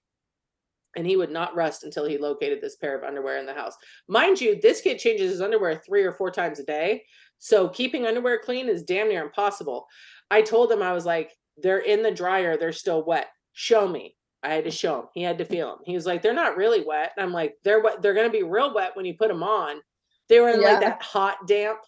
and 0.96 1.06
he 1.06 1.16
would 1.16 1.32
not 1.32 1.56
rest 1.56 1.84
until 1.84 2.06
he 2.06 2.18
located 2.18 2.60
this 2.60 2.76
pair 2.76 2.98
of 2.98 3.04
underwear 3.04 3.38
in 3.38 3.46
the 3.46 3.54
house. 3.54 3.76
Mind 4.08 4.42
you, 4.42 4.60
this 4.60 4.82
kid 4.82 4.98
changes 4.98 5.32
his 5.32 5.42
underwear 5.42 5.76
three 5.86 6.04
or 6.04 6.14
four 6.14 6.32
times 6.32 6.60
a 6.60 6.64
day. 6.64 7.04
So 7.38 7.70
keeping 7.70 8.08
underwear 8.08 8.40
clean 8.40 8.68
is 8.68 8.84
damn 8.84 9.10
near 9.10 9.24
impossible. 9.24 9.86
I 10.32 10.42
told 10.42 10.72
him, 10.72 10.82
I 10.82 10.94
was 10.94 11.06
like, 11.06 11.32
they're 11.58 11.80
in 11.80 12.02
the 12.02 12.12
dryer, 12.12 12.58
they're 12.58 12.72
still 12.72 13.06
wet. 13.06 13.28
Show 13.54 13.88
me. 13.88 14.16
I 14.44 14.54
had 14.54 14.66
to 14.66 14.72
show 14.72 15.00
him. 15.02 15.06
He 15.14 15.24
had 15.24 15.38
to 15.40 15.46
feel 15.46 15.70
them. 15.70 15.80
He 15.86 15.96
was 15.96 16.06
like, 16.06 16.22
they're 16.22 16.34
not 16.34 16.58
really 16.58 16.84
wet. 16.84 17.12
And 17.18 17.26
I'm 17.26 17.34
like, 17.34 17.56
they're 17.64 17.82
wet. 17.82 18.02
They're 18.02 18.14
gonna 18.14 18.30
be 18.30 18.44
real 18.44 18.74
wet 18.74 18.96
when 18.96 19.06
you 19.06 19.16
put 19.16 19.30
them 19.30 19.44
on. 19.44 19.82
They 20.30 20.40
were 20.40 20.50
in 20.50 20.62
Yeah. 20.62 20.72
like 20.72 20.80
that 20.82 21.02
hot, 21.02 21.48
damp, 21.48 21.80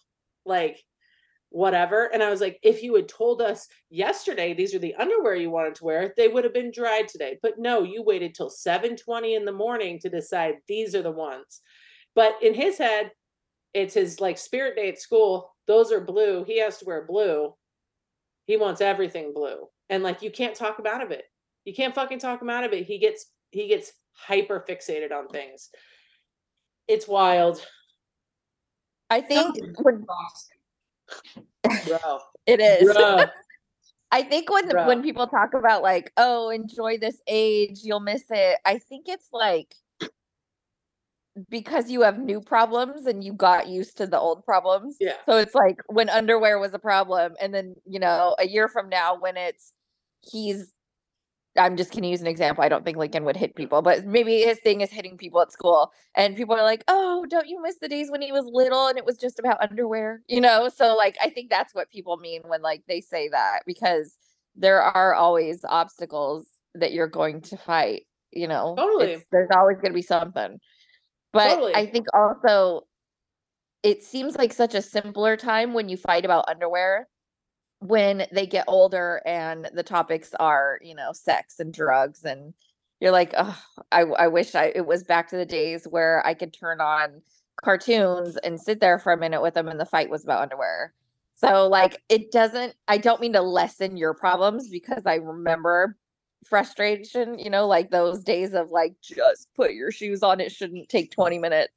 like 0.44 0.82
whatever. 1.50 2.06
And 2.12 2.22
I 2.22 2.30
was 2.30 2.40
like, 2.40 2.58
if 2.62 2.82
you 2.82 2.94
had 2.94 3.08
told 3.08 3.42
us 3.42 3.68
yesterday 3.88 4.54
these 4.54 4.74
are 4.74 4.78
the 4.78 4.94
underwear 4.94 5.34
you 5.34 5.50
wanted 5.50 5.74
to 5.76 5.84
wear, 5.84 6.14
they 6.16 6.28
would 6.28 6.44
have 6.44 6.54
been 6.54 6.70
dried 6.72 7.08
today. 7.08 7.38
But 7.42 7.58
no, 7.58 7.82
you 7.82 8.02
waited 8.02 8.34
till 8.34 8.50
7:20 8.50 9.36
in 9.36 9.44
the 9.44 9.52
morning 9.52 9.98
to 10.00 10.08
decide 10.08 10.56
these 10.68 10.94
are 10.94 11.02
the 11.02 11.10
ones. 11.10 11.60
But 12.14 12.34
in 12.42 12.54
his 12.54 12.78
head, 12.78 13.12
it's 13.74 13.94
his 13.94 14.20
like 14.20 14.38
spirit 14.38 14.74
day 14.76 14.88
at 14.88 14.98
school. 14.98 15.54
Those 15.66 15.92
are 15.92 16.00
blue. 16.00 16.44
He 16.44 16.58
has 16.60 16.78
to 16.78 16.84
wear 16.84 17.04
blue. 17.06 17.54
He 18.46 18.56
wants 18.56 18.80
everything 18.80 19.32
blue. 19.32 19.68
And 19.88 20.02
like 20.02 20.22
you 20.22 20.30
can't 20.30 20.56
talk 20.56 20.78
him 20.78 20.86
out 20.86 21.02
of 21.02 21.12
it. 21.12 21.24
You 21.64 21.74
can't 21.74 21.94
fucking 21.94 22.18
talk 22.18 22.40
him 22.40 22.50
out 22.50 22.64
of 22.64 22.72
it. 22.72 22.86
He 22.86 22.98
gets 22.98 23.26
he 23.50 23.68
gets 23.68 23.92
hyper 24.12 24.64
fixated 24.68 25.12
on 25.12 25.28
things. 25.28 25.70
It's 26.88 27.06
wild, 27.06 27.64
I 29.10 29.20
think 29.20 29.56
when 29.78 30.06
it 32.46 32.60
is. 32.60 32.96
I 34.12 34.22
think 34.22 34.50
when 34.50 34.68
Bruh. 34.68 34.86
when 34.86 35.02
people 35.02 35.26
talk 35.26 35.54
about 35.54 35.82
like, 35.82 36.12
oh, 36.16 36.50
enjoy 36.50 36.98
this 36.98 37.20
age, 37.26 37.80
you'll 37.82 38.00
miss 38.00 38.24
it. 38.30 38.58
I 38.64 38.78
think 38.78 39.06
it's 39.08 39.28
like 39.32 39.74
because 41.48 41.90
you 41.90 42.02
have 42.02 42.18
new 42.18 42.40
problems 42.40 43.06
and 43.06 43.22
you 43.22 43.32
got 43.32 43.68
used 43.68 43.96
to 43.98 44.06
the 44.06 44.18
old 44.18 44.44
problems. 44.44 44.96
Yeah. 45.00 45.14
So 45.26 45.38
it's 45.38 45.54
like 45.54 45.80
when 45.86 46.08
underwear 46.08 46.58
was 46.58 46.74
a 46.74 46.78
problem, 46.78 47.34
and 47.40 47.54
then 47.54 47.74
you 47.86 48.00
know, 48.00 48.34
a 48.38 48.46
year 48.46 48.68
from 48.68 48.88
now 48.88 49.16
when 49.18 49.36
it's 49.36 49.72
he's 50.22 50.72
I'm 51.56 51.76
just 51.76 51.92
gonna 51.92 52.06
use 52.06 52.20
an 52.20 52.26
example. 52.26 52.62
I 52.62 52.68
don't 52.68 52.84
think 52.84 52.96
Lincoln 52.96 53.24
would 53.24 53.36
hit 53.36 53.56
people, 53.56 53.82
but 53.82 54.06
maybe 54.06 54.42
his 54.42 54.58
thing 54.60 54.82
is 54.82 54.90
hitting 54.90 55.16
people 55.16 55.40
at 55.40 55.50
school. 55.52 55.92
And 56.14 56.36
people 56.36 56.54
are 56.54 56.62
like, 56.62 56.84
Oh, 56.86 57.26
don't 57.28 57.48
you 57.48 57.60
miss 57.60 57.76
the 57.80 57.88
days 57.88 58.10
when 58.10 58.22
he 58.22 58.30
was 58.32 58.44
little 58.46 58.86
and 58.86 58.96
it 58.96 59.04
was 59.04 59.18
just 59.18 59.38
about 59.38 59.60
underwear? 59.60 60.22
You 60.28 60.40
know? 60.40 60.68
So 60.68 60.94
like 60.96 61.16
I 61.20 61.30
think 61.30 61.50
that's 61.50 61.74
what 61.74 61.90
people 61.90 62.16
mean 62.18 62.42
when 62.46 62.62
like 62.62 62.82
they 62.88 63.00
say 63.00 63.28
that 63.30 63.60
because 63.66 64.16
there 64.54 64.80
are 64.80 65.14
always 65.14 65.64
obstacles 65.68 66.46
that 66.74 66.92
you're 66.92 67.08
going 67.08 67.40
to 67.42 67.56
fight, 67.56 68.02
you 68.30 68.46
know. 68.46 68.74
Totally. 68.76 69.04
It's- 69.12 69.26
there's 69.32 69.50
always 69.54 69.78
gonna 69.80 69.94
be 69.94 70.02
something. 70.02 70.60
But 71.32 71.48
Totally. 71.48 71.74
I 71.74 71.86
think 71.86 72.06
also 72.14 72.82
it 73.82 74.04
seems 74.04 74.36
like 74.36 74.52
such 74.52 74.74
a 74.74 74.82
simpler 74.82 75.36
time 75.36 75.72
when 75.72 75.88
you 75.88 75.96
fight 75.96 76.24
about 76.24 76.48
underwear 76.48 77.08
when 77.80 78.26
they 78.32 78.46
get 78.46 78.64
older 78.68 79.22
and 79.24 79.68
the 79.74 79.82
topics 79.82 80.34
are 80.38 80.78
you 80.82 80.94
know 80.94 81.12
sex 81.12 81.60
and 81.60 81.72
drugs 81.72 82.24
and 82.24 82.54
you're 83.00 83.10
like 83.10 83.34
oh 83.36 83.58
I, 83.90 84.02
I 84.02 84.28
wish 84.28 84.54
i 84.54 84.66
it 84.74 84.86
was 84.86 85.02
back 85.02 85.28
to 85.30 85.36
the 85.36 85.46
days 85.46 85.86
where 85.88 86.24
i 86.26 86.34
could 86.34 86.52
turn 86.52 86.80
on 86.80 87.22
cartoons 87.62 88.36
and 88.38 88.60
sit 88.60 88.80
there 88.80 88.98
for 88.98 89.12
a 89.12 89.18
minute 89.18 89.42
with 89.42 89.54
them 89.54 89.68
and 89.68 89.78
the 89.78 89.84
fight 89.84 90.10
was 90.10 90.24
about 90.24 90.42
underwear. 90.42 90.94
So 91.34 91.68
like 91.68 92.02
it 92.08 92.30
doesn't 92.30 92.74
i 92.86 92.98
don't 92.98 93.20
mean 93.20 93.32
to 93.32 93.40
lessen 93.40 93.96
your 93.96 94.12
problems 94.12 94.68
because 94.68 95.04
i 95.06 95.14
remember 95.14 95.96
frustration 96.44 97.38
you 97.38 97.50
know 97.50 97.66
like 97.66 97.90
those 97.90 98.22
days 98.24 98.54
of 98.54 98.70
like 98.70 98.94
just 99.02 99.48
put 99.54 99.72
your 99.72 99.90
shoes 99.90 100.22
on 100.22 100.40
it 100.40 100.52
shouldn't 100.52 100.88
take 100.88 101.10
20 101.12 101.38
minutes. 101.38 101.72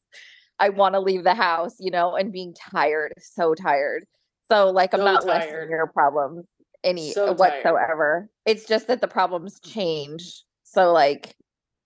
I 0.60 0.70
want 0.70 0.96
to 0.96 1.00
leave 1.00 1.24
the 1.24 1.34
house 1.34 1.76
you 1.80 1.92
know 1.92 2.16
and 2.16 2.32
being 2.32 2.54
tired 2.54 3.14
so 3.20 3.56
tired 3.56 4.06
so 4.50 4.70
like 4.72 4.94
i'm 4.94 5.00
So 5.02 5.06
not 5.06 5.26
tired. 5.26 5.40
lessening 5.42 5.70
your 5.70 5.88
problems 5.88 6.46
any 6.84 7.12
So 7.12 7.28
tired. 7.28 7.40
whatsoever 7.40 8.30
it's 8.46 8.66
just 8.66 8.88
that 8.88 9.02
the 9.02 9.08
problems 9.08 9.60
change 9.62 10.44
so 10.64 10.92
like 10.92 11.36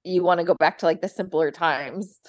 you 0.03 0.23
want 0.23 0.39
to 0.39 0.43
go 0.45 0.55
back 0.55 0.77
to 0.79 0.85
like 0.85 1.01
the 1.01 1.09
simpler 1.09 1.51
times 1.51 2.19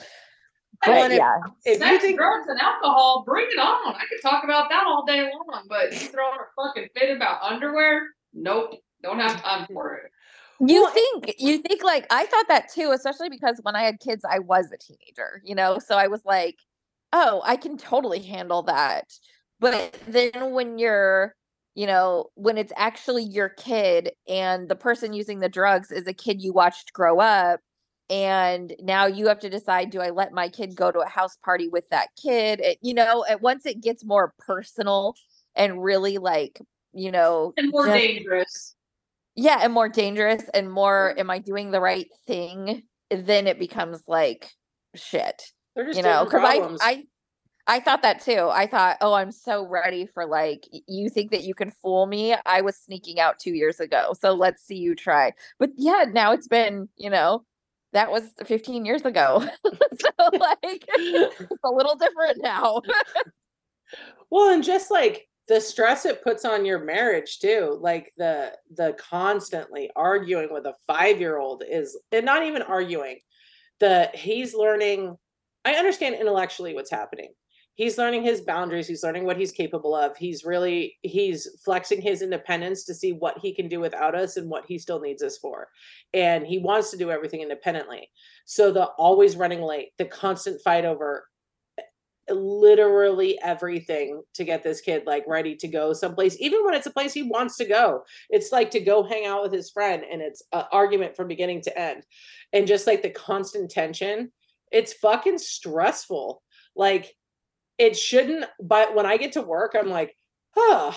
Well, 0.87 1.03
but 1.03 1.11
if- 1.13 1.19
yeah 1.19 1.37
If 1.65 1.81
you 1.81 1.99
think 2.01 2.19
drugs, 2.19 2.47
and 2.49 2.59
alcohol, 2.61 3.25
bring 3.27 3.47
it 3.51 3.59
on. 3.59 3.95
I 3.95 4.05
could 4.09 4.21
talk 4.23 4.45
about 4.45 4.69
that 4.71 4.85
all 4.87 5.05
day 5.07 5.23
long, 5.23 5.65
but 5.69 5.93
you 5.93 5.99
throwing 6.09 6.39
a 6.39 6.63
fucking 6.63 6.89
fit 6.97 7.17
about 7.17 7.43
underwear? 7.43 8.09
Nope. 8.33 8.75
Don't 9.03 9.19
have 9.21 9.41
time 9.43 9.67
for 9.73 9.95
it. 9.97 10.11
You 10.61 10.83
Well, 10.83 10.93
think 10.93 11.35
you 11.39 11.59
think 11.59 11.85
like 11.85 12.07
I 12.11 12.27
thought 12.27 12.49
that 12.49 12.69
too, 12.73 12.91
especially 12.93 13.29
because 13.29 13.61
when 13.63 13.77
I 13.77 13.83
had 13.85 14.01
kids, 14.01 14.25
I 14.29 14.41
was 14.41 14.67
a 14.73 14.77
teenager, 14.77 15.41
you 15.45 15.55
know, 15.55 15.79
so 15.79 15.97
I 15.97 16.09
was 16.09 16.25
like, 16.25 16.57
oh, 17.13 17.43
I 17.45 17.57
can 17.57 17.77
totally 17.79 18.21
handle 18.21 18.63
that. 18.65 19.05
But 19.61 19.99
then 20.07 20.53
when 20.53 20.79
you're, 20.79 21.35
you 21.75 21.87
know, 21.87 22.27
when 22.35 22.59
it's 22.59 22.73
actually 22.77 23.25
your 23.25 23.49
kid 23.49 24.13
and 24.29 24.69
the 24.69 24.77
person 24.77 25.13
using 25.13 25.41
the 25.41 25.49
drugs 25.49 25.91
is 25.91 26.07
a 26.07 26.13
kid 26.13 26.43
you 26.43 26.53
watched 26.53 26.93
grow 26.93 27.21
up, 27.21 27.61
and 28.11 28.75
now 28.81 29.07
you 29.07 29.27
have 29.29 29.41
to 29.41 29.51
decide, 29.51 29.91
do 29.91 30.01
I 30.01 30.11
let 30.11 30.33
my 30.33 30.49
kid 30.49 30.75
go 30.75 30.91
to 30.91 31.01
a 31.01 31.09
house 31.09 31.37
party 31.45 31.69
with 31.69 31.89
that 31.91 32.09
kid? 32.23 32.61
It, 32.61 32.79
you 32.81 32.95
know, 32.95 33.25
and 33.29 33.41
once 33.41 33.67
it 33.67 33.83
gets 33.83 34.05
more 34.05 34.33
personal 34.39 35.15
and 35.55 35.83
really 35.83 36.19
like, 36.19 36.61
you 36.95 37.11
know, 37.13 37.53
And 37.57 37.71
more 37.71 37.87
just- 37.87 37.99
dangerous. 37.99 38.75
yeah 39.35 39.59
and 39.63 39.73
more 39.73 39.89
dangerous 39.89 40.43
and 40.55 40.71
more 40.73 41.11
mm-hmm. 41.11 41.21
am 41.21 41.31
i 41.31 41.39
doing 41.39 41.71
the 41.71 41.81
right 41.81 42.09
thing 42.27 42.83
then 43.11 43.47
it 43.47 43.59
becomes 43.59 44.03
like 44.09 44.51
shit 44.97 45.43
they're 45.77 45.87
just 45.87 45.97
you 45.97 46.03
know 46.03 46.25
because 46.25 46.43
i 46.43 46.77
i 46.81 47.05
i 47.69 47.79
thought 47.79 48.03
that 48.03 48.21
too 48.21 48.49
i 48.53 48.67
thought 48.67 48.97
oh 49.01 49.13
i'm 49.13 49.31
so 49.31 49.65
ready 49.67 50.07
for 50.07 50.27
like 50.27 50.67
you 50.87 51.09
think 51.09 51.31
that 51.31 51.45
you 51.45 51.55
can 51.55 51.71
fool 51.71 52.07
me 52.07 52.35
i 52.47 52.61
was 52.61 52.77
sneaking 52.77 53.21
out 53.21 53.39
two 53.39 53.53
years 53.53 53.79
ago 53.79 54.13
so 54.19 54.33
let's 54.33 54.63
see 54.65 54.77
you 54.77 54.95
try 54.95 55.33
but 55.59 55.71
yeah 55.77 56.05
now 56.13 56.33
it's 56.33 56.49
been 56.49 56.89
you 56.97 57.11
know 57.11 57.45
that 57.93 58.11
was 58.11 58.23
15 58.45 58.85
years 58.85 59.03
ago 59.03 59.41
so 59.65 60.11
like 60.33 60.85
it's 60.89 61.53
a 61.65 61.71
little 61.71 61.95
different 61.95 62.43
now 62.43 62.83
Well, 64.31 64.53
and 64.53 64.63
just 64.63 64.91
like 64.91 65.29
the 65.47 65.61
stress 65.61 66.05
it 66.05 66.23
puts 66.23 66.45
on 66.45 66.65
your 66.65 66.79
marriage 66.79 67.39
too, 67.39 67.79
like 67.81 68.13
the 68.17 68.53
the 68.77 68.95
constantly 68.99 69.91
arguing 69.97 70.53
with 70.53 70.67
a 70.67 70.75
five 70.87 71.21
year 71.21 71.39
old 71.39 71.63
is, 71.69 71.99
and 72.13 72.27
not 72.27 72.45
even 72.45 72.63
arguing. 72.63 73.21
The 73.81 74.11
he's 74.15 74.55
learning. 74.55 75.17
I 75.65 75.75
understand 75.75 76.17
intellectually 76.17 76.75
what's 76.75 76.91
happening. 76.91 77.33
He's 77.79 77.97
learning 77.97 78.25
his 78.25 78.41
boundaries. 78.41 78.89
He's 78.89 79.05
learning 79.05 79.25
what 79.25 79.37
he's 79.37 79.53
capable 79.53 79.95
of. 79.95 80.17
He's 80.17 80.45
really 80.45 80.99
he's 81.03 81.47
flexing 81.65 82.01
his 82.01 82.23
independence 82.23 82.83
to 82.87 82.93
see 82.93 83.13
what 83.13 83.39
he 83.39 83.55
can 83.55 83.69
do 83.69 83.79
without 83.79 84.17
us 84.17 84.37
and 84.37 84.51
what 84.51 84.65
he 84.67 84.81
still 84.81 84.99
needs 84.99 85.23
us 85.23 85.39
for. 85.39 85.69
And 86.13 86.45
he 86.45 86.59
wants 86.59 86.91
to 86.91 86.97
do 86.97 87.13
everything 87.13 87.41
independently. 87.41 88.11
So 88.47 88.73
the 88.73 88.87
always 88.99 89.37
running 89.37 89.63
late, 89.63 89.91
the 89.97 90.07
constant 90.07 90.61
fight 90.61 90.85
over 90.85 91.29
eh, 91.79 92.35
literally 92.35 93.41
everything 93.43 94.25
to 94.35 94.45
get 94.45 94.65
this 94.65 94.81
kid 94.81 95.05
like 95.07 95.23
ready 95.29 95.55
to 95.55 95.69
go 95.69 95.93
someplace 95.93 96.37
even 96.41 96.65
when 96.65 96.75
it's 96.75 96.87
a 96.87 96.91
place 96.91 97.15
he 97.15 97.23
wants 97.23 97.57
to 97.57 97.65
go 97.65 98.03
it's 98.29 98.53
like 98.53 98.71
to 98.73 98.81
go 98.81 99.03
hang 99.03 99.25
out 99.25 99.43
with 99.43 99.53
his 99.53 99.71
friend 99.71 100.03
and 100.11 100.21
it's 100.21 100.43
an 100.53 100.65
argument 100.71 101.17
from 101.17 101.27
beginning 101.27 101.63
to 101.63 101.79
end 101.79 102.03
and 102.53 102.67
just 102.67 102.87
like 102.87 103.01
the 103.01 103.09
constant 103.09 103.71
tension 103.71 104.31
it's 104.71 104.93
fucking 104.93 105.39
stressful 105.39 106.43
like 106.77 107.15
it 107.79 107.97
shouldn't 107.97 108.45
but 108.61 108.95
when 108.95 109.07
i 109.07 109.17
get 109.17 109.33
to 109.33 109.43
work 109.43 109.75
i'm 109.79 109.89
like 109.89 110.15
huh. 110.57 110.93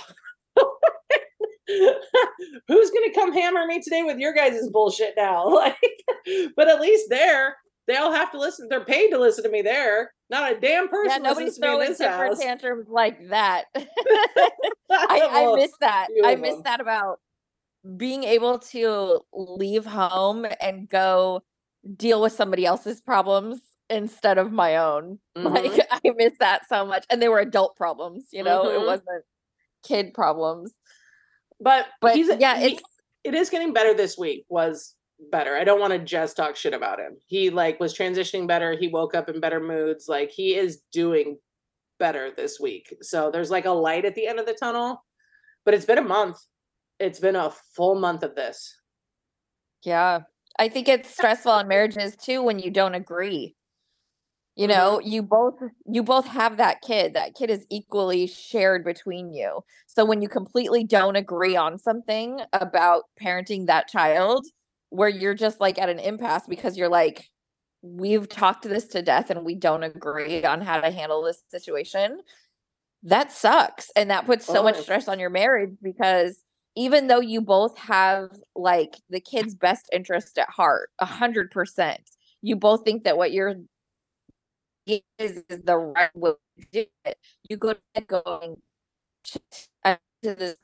Who's 2.67 2.91
gonna 2.91 3.13
come 3.13 3.33
hammer 3.33 3.65
me 3.65 3.81
today 3.81 4.03
with 4.03 4.17
your 4.17 4.33
guys' 4.33 4.69
bullshit 4.71 5.13
now? 5.15 5.47
Like 5.61 5.77
but 6.55 6.67
at 6.67 6.81
least 6.81 7.09
there 7.09 7.55
they 7.87 7.95
all 7.95 8.11
have 8.11 8.31
to 8.31 8.39
listen 8.39 8.67
they're 8.69 8.85
paid 8.85 9.09
to 9.09 9.17
listen 9.17 9.43
to 9.43 9.49
me 9.49 9.61
there. 9.61 10.11
Not 10.29 10.51
a 10.51 10.59
damn 10.59 10.87
person 10.87 11.11
yeah 11.11 11.17
nobody's 11.17 11.59
listens 11.59 11.59
to 11.59 11.77
me 11.77 11.85
in 11.85 11.95
throwing 11.95 12.29
temper 12.29 12.41
tantrums 12.41 12.87
like 12.89 13.29
that. 13.29 13.65
I, 13.75 13.79
I 14.89 15.55
miss 15.55 15.71
that. 15.79 16.07
I 16.23 16.35
miss 16.35 16.57
that 16.63 16.79
about 16.79 17.19
being 17.97 18.23
able 18.23 18.59
to 18.59 19.21
leave 19.33 19.85
home 19.85 20.45
and 20.59 20.87
go 20.87 21.41
deal 21.95 22.21
with 22.21 22.33
somebody 22.33 22.65
else's 22.65 23.01
problems 23.01 23.59
instead 23.91 24.37
of 24.37 24.51
my 24.51 24.77
own. 24.77 25.19
Mhm. 25.37 25.43
Like 25.55 25.87
I 25.91 25.99
miss 26.15 26.33
that 26.39 26.67
so 26.69 26.85
much. 26.85 27.05
And 27.09 27.21
they 27.21 27.29
were 27.29 27.39
adult 27.39 27.75
problems, 27.75 28.27
you 28.31 28.43
know, 28.43 28.63
Mhm. 28.65 28.81
it 28.81 28.85
wasn't 28.85 29.25
kid 29.83 30.13
problems. 30.13 30.73
but 31.59 31.85
But 32.01 32.15
he's 32.15 32.29
yeah, 32.39 32.57
he- 32.57 32.73
it's 32.75 32.83
it 33.23 33.35
is 33.35 33.49
getting 33.51 33.71
better 33.73 33.93
this 33.93 34.17
week 34.17 34.45
was 34.49 34.95
better 35.29 35.55
i 35.55 35.63
don't 35.63 35.79
want 35.79 35.93
to 35.93 35.99
just 35.99 36.35
talk 36.35 36.55
shit 36.55 36.73
about 36.73 36.99
him 36.99 37.15
he 37.27 37.51
like 37.51 37.79
was 37.79 37.93
transitioning 37.95 38.47
better 38.47 38.75
he 38.75 38.87
woke 38.87 39.13
up 39.13 39.29
in 39.29 39.39
better 39.39 39.59
moods 39.59 40.07
like 40.09 40.31
he 40.31 40.55
is 40.55 40.81
doing 40.91 41.37
better 41.99 42.31
this 42.35 42.59
week 42.59 42.91
so 43.03 43.29
there's 43.29 43.51
like 43.51 43.65
a 43.65 43.69
light 43.87 44.03
at 44.05 44.15
the 44.15 44.25
end 44.25 44.39
of 44.39 44.47
the 44.47 44.55
tunnel 44.55 45.05
but 45.63 45.75
it's 45.75 45.85
been 45.85 45.99
a 45.99 46.01
month 46.17 46.37
it's 46.97 47.19
been 47.19 47.35
a 47.35 47.51
full 47.75 47.93
month 47.93 48.23
of 48.23 48.33
this 48.33 48.75
yeah. 49.83 50.21
I 50.59 50.67
think 50.69 50.87
it's 50.89 51.09
stressful 51.11 51.51
on 51.51 51.67
marriages 51.67 52.15
too 52.15 52.41
when 52.43 52.57
you 52.59 52.71
don't 52.71 52.93
agree. 52.95 53.55
You 54.57 54.67
Mhm. 54.67 54.67
know, 54.67 54.99
you 54.99 55.23
both 55.23 55.55
you 55.85 56.03
both 56.03 56.25
have 56.27 56.57
that 56.57 56.81
kid. 56.81 57.13
That 57.13 57.35
kid 57.35 57.49
is 57.49 57.65
equally 57.69 58.27
shared 58.27 58.83
between 58.83 59.31
you. 59.31 59.61
So 59.87 60.03
when 60.03 60.21
you 60.21 60.27
completely 60.27 60.83
don't 60.83 61.15
agree 61.15 61.55
on 61.55 61.77
something 61.79 62.41
about 62.51 63.03
parenting 63.21 63.67
that 63.67 63.87
child, 63.87 64.45
where 64.89 65.07
you're 65.09 65.33
just 65.35 65.61
like 65.61 65.79
at 65.79 65.87
an 65.89 65.99
impasse 65.99 66.47
because 66.47 66.77
you're 66.77 66.89
like, 66.89 67.29
we've 67.81 68.27
talked 68.27 68.63
this 68.63 68.87
to 68.89 69.01
death 69.01 69.29
and 69.29 69.45
we 69.45 69.55
don't 69.55 69.83
agree 69.83 70.43
on 70.43 70.59
how 70.61 70.81
to 70.81 70.91
handle 70.91 71.23
this 71.23 71.43
situation. 71.49 72.21
That 73.03 73.31
sucks. 73.31 73.89
And 73.95 74.09
that 74.11 74.25
puts 74.25 74.45
so 74.45 74.61
much 74.63 74.77
Oh. 74.77 74.83
stress 74.83 75.07
on 75.07 75.19
your 75.19 75.29
marriage 75.29 75.75
because 75.81 76.43
even 76.75 77.07
though 77.07 77.19
you 77.19 77.41
both 77.41 77.77
have 77.77 78.31
like 78.55 78.97
the 79.09 79.19
kid's 79.19 79.55
best 79.55 79.89
interest 79.91 80.37
at 80.37 80.49
heart, 80.49 80.89
a 80.99 81.05
hundred 81.05 81.51
percent, 81.51 82.01
you 82.41 82.55
both 82.55 82.83
think 82.85 83.03
that 83.03 83.17
what 83.17 83.31
you're 83.31 83.55
is, 85.19 85.43
is 85.49 85.63
the 85.63 85.77
right 85.77 86.15
way 86.15 86.31
to 86.59 86.65
do 86.71 86.85
it. 87.05 87.17
You 87.49 87.57
go 87.57 87.73
to 87.73 87.79
bed 87.95 88.07
going, 88.07 88.57
"Shit, 89.25 89.69
I 89.85 89.97
did 90.23 90.39
this 90.39 90.57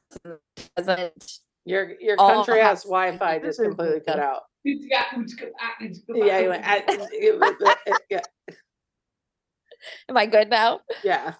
doesn't 0.78 1.40
Your 1.66 1.94
your 2.02 2.18
country 2.18 2.56
have 2.60 2.68
house 2.70 2.84
Wi-Fi 2.84 3.40
just 3.40 3.62
completely 3.62 4.02
cut 4.02 4.20
out. 4.20 4.44
Ah, 6.12 6.16
Yeah, 6.28 6.40
you 6.40 6.50
went, 6.50 6.66
I- 6.68 6.86
it 6.88 7.40
was- 7.40 7.98
yeah, 8.10 8.22
am 10.10 10.18
I 10.18 10.26
good 10.28 10.50
now? 10.50 10.82
yeah. 11.04 11.36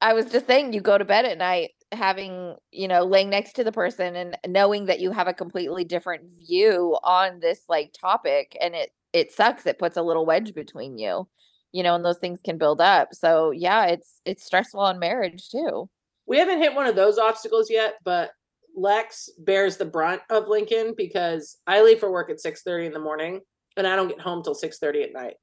I 0.00 0.14
was 0.14 0.26
just 0.26 0.46
saying 0.46 0.72
you 0.74 0.80
go 0.80 0.98
to 0.98 1.04
bed 1.04 1.24
at 1.26 1.38
night 1.38 1.70
having, 1.92 2.56
you 2.72 2.88
know, 2.88 3.04
laying 3.04 3.30
next 3.30 3.54
to 3.54 3.64
the 3.64 3.72
person 3.72 4.16
and 4.16 4.36
knowing 4.46 4.86
that 4.86 5.00
you 5.00 5.10
have 5.12 5.28
a 5.28 5.34
completely 5.34 5.84
different 5.84 6.24
view 6.46 6.96
on 7.02 7.40
this 7.40 7.62
like 7.68 7.92
topic 8.00 8.56
and 8.60 8.74
it 8.76 8.90
it 9.12 9.32
sucks. 9.32 9.66
It 9.66 9.78
puts 9.78 9.96
a 9.96 10.02
little 10.02 10.26
wedge 10.26 10.54
between 10.54 10.98
you. 10.98 11.28
You 11.72 11.82
know, 11.82 11.94
and 11.94 12.04
those 12.04 12.18
things 12.18 12.40
can 12.42 12.58
build 12.58 12.80
up. 12.80 13.14
So 13.14 13.50
yeah, 13.50 13.86
it's 13.86 14.20
it's 14.24 14.44
stressful 14.44 14.80
on 14.80 14.98
marriage 14.98 15.48
too. 15.50 15.88
We 16.26 16.38
haven't 16.38 16.60
hit 16.60 16.74
one 16.74 16.86
of 16.86 16.96
those 16.96 17.18
obstacles 17.18 17.70
yet, 17.70 17.94
but 18.04 18.30
Lex 18.74 19.28
bears 19.38 19.76
the 19.76 19.84
brunt 19.84 20.22
of 20.30 20.48
Lincoln 20.48 20.94
because 20.96 21.58
I 21.66 21.82
leave 21.82 22.00
for 22.00 22.10
work 22.10 22.30
at 22.30 22.40
6:30 22.40 22.86
in 22.86 22.92
the 22.92 23.00
morning 23.00 23.40
and 23.76 23.86
I 23.86 23.96
don't 23.96 24.08
get 24.08 24.20
home 24.20 24.42
till 24.42 24.54
6:30 24.54 25.04
at 25.04 25.12
night. 25.12 25.34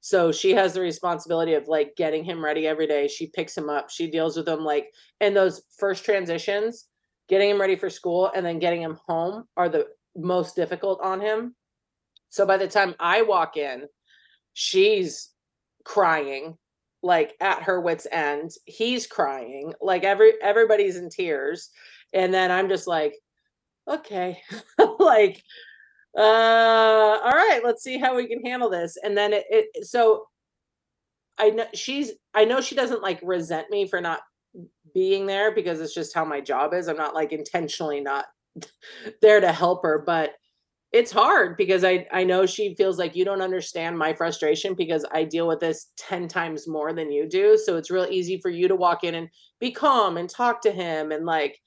So 0.00 0.30
she 0.30 0.52
has 0.54 0.74
the 0.74 0.80
responsibility 0.80 1.54
of 1.54 1.66
like 1.66 1.96
getting 1.96 2.24
him 2.24 2.44
ready 2.44 2.66
every 2.66 2.86
day. 2.86 3.08
She 3.08 3.28
picks 3.28 3.56
him 3.56 3.68
up. 3.68 3.90
She 3.90 4.10
deals 4.10 4.36
with 4.36 4.48
him 4.48 4.64
like 4.64 4.92
and 5.20 5.36
those 5.36 5.62
first 5.78 6.04
transitions, 6.04 6.86
getting 7.28 7.50
him 7.50 7.60
ready 7.60 7.76
for 7.76 7.90
school 7.90 8.30
and 8.34 8.44
then 8.44 8.58
getting 8.58 8.82
him 8.82 8.98
home 9.06 9.44
are 9.56 9.68
the 9.68 9.86
most 10.16 10.56
difficult 10.56 11.00
on 11.02 11.20
him. 11.20 11.54
So 12.28 12.46
by 12.46 12.58
the 12.58 12.68
time 12.68 12.94
I 13.00 13.22
walk 13.22 13.56
in, 13.56 13.86
she's 14.52 15.30
crying 15.88 16.56
like 17.02 17.34
at 17.40 17.62
her 17.62 17.80
wits 17.80 18.06
end. 18.12 18.50
He's 18.66 19.06
crying 19.06 19.72
like 19.80 20.04
every 20.04 20.32
everybody's 20.42 20.96
in 20.96 21.08
tears. 21.08 21.70
And 22.12 22.32
then 22.32 22.50
i'm 22.50 22.68
just 22.68 22.86
like 22.86 23.14
okay. 23.88 24.40
Like 24.98 25.42
uh 26.16 26.20
all 26.20 27.32
right 27.32 27.60
let's 27.64 27.82
see 27.82 27.98
how 27.98 28.14
we 28.14 28.28
can 28.28 28.44
handle 28.44 28.68
this. 28.68 28.98
And 29.02 29.16
then 29.16 29.32
it, 29.32 29.44
it 29.50 29.86
so 29.86 30.26
i 31.38 31.50
know 31.50 31.66
she's 31.72 32.12
i 32.34 32.44
know 32.44 32.60
she 32.60 32.74
doesn't 32.74 33.02
like 33.02 33.20
resent 33.22 33.70
me 33.70 33.86
for 33.86 34.00
not 34.00 34.20
being 34.92 35.24
there 35.24 35.54
because 35.54 35.80
it's 35.80 35.94
just 35.94 36.14
how 36.14 36.24
my 36.24 36.40
job 36.40 36.74
is. 36.74 36.88
I'm 36.88 36.96
not 36.96 37.14
like 37.14 37.32
intentionally 37.32 38.00
not 38.00 38.26
there 39.22 39.40
to 39.40 39.52
help 39.52 39.82
her 39.84 40.02
but 40.04 40.32
it's 40.92 41.12
hard 41.12 41.56
because 41.56 41.84
I 41.84 42.06
I 42.12 42.24
know 42.24 42.46
she 42.46 42.74
feels 42.76 42.98
like 42.98 43.14
you 43.16 43.24
don't 43.24 43.42
understand 43.42 43.98
my 43.98 44.14
frustration 44.14 44.74
because 44.74 45.04
I 45.12 45.24
deal 45.24 45.46
with 45.48 45.60
this 45.60 45.92
10 45.98 46.28
times 46.28 46.66
more 46.68 46.92
than 46.92 47.12
you 47.12 47.28
do. 47.28 47.58
So 47.58 47.76
it's 47.76 47.90
real 47.90 48.06
easy 48.10 48.40
for 48.40 48.50
you 48.50 48.68
to 48.68 48.76
walk 48.76 49.04
in 49.04 49.14
and 49.14 49.28
be 49.60 49.70
calm 49.72 50.16
and 50.16 50.28
talk 50.30 50.62
to 50.62 50.72
him 50.72 51.12
and 51.12 51.26
like 51.26 51.58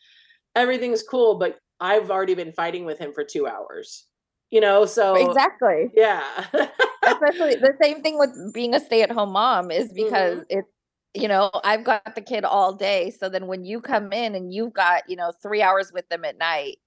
everything's 0.55 1.03
cool, 1.03 1.39
but 1.39 1.59
I've 1.82 2.11
already 2.11 2.36
been 2.36 2.53
fighting 2.53 2.86
with 2.86 2.99
him 2.99 3.13
for 3.13 3.24
2 3.26 3.47
hours. 3.47 4.07
You 4.51 4.61
know, 4.61 4.86
so 4.86 5.38
Exactly. 5.38 5.91
yeah. 5.93 6.47
especially 7.05 7.55
the 7.55 7.74
same 7.82 8.01
thing 8.03 8.17
with 8.19 8.30
being 8.53 8.76
a 8.76 8.80
stay-at-home 8.80 9.32
mom 9.32 9.72
is 9.72 9.91
because 9.93 10.39
Mhm. 10.39 10.45
it's 10.49 10.67
you 11.13 11.28
know 11.28 11.49
i've 11.63 11.84
got 11.84 12.15
the 12.15 12.22
kid 12.22 12.45
all 12.45 12.74
day 12.74 13.09
so 13.09 13.28
then 13.28 13.47
when 13.47 13.65
you 13.65 13.82
come 13.82 14.13
in 14.13 14.36
and 14.36 14.53
you've 14.53 14.74
got 14.74 15.03
you 15.09 15.15
know 15.15 15.32
three 15.41 15.61
hours 15.61 15.91
with 15.93 16.07
them 16.09 16.24
at 16.24 16.38
night 16.38 16.78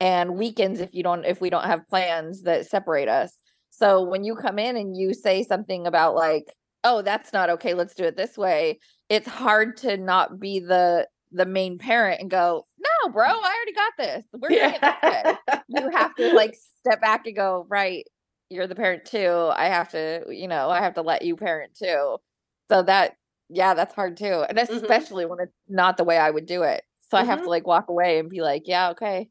and 0.00 0.36
weekends 0.36 0.80
if 0.80 0.90
you 0.94 1.02
don't 1.02 1.24
if 1.24 1.40
we 1.40 1.50
don't 1.50 1.64
have 1.64 1.88
plans 1.88 2.42
that 2.42 2.66
separate 2.66 3.08
us. 3.08 3.32
So 3.70 4.02
when 4.02 4.24
you 4.24 4.34
come 4.36 4.58
in 4.58 4.76
and 4.76 4.96
you 4.96 5.12
say 5.14 5.42
something 5.42 5.86
about 5.86 6.14
like 6.14 6.44
oh 6.84 7.02
that's 7.02 7.32
not 7.32 7.50
okay 7.50 7.74
let's 7.74 7.94
do 7.94 8.04
it 8.04 8.16
this 8.16 8.38
way 8.38 8.78
it's 9.08 9.26
hard 9.26 9.76
to 9.78 9.96
not 9.96 10.38
be 10.38 10.60
the 10.60 11.06
the 11.32 11.44
main 11.44 11.76
parent 11.76 12.20
and 12.20 12.30
go 12.30 12.64
no 12.78 13.10
bro 13.12 13.24
i 13.26 13.30
already 13.56 13.72
got 13.72 13.92
this. 13.98 14.24
We're 14.40 14.52
doing 14.52 14.74
it 14.74 14.80
this 14.80 14.94
way. 15.02 15.38
You 15.68 15.90
have 15.90 16.14
to 16.16 16.30
like 16.34 16.54
step 16.80 17.00
back 17.00 17.26
and 17.26 17.36
go 17.36 17.66
right 17.68 18.04
you're 18.50 18.66
the 18.66 18.74
parent 18.74 19.04
too. 19.04 19.50
I 19.54 19.66
have 19.66 19.90
to 19.90 20.24
you 20.30 20.48
know 20.48 20.70
i 20.70 20.80
have 20.80 20.94
to 20.94 21.02
let 21.02 21.22
you 21.22 21.36
parent 21.36 21.74
too. 21.74 22.18
So 22.68 22.82
that 22.82 23.14
yeah 23.50 23.74
that's 23.74 23.94
hard 23.94 24.16
too 24.16 24.44
and 24.48 24.56
Mhm. 24.58 24.82
especially 24.82 25.26
when 25.26 25.40
it's 25.40 25.52
not 25.68 25.96
the 25.96 26.04
way 26.04 26.18
i 26.18 26.30
would 26.30 26.46
do 26.46 26.62
it. 26.62 26.82
So 27.10 27.16
i 27.18 27.24
have 27.24 27.42
to 27.42 27.48
like 27.50 27.66
walk 27.66 27.88
away 27.88 28.18
and 28.18 28.28
be 28.30 28.40
like 28.42 28.62
yeah 28.66 28.90
okay 28.90 29.28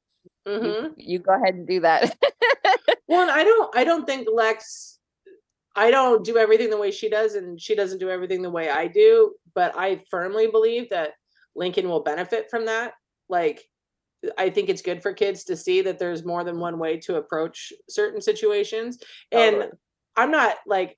You, 0.48 0.60
mm-hmm. 0.60 0.88
you 0.98 1.20
go 1.20 1.34
ahead 1.34 1.56
and 1.56 1.68
do 1.68 1.82
that 1.82 2.18
Well, 3.08 3.30
I 3.30 3.44
don't 3.44 3.76
I 3.76 3.84
don't 3.84 4.06
think 4.06 4.28
Lex 4.32 5.00
I 5.76 5.92
don't 5.92 6.26
do 6.26 6.38
everything 6.38 6.70
the 6.70 6.78
way 6.78 6.92
she 6.92 7.10
does 7.10 7.36
and 7.36 7.62
she 7.62 7.76
doesn't 7.76 8.00
do 8.00 8.10
everything 8.10 8.42
the 8.42 8.50
way 8.50 8.70
I 8.70 8.88
do, 8.88 9.34
but 9.54 9.78
I 9.78 10.02
firmly 10.10 10.48
believe 10.48 10.90
that 10.90 11.12
Lincoln 11.56 11.88
will 11.88 12.02
benefit 12.02 12.50
from 12.50 12.66
that. 12.66 12.94
Like 13.30 13.64
I 14.38 14.50
think 14.50 14.70
it's 14.70 14.82
good 14.82 15.04
for 15.04 15.14
kids 15.14 15.44
to 15.46 15.56
see 15.56 15.82
that 15.84 16.00
there's 16.00 16.26
more 16.26 16.44
than 16.44 16.60
one 16.60 16.80
way 16.80 16.98
to 17.02 17.18
approach 17.18 17.72
certain 17.90 18.22
situations. 18.22 19.00
And. 19.32 19.70
I'm 20.18 20.32
not 20.32 20.56
like 20.66 20.98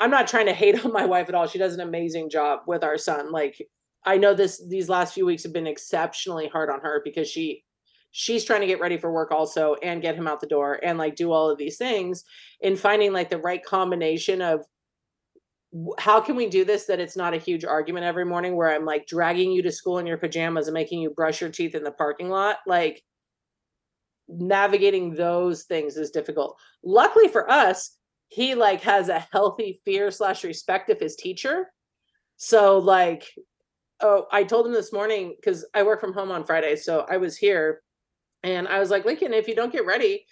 I'm 0.00 0.10
not 0.10 0.26
trying 0.26 0.46
to 0.46 0.52
hate 0.52 0.84
on 0.84 0.92
my 0.92 1.06
wife 1.06 1.28
at 1.28 1.34
all. 1.34 1.46
She 1.46 1.58
does 1.58 1.74
an 1.74 1.80
amazing 1.80 2.28
job 2.28 2.60
with 2.66 2.82
our 2.82 2.98
son. 2.98 3.30
Like 3.30 3.66
I 4.04 4.16
know 4.16 4.34
this 4.34 4.62
these 4.68 4.88
last 4.88 5.14
few 5.14 5.26
weeks 5.26 5.42
have 5.42 5.52
been 5.52 5.66
exceptionally 5.66 6.48
hard 6.48 6.70
on 6.70 6.80
her 6.80 7.02
because 7.04 7.28
she 7.28 7.64
she's 8.12 8.44
trying 8.44 8.60
to 8.60 8.66
get 8.66 8.80
ready 8.80 8.96
for 8.96 9.12
work 9.12 9.30
also 9.30 9.76
and 9.82 10.02
get 10.02 10.16
him 10.16 10.26
out 10.26 10.40
the 10.40 10.46
door 10.46 10.80
and 10.82 10.98
like 10.98 11.14
do 11.14 11.30
all 11.30 11.48
of 11.48 11.58
these 11.58 11.76
things 11.76 12.24
and 12.62 12.78
finding 12.78 13.12
like 13.12 13.30
the 13.30 13.38
right 13.38 13.64
combination 13.64 14.42
of 14.42 14.64
how 15.98 16.20
can 16.20 16.34
we 16.34 16.48
do 16.48 16.64
this 16.64 16.86
that 16.86 16.98
it's 16.98 17.16
not 17.16 17.34
a 17.34 17.38
huge 17.38 17.64
argument 17.64 18.04
every 18.04 18.24
morning 18.24 18.56
where 18.56 18.74
I'm 18.74 18.84
like 18.84 19.06
dragging 19.06 19.52
you 19.52 19.62
to 19.62 19.70
school 19.70 19.98
in 19.98 20.06
your 20.06 20.18
pajamas 20.18 20.66
and 20.66 20.74
making 20.74 21.00
you 21.00 21.10
brush 21.10 21.40
your 21.40 21.50
teeth 21.50 21.76
in 21.76 21.84
the 21.84 21.92
parking 21.92 22.28
lot? 22.28 22.56
Like 22.66 23.02
navigating 24.28 25.14
those 25.14 25.64
things 25.64 25.96
is 25.96 26.10
difficult. 26.10 26.58
Luckily 26.82 27.28
for 27.28 27.48
us 27.48 27.96
he 28.30 28.54
like 28.54 28.80
has 28.82 29.08
a 29.08 29.26
healthy 29.32 29.80
fear 29.84 30.10
slash 30.10 30.42
respect 30.42 30.88
of 30.90 30.98
his 30.98 31.16
teacher. 31.16 31.70
So 32.36 32.78
like 32.78 33.30
oh 34.02 34.26
i 34.32 34.42
told 34.42 34.66
him 34.66 34.72
this 34.72 34.92
morning 34.92 35.34
because 35.36 35.64
i 35.74 35.82
work 35.82 36.00
from 36.00 36.12
home 36.12 36.30
on 36.30 36.44
friday 36.44 36.76
so 36.76 37.06
i 37.10 37.16
was 37.16 37.36
here 37.36 37.82
and 38.42 38.68
i 38.68 38.78
was 38.78 38.90
like 38.90 39.04
lincoln 39.04 39.32
if 39.32 39.48
you 39.48 39.54
don't 39.54 39.72
get 39.72 39.86
ready 39.86 40.24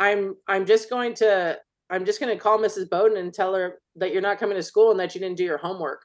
i'm 0.00 0.34
i'm 0.48 0.66
just 0.66 0.90
going 0.90 1.14
to 1.14 1.58
i'm 1.90 2.04
just 2.04 2.20
going 2.20 2.34
to 2.34 2.40
call 2.40 2.58
mrs 2.58 2.88
bowden 2.88 3.18
and 3.18 3.32
tell 3.32 3.54
her 3.54 3.80
that 3.96 4.12
you're 4.12 4.22
not 4.22 4.38
coming 4.38 4.56
to 4.56 4.62
school 4.62 4.90
and 4.90 5.00
that 5.00 5.14
you 5.14 5.20
didn't 5.20 5.36
do 5.36 5.44
your 5.44 5.58
homework. 5.58 6.04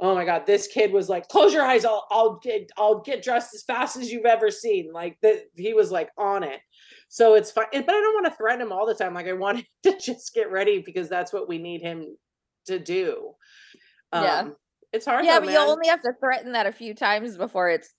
Oh 0.00 0.16
my 0.16 0.24
god 0.24 0.46
this 0.46 0.66
kid 0.66 0.92
was 0.92 1.08
like 1.08 1.28
close 1.28 1.54
your 1.54 1.64
eyes 1.64 1.84
i'll 1.84 2.06
i'll 2.10 2.40
get 2.42 2.68
i'll 2.76 3.00
get 3.00 3.22
dressed 3.22 3.54
as 3.54 3.62
fast 3.62 3.96
as 3.96 4.10
you've 4.10 4.26
ever 4.26 4.50
seen 4.50 4.92
like 4.92 5.16
that 5.22 5.44
he 5.54 5.74
was 5.74 5.92
like 5.92 6.10
on 6.18 6.42
it. 6.42 6.60
So 7.08 7.34
it's 7.34 7.52
fine 7.52 7.66
but 7.72 7.88
i 7.88 8.00
don't 8.00 8.14
want 8.14 8.26
to 8.26 8.36
threaten 8.36 8.62
him 8.62 8.72
all 8.72 8.84
the 8.84 8.96
time 8.96 9.14
like 9.14 9.28
i 9.28 9.32
want 9.32 9.58
him 9.58 9.64
to 9.84 9.98
just 9.98 10.34
get 10.34 10.50
ready 10.50 10.82
because 10.84 11.08
that's 11.08 11.32
what 11.32 11.48
we 11.48 11.58
need 11.58 11.82
him 11.82 12.16
to 12.66 12.78
do. 12.80 13.32
Yeah. 14.12 14.40
Um, 14.40 14.56
it's 14.92 15.06
hard 15.06 15.24
yeah 15.24 15.34
though, 15.34 15.46
but 15.46 15.52
man. 15.52 15.54
you 15.66 15.72
only 15.72 15.88
have 15.88 16.02
to 16.02 16.12
threaten 16.20 16.52
that 16.52 16.66
a 16.66 16.72
few 16.72 16.94
times 16.94 17.36
before 17.36 17.68
it's 17.70 17.92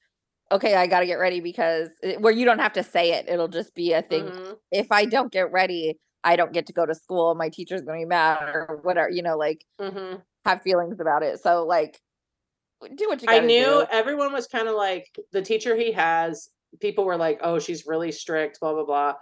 okay 0.51 0.75
i 0.75 0.85
gotta 0.87 1.05
get 1.05 1.15
ready 1.15 1.39
because 1.39 1.89
it- 2.01 2.21
where 2.21 2.33
you 2.33 2.45
don't 2.45 2.59
have 2.59 2.73
to 2.73 2.83
say 2.83 3.13
it 3.13 3.27
it'll 3.27 3.47
just 3.47 3.73
be 3.75 3.93
a 3.93 4.01
thing 4.01 4.25
Mhm. 4.25 4.57
if 4.71 4.91
i 4.91 5.05
don't 5.05 5.31
get 5.31 5.51
ready 5.51 5.97
i 6.23 6.35
don't 6.35 6.53
get 6.53 6.67
to 6.67 6.73
go 6.73 6.85
to 6.85 6.93
school 6.95 7.33
my 7.35 7.49
teacher's 7.49 7.81
gonna 7.81 7.99
be 7.99 8.05
mad 8.05 8.49
or 8.49 8.79
whatever 8.83 9.09
you 9.09 9.21
know 9.23 9.37
like 9.37 9.65
Mhm. 9.79 10.21
have 10.45 10.61
feelings 10.61 10.99
about 10.99 11.23
it 11.23 11.39
so 11.41 11.65
like 11.65 11.99
do 12.95 13.07
what 13.07 13.21
you 13.21 13.29
I 13.29 13.39
knew 13.39 13.63
do. 13.65 13.85
everyone 13.91 14.33
was 14.33 14.45
kind 14.47 14.67
of 14.67 14.75
like 14.75 15.07
the 15.31 15.41
teacher 15.41 15.73
he 15.75 15.93
has. 15.93 16.49
People 16.81 17.05
were 17.05 17.15
like, 17.15 17.39
"Oh, 17.41 17.57
she's 17.57 17.85
really 17.87 18.11
strict." 18.11 18.59
Blah 18.59 18.73
blah 18.73 18.83
blah. 18.83 19.13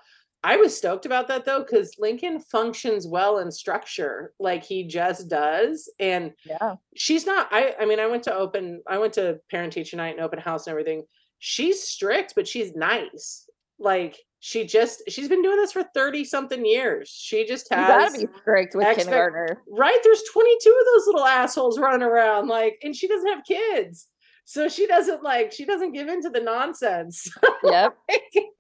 I 0.44 0.58
was 0.58 0.76
stoked 0.76 1.06
about 1.06 1.28
that 1.28 1.46
though, 1.46 1.60
because 1.60 1.96
Lincoln 2.00 2.40
functions 2.40 3.06
well 3.08 3.38
in 3.40 3.52
structure, 3.52 4.34
like 4.40 4.64
he 4.64 4.84
just 4.86 5.30
does, 5.30 5.90
and 6.00 6.32
yeah 6.46 6.76
she's 6.96 7.26
not. 7.26 7.48
I 7.52 7.76
I 7.80 7.86
mean, 7.86 8.00
I 8.00 8.08
went 8.08 8.24
to 8.24 8.34
open. 8.36 8.82
I 8.88 8.98
went 8.98 9.14
to 9.14 9.40
parent 9.52 9.74
teacher 9.74 9.98
night 9.98 10.16
and 10.16 10.22
open 10.22 10.40
house 10.40 10.66
and 10.66 10.72
everything. 10.72 11.04
She's 11.40 11.84
strict, 11.84 12.34
but 12.36 12.48
she's 12.48 12.74
nice. 12.76 13.48
Like 13.80 14.18
she 14.40 14.66
just 14.66 15.04
she's 15.08 15.28
been 15.30 15.44
doing 15.44 15.58
this 15.58 15.72
for 15.72 15.84
30 15.94 16.24
something 16.26 16.66
years. 16.66 17.10
She 17.10 17.46
just 17.46 17.68
You 17.70 17.78
has 17.78 18.12
gotta 18.14 18.26
be 18.28 18.34
strict 18.42 18.76
with 18.76 18.88
expect- 18.88 19.08
kindergartner. 19.10 19.62
right 19.70 20.00
there's 20.04 20.24
22 20.34 20.70
of 20.70 20.86
those 20.94 21.06
little 21.08 21.26
assholes 21.26 21.78
running 21.80 22.02
around 22.02 22.48
like 22.48 22.80
and 22.82 22.96
she 22.96 23.08
doesn't 23.08 23.28
have 23.32 23.44
kids. 23.46 24.08
So 24.46 24.68
she 24.68 24.88
doesn't 24.88 25.24
like 25.24 25.52
she 25.52 25.66
doesn't 25.66 25.94
give 25.94 26.08
into 26.08 26.30
the 26.30 26.42
nonsense. 26.42 27.28
Yep. 27.64 27.96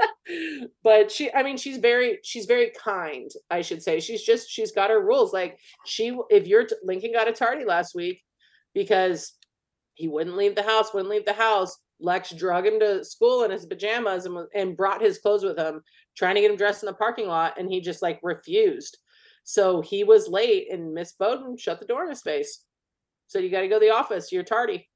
but 0.84 1.12
she 1.12 1.34
i 1.34 1.44
mean 1.44 1.58
she's 1.58 1.78
very 1.78 2.20
she's 2.24 2.46
very 2.46 2.72
kind 2.82 3.30
i 3.50 3.62
should 3.62 3.82
say. 3.82 4.00
She's 4.00 4.24
just 4.24 4.50
she's 4.50 4.72
got 4.72 4.90
her 4.90 5.02
rules. 5.02 5.34
Like 5.34 5.60
she 5.86 6.18
if 6.30 6.48
you're 6.48 6.68
lincoln 6.84 7.14
got 7.14 7.28
a 7.28 7.34
tardy 7.34 7.66
last 7.66 7.96
week 7.96 8.22
because 8.74 9.34
he 9.96 10.08
wouldn't 10.08 10.38
leave 10.38 10.56
the 10.56 10.64
house 10.64 10.94
wouldn't 10.94 11.12
leave 11.12 11.26
the 11.26 11.34
house. 11.34 11.78
Lex 12.00 12.32
drug 12.32 12.66
him 12.66 12.80
to 12.80 13.06
school 13.06 13.44
in 13.44 13.52
his 13.52 13.66
pajamas 13.66 14.26
and, 14.26 14.48
and 14.56 14.78
brought 14.78 15.02
his 15.02 15.20
clothes 15.20 15.44
with 15.44 15.58
him 15.58 15.82
trying 16.16 16.36
to 16.36 16.42
get 16.42 16.52
him 16.52 16.58
dressed 16.58 16.84
in 16.84 16.88
the 16.88 16.94
parking 16.94 17.28
lot 17.28 17.60
and 17.60 17.70
he 17.70 17.82
just 17.82 18.02
like 18.02 18.20
refused. 18.24 18.98
So 19.44 19.82
he 19.82 20.04
was 20.04 20.28
late 20.28 20.72
and 20.72 20.94
miss 20.94 21.14
bowden 21.14 21.58
shut 21.58 21.80
the 21.80 21.86
door 21.86 22.04
in 22.04 22.10
his 22.10 22.22
face. 22.22 22.64
So 23.28 23.40
you 23.40 23.50
got 23.50 23.62
to 23.62 23.68
go 23.68 23.80
to 23.80 23.86
the 23.86 23.94
office. 23.94 24.32
You're 24.32 24.44
tardy 24.44 24.88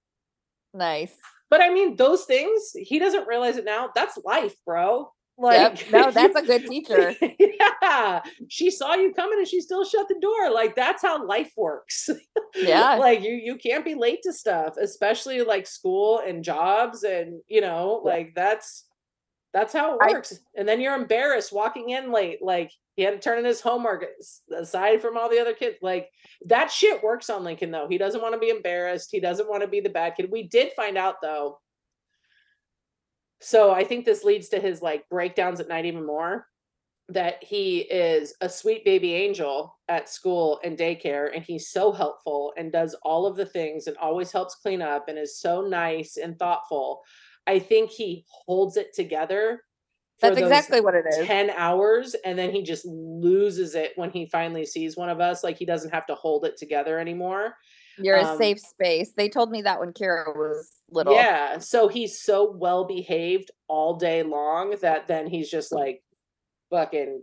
Nice. 0.76 1.14
but 1.50 1.62
I 1.62 1.70
mean, 1.74 1.96
those 1.96 2.26
things, 2.26 2.72
he 2.76 3.00
doesn't 3.00 3.28
realize 3.28 3.58
it 3.58 3.66
now. 3.66 3.90
That's 3.96 4.18
life, 4.26 4.56
bro. 4.66 5.12
Yep. 5.42 5.72
Like, 5.72 5.92
No, 5.92 6.12
that's 6.20 6.36
a 6.36 6.42
good 6.44 6.66
teacher. 6.66 7.14
yeah. 7.82 8.22
She 8.48 8.72
saw 8.72 8.94
you 8.96 9.14
coming 9.14 9.38
and 9.40 9.48
she 9.48 9.60
still 9.62 9.84
shut 9.84 10.08
the 10.08 10.16
door. 10.22 10.50
Like, 10.52 10.76
that's 10.76 11.02
how 11.02 11.26
life 11.26 11.52
works. 11.58 12.10
Yeah. 12.56 12.96
like 12.96 13.22
you 13.22 13.34
you 13.34 13.58
can't 13.58 13.84
be 13.84 13.96
late 13.96 14.20
to 14.24 14.32
stuff, 14.32 14.76
especially 14.82 15.42
like 15.42 15.68
school 15.68 16.20
and 16.26 16.42
jobs 16.42 17.04
and 17.04 17.42
you 17.48 17.60
know, 17.60 18.02
Yeah. 18.06 18.12
like 18.14 18.28
that's 18.34 18.86
that's 19.54 19.74
how 19.74 19.96
it 19.96 20.00
I- 20.02 20.12
works. 20.14 20.40
and 20.56 20.66
then 20.68 20.80
you're 20.80 20.96
embarrassed 20.96 21.52
walking 21.52 21.90
in 21.90 22.14
late. 22.14 22.40
Like 22.42 22.72
he 22.96 23.04
had 23.04 23.14
to 23.14 23.20
turn 23.20 23.40
in 23.40 23.46
his 23.46 23.62
homework 23.62 24.06
aside 24.56 25.02
from 25.02 25.18
all 25.18 25.30
the 25.30 25.40
other 25.40 25.54
kids. 25.54 25.78
Like 25.82 26.10
that 26.46 26.72
shit 26.72 27.04
works 27.04 27.30
on 27.30 27.44
Lincoln 27.44 27.72
though. 27.72 27.88
He 27.90 27.98
doesn't 27.98 28.22
want 28.22 28.34
to 28.34 28.40
be 28.40 28.50
embarrassed. 28.50 29.10
He 29.12 29.20
doesn't 29.20 29.50
want 29.50 29.62
to 29.62 29.68
be 29.68 29.82
the 29.82 29.90
bad 29.90 30.16
kid. 30.16 30.32
We 30.32 30.48
did 30.48 30.72
find 30.76 30.98
out 30.98 31.16
though. 31.22 31.60
So 33.42 33.72
I 33.72 33.84
think 33.84 34.06
this 34.06 34.24
leads 34.24 34.50
to 34.50 34.60
his 34.60 34.82
like 34.82 35.08
breakdowns 35.10 35.60
at 35.60 35.68
night 35.68 35.86
even 35.86 36.06
more. 36.06 36.48
That 37.10 37.44
he 37.44 37.82
is 37.82 38.34
a 38.42 38.50
sweet 38.50 38.84
baby 38.84 39.14
angel 39.14 39.78
at 39.88 40.10
school 40.10 40.60
and 40.64 40.76
daycare, 40.76 41.30
and 41.36 41.44
he's 41.44 41.70
so 41.70 41.92
helpful 41.92 42.52
and 42.58 42.72
does 42.72 42.96
all 43.04 43.28
of 43.28 43.36
the 43.36 43.46
things 43.46 43.86
and 43.86 43.96
always 43.98 44.32
helps 44.32 44.56
clean 44.56 44.82
up 44.82 45.08
and 45.08 45.20
is 45.20 45.40
so 45.40 45.62
nice 45.62 46.18
and 46.18 46.40
thoughtful. 46.40 47.04
I 47.46 47.60
think 47.60 47.92
he 47.92 48.26
holds 48.28 48.76
it 48.76 48.96
together. 48.96 49.62
That's 50.22 50.38
exactly 50.38 50.82
what 50.82 50.96
it 50.96 51.06
is. 51.08 51.28
10 51.28 51.50
hours 51.52 52.16
and 52.26 52.38
then 52.38 52.52
he 52.52 52.64
just 52.64 52.86
loses 52.86 53.76
it 53.76 53.92
when 53.96 54.12
he 54.12 54.28
finally 54.28 54.66
sees 54.66 54.96
one 54.96 55.10
of 55.10 55.20
us 55.20 55.44
like 55.44 55.58
he 55.58 55.66
doesn't 55.66 55.94
have 55.94 56.06
to 56.08 56.16
hold 56.16 56.46
it 56.46 56.58
together 56.58 57.00
anymore 57.00 57.56
You're 57.98 58.18
a 58.18 58.24
um, 58.24 58.38
safe 58.38 58.60
space. 58.60 59.14
They 59.16 59.30
told 59.30 59.52
me 59.52 59.62
that 59.64 59.80
when 59.80 59.92
Kira 59.92 60.36
was 60.36 60.72
little. 60.90 61.14
yeah 61.14 61.58
so 61.60 61.88
he's 61.88 62.22
so 62.22 62.52
well 62.58 62.86
behaved 62.86 63.52
all 63.68 63.98
day 63.98 64.24
long 64.24 64.76
that 64.82 65.08
then 65.08 65.28
he's 65.28 65.50
just 65.50 65.72
like 65.72 66.02
fucking 66.70 67.22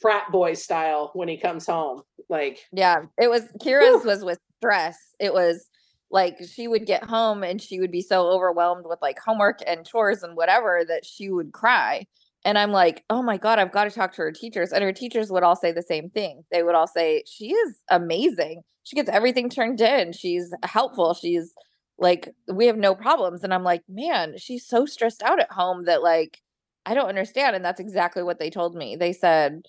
frat 0.00 0.30
boy 0.32 0.54
style 0.54 1.10
when 1.14 1.28
he 1.28 1.36
comes 1.36 1.66
home 1.66 2.02
like 2.28 2.58
Yeah, 2.72 2.96
it 3.16 3.28
was 3.28 3.42
Kira's 3.62 4.04
was 4.04 4.24
with 4.24 4.38
stress. 4.60 4.98
It 5.18 5.32
was 5.32 5.66
like 6.10 6.38
she 6.46 6.68
would 6.68 6.86
get 6.86 7.04
home 7.04 7.42
and 7.42 7.60
she 7.60 7.80
would 7.80 7.90
be 7.90 8.02
so 8.02 8.28
overwhelmed 8.28 8.84
with 8.86 8.98
like 9.02 9.18
homework 9.18 9.58
and 9.66 9.86
chores 9.86 10.22
and 10.22 10.36
whatever 10.36 10.82
that 10.86 11.04
she 11.04 11.30
would 11.30 11.52
cry. 11.52 12.06
And 12.44 12.56
I'm 12.56 12.72
like, 12.72 13.04
oh 13.10 13.22
my 13.22 13.36
God, 13.36 13.58
I've 13.58 13.72
got 13.72 13.84
to 13.84 13.90
talk 13.90 14.14
to 14.14 14.22
her 14.22 14.32
teachers. 14.32 14.72
And 14.72 14.82
her 14.82 14.92
teachers 14.92 15.30
would 15.30 15.42
all 15.42 15.56
say 15.56 15.72
the 15.72 15.82
same 15.82 16.08
thing. 16.08 16.44
They 16.50 16.62
would 16.62 16.74
all 16.74 16.86
say, 16.86 17.24
she 17.26 17.52
is 17.52 17.82
amazing. 17.90 18.62
She 18.84 18.96
gets 18.96 19.10
everything 19.10 19.50
turned 19.50 19.80
in. 19.80 20.12
She's 20.12 20.54
helpful. 20.62 21.12
She's 21.14 21.52
like, 21.98 22.32
we 22.50 22.66
have 22.66 22.76
no 22.78 22.94
problems. 22.94 23.44
And 23.44 23.52
I'm 23.52 23.64
like, 23.64 23.82
man, 23.88 24.38
she's 24.38 24.66
so 24.66 24.86
stressed 24.86 25.22
out 25.22 25.40
at 25.40 25.52
home 25.52 25.84
that 25.84 26.02
like, 26.02 26.40
I 26.86 26.94
don't 26.94 27.08
understand. 27.08 27.54
And 27.54 27.64
that's 27.64 27.80
exactly 27.80 28.22
what 28.22 28.38
they 28.38 28.50
told 28.50 28.74
me. 28.74 28.96
They 28.96 29.12
said, 29.12 29.62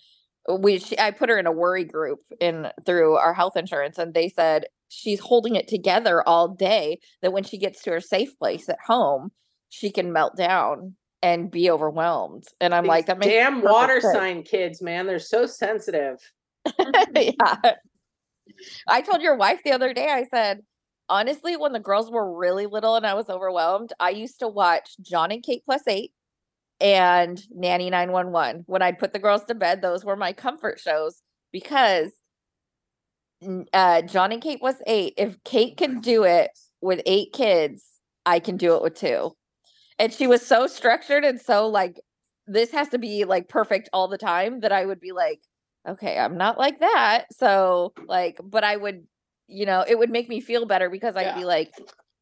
we 0.47 0.79
she, 0.79 0.97
I 0.97 1.11
put 1.11 1.29
her 1.29 1.37
in 1.37 1.47
a 1.47 1.51
worry 1.51 1.83
group 1.83 2.21
in 2.39 2.67
through 2.85 3.15
our 3.15 3.33
health 3.33 3.57
insurance 3.57 3.97
and 3.97 4.13
they 4.13 4.29
said 4.29 4.65
she's 4.89 5.19
holding 5.19 5.55
it 5.55 5.67
together 5.67 6.21
all 6.27 6.47
day 6.47 6.99
that 7.21 7.31
when 7.31 7.43
she 7.43 7.57
gets 7.57 7.81
to 7.83 7.91
her 7.91 8.01
safe 8.01 8.37
place 8.37 8.67
at 8.69 8.79
home 8.85 9.31
she 9.69 9.91
can 9.91 10.11
melt 10.11 10.35
down 10.35 10.95
and 11.21 11.51
be 11.51 11.69
overwhelmed 11.69 12.45
and 12.59 12.73
I'm 12.73 12.83
these 12.83 12.89
like 12.89 13.05
that 13.07 13.21
damn 13.21 13.61
water 13.61 14.01
sense. 14.01 14.13
sign 14.13 14.43
kids 14.43 14.81
man 14.81 15.05
they're 15.05 15.19
so 15.19 15.45
sensitive 15.45 16.17
yeah. 17.15 17.55
I 18.87 19.01
told 19.01 19.21
your 19.21 19.35
wife 19.35 19.61
the 19.63 19.71
other 19.71 19.93
day, 19.93 20.07
I 20.09 20.25
said, 20.25 20.61
honestly, 21.07 21.57
when 21.57 21.73
the 21.73 21.79
girls 21.79 22.11
were 22.11 22.37
really 22.37 22.65
little 22.65 22.95
and 22.95 23.05
I 23.05 23.13
was 23.13 23.29
overwhelmed, 23.29 23.93
I 23.99 24.09
used 24.09 24.39
to 24.39 24.47
watch 24.47 24.95
Jon 25.01 25.31
and 25.31 25.43
Kate 25.43 25.63
plus 25.65 25.83
eight 25.87 26.11
and 26.79 27.41
Nanny 27.51 27.89
911. 27.89 28.63
When 28.67 28.81
I'd 28.81 28.99
put 28.99 29.13
the 29.13 29.19
girls 29.19 29.43
to 29.45 29.55
bed, 29.55 29.81
those 29.81 30.05
were 30.05 30.15
my 30.15 30.33
comfort 30.33 30.79
shows 30.79 31.21
because 31.51 32.11
uh, 33.73 34.01
Jon 34.03 34.31
and 34.31 34.41
Kate 34.41 34.61
was 34.61 34.75
eight. 34.87 35.13
If 35.17 35.43
Kate 35.43 35.77
can 35.77 36.01
do 36.01 36.23
it 36.23 36.51
with 36.81 37.01
eight 37.05 37.33
kids, 37.33 37.83
I 38.25 38.39
can 38.39 38.57
do 38.57 38.75
it 38.75 38.81
with 38.81 38.95
two. 38.95 39.31
And 39.97 40.13
she 40.13 40.27
was 40.27 40.45
so 40.45 40.67
structured 40.67 41.25
and 41.25 41.39
so 41.39 41.67
like, 41.67 41.99
this 42.47 42.71
has 42.71 42.89
to 42.89 42.97
be 42.97 43.25
like 43.25 43.47
perfect 43.47 43.89
all 43.93 44.07
the 44.07 44.17
time 44.17 44.61
that 44.61 44.71
I 44.71 44.85
would 44.85 44.99
be 44.99 45.11
like, 45.11 45.39
okay, 45.87 46.17
I'm 46.17 46.37
not 46.37 46.57
like 46.57 46.79
that. 46.79 47.25
So, 47.31 47.93
like, 48.07 48.39
but 48.43 48.63
I 48.63 48.75
would, 48.75 49.05
you 49.47 49.65
know, 49.65 49.83
it 49.87 49.97
would 49.97 50.09
make 50.09 50.29
me 50.29 50.41
feel 50.41 50.65
better 50.65 50.89
because 50.89 51.15
I'd 51.15 51.27
Yeah. 51.27 51.35
be 51.35 51.45
like, 51.45 51.71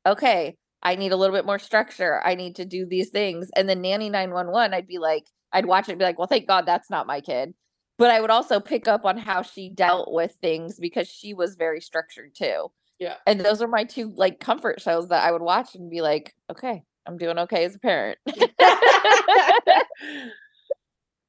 okay, 0.06 0.56
I 0.84 0.96
need 0.96 1.12
a 1.12 1.16
little 1.16 1.36
bit 1.36 1.46
more 1.46 1.60
structure. 1.60 2.22
I 2.24 2.36
need 2.36 2.56
to 2.58 2.66
do 2.66 2.86
these 2.86 3.10
things. 3.10 3.50
And 3.56 3.68
then 3.68 3.82
Nanny 3.82 4.10
911, 4.10 4.74
I'd 4.74 4.88
be 4.88 5.00
like, 5.00 5.26
I'd 5.52 5.66
watch 5.66 5.88
it 5.88 5.94
and 5.94 6.00
be 6.00 6.06
like, 6.06 6.18
well, 6.18 6.28
thank 6.28 6.48
God 6.48 6.66
that's 6.66 6.90
not 6.90 7.08
my 7.08 7.22
kid. 7.22 7.54
But 7.98 8.12
I 8.12 8.22
would 8.22 8.30
also 8.30 8.60
pick 8.60 8.88
up 8.88 9.06
on 9.06 9.18
how 9.18 9.42
she 9.42 9.70
dealt 9.70 10.12
with 10.12 10.38
things 10.42 10.80
because 10.80 11.08
she 11.08 11.34
was 11.34 11.56
very 11.56 11.82
structured 11.82 12.36
too. 12.36 12.68
Yeah. 13.00 13.16
And 13.26 13.40
those 13.40 13.62
are 13.62 13.68
my 13.68 13.84
two 13.84 14.14
like 14.16 14.40
comfort 14.40 14.82
shows 14.82 15.08
that 15.10 15.24
I 15.24 15.32
would 15.32 15.42
watch 15.42 15.76
and 15.76 15.90
be 15.90 16.02
like, 16.02 16.36
okay, 16.52 16.84
I'm 17.06 17.18
doing 17.18 17.40
okay 17.40 17.66
as 17.66 17.76
a 17.76 17.80
parent. 17.80 18.20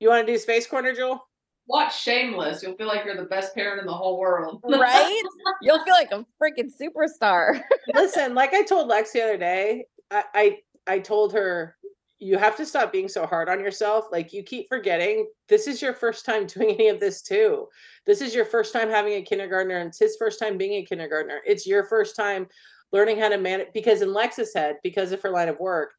you 0.00 0.08
want 0.08 0.26
to 0.26 0.32
do 0.32 0.38
space 0.38 0.66
corner 0.66 0.94
jewel 0.94 1.24
Watch 1.68 2.00
Shameless. 2.00 2.62
You'll 2.62 2.76
feel 2.76 2.86
like 2.86 3.04
you're 3.04 3.16
the 3.16 3.24
best 3.24 3.54
parent 3.54 3.78
in 3.78 3.86
the 3.86 3.92
whole 3.92 4.18
world. 4.18 4.62
right? 4.68 5.22
You'll 5.60 5.84
feel 5.84 5.94
like 5.94 6.10
a 6.12 6.24
freaking 6.42 6.70
superstar. 6.74 7.60
listen 7.94 8.34
like 8.34 8.52
i 8.52 8.62
told 8.62 8.88
lex 8.88 9.12
the 9.12 9.22
other 9.22 9.38
day 9.38 9.86
I, 10.10 10.24
I 10.34 10.58
i 10.86 10.98
told 10.98 11.32
her 11.32 11.76
you 12.18 12.36
have 12.36 12.56
to 12.56 12.66
stop 12.66 12.92
being 12.92 13.08
so 13.08 13.26
hard 13.26 13.48
on 13.48 13.60
yourself 13.60 14.06
like 14.10 14.32
you 14.32 14.42
keep 14.42 14.68
forgetting 14.68 15.26
this 15.48 15.66
is 15.66 15.80
your 15.80 15.92
first 15.92 16.24
time 16.24 16.46
doing 16.46 16.70
any 16.70 16.88
of 16.88 17.00
this 17.00 17.22
too 17.22 17.66
this 18.06 18.20
is 18.20 18.34
your 18.34 18.44
first 18.44 18.72
time 18.72 18.88
having 18.88 19.14
a 19.14 19.22
kindergartner 19.22 19.76
and 19.78 19.88
it's 19.88 19.98
his 19.98 20.16
first 20.18 20.38
time 20.38 20.56
being 20.58 20.74
a 20.74 20.84
kindergartner 20.84 21.40
it's 21.46 21.66
your 21.66 21.84
first 21.84 22.16
time 22.16 22.46
learning 22.92 23.18
how 23.18 23.28
to 23.28 23.38
manage 23.38 23.68
because 23.74 24.02
in 24.02 24.12
lex's 24.12 24.54
head 24.54 24.76
because 24.82 25.12
of 25.12 25.22
her 25.22 25.30
line 25.30 25.48
of 25.48 25.58
work 25.60 25.92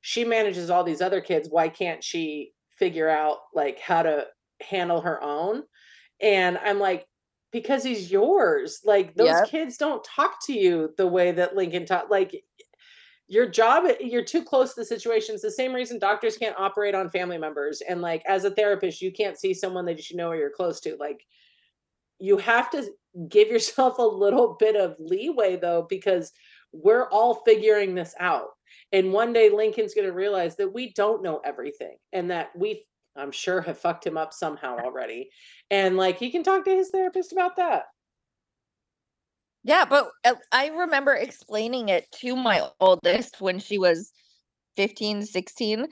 she 0.00 0.24
manages 0.24 0.70
all 0.70 0.84
these 0.84 1.00
other 1.00 1.20
kids 1.20 1.48
why 1.50 1.68
can't 1.68 2.02
she 2.04 2.52
figure 2.78 3.08
out 3.08 3.38
like 3.54 3.78
how 3.80 4.02
to 4.02 4.26
handle 4.60 5.00
her 5.00 5.22
own 5.22 5.62
and 6.20 6.58
i'm 6.58 6.78
like 6.78 7.06
because 7.54 7.84
he's 7.84 8.10
yours. 8.10 8.80
Like 8.84 9.14
those 9.14 9.28
Yep. 9.28 9.48
kids 9.48 9.76
don't 9.76 10.02
talk 10.02 10.44
to 10.46 10.52
you 10.52 10.92
the 10.98 11.06
way 11.06 11.30
that 11.30 11.54
Lincoln 11.54 11.86
taught. 11.86 12.10
Like 12.10 12.42
your 13.26 13.48
job, 13.48 13.84
you're 14.00 14.24
too 14.24 14.44
close 14.44 14.74
to 14.74 14.80
the 14.80 14.86
situation. 14.86 15.34
It's 15.34 15.42
the 15.42 15.50
same 15.50 15.72
reason 15.72 15.98
doctors 15.98 16.36
can't 16.36 16.58
operate 16.58 16.94
on 16.94 17.10
family 17.10 17.38
members. 17.38 17.80
And 17.80 18.02
like 18.02 18.22
as 18.26 18.44
a 18.44 18.50
therapist, 18.50 19.00
you 19.00 19.12
can't 19.12 19.38
see 19.38 19.54
someone 19.54 19.86
that 19.86 20.10
you 20.10 20.16
know 20.16 20.28
or 20.28 20.36
you're 20.36 20.50
close 20.50 20.80
to. 20.80 20.96
Like 21.00 21.24
you 22.18 22.36
have 22.38 22.70
to 22.70 22.86
give 23.28 23.48
yourself 23.48 23.98
a 23.98 24.02
little 24.02 24.56
bit 24.58 24.76
of 24.76 24.96
leeway 24.98 25.56
though, 25.56 25.86
because 25.88 26.32
we're 26.72 27.08
all 27.10 27.42
figuring 27.46 27.94
this 27.94 28.14
out. 28.20 28.48
And 28.92 29.12
one 29.12 29.32
day 29.32 29.50
Lincoln's 29.50 29.94
going 29.94 30.06
to 30.06 30.12
realize 30.12 30.56
that 30.56 30.72
we 30.72 30.92
don't 30.92 31.22
know 31.22 31.40
everything 31.44 31.96
and 32.12 32.30
that 32.30 32.50
we, 32.56 32.84
I'm 33.16 33.32
sure, 33.32 33.60
have 33.60 33.78
fucked 33.78 34.06
him 34.06 34.16
up 34.16 34.32
somehow 34.32 34.76
already. 34.78 35.30
And 35.70 35.96
like 35.96 36.18
he 36.18 36.30
can 36.30 36.42
talk 36.42 36.64
to 36.64 36.74
his 36.74 36.90
therapist 36.90 37.32
about 37.32 37.56
that. 37.56 37.84
Yeah, 39.64 39.86
but 39.88 40.10
uh, 40.24 40.34
I 40.52 40.68
remember 40.68 41.14
explaining 41.14 41.88
it 41.88 42.10
to 42.20 42.36
my 42.36 42.68
oldest 42.80 43.40
when 43.40 43.58
she 43.58 43.78
was 43.78 44.12
15, 44.76 45.22
16. 45.22 45.86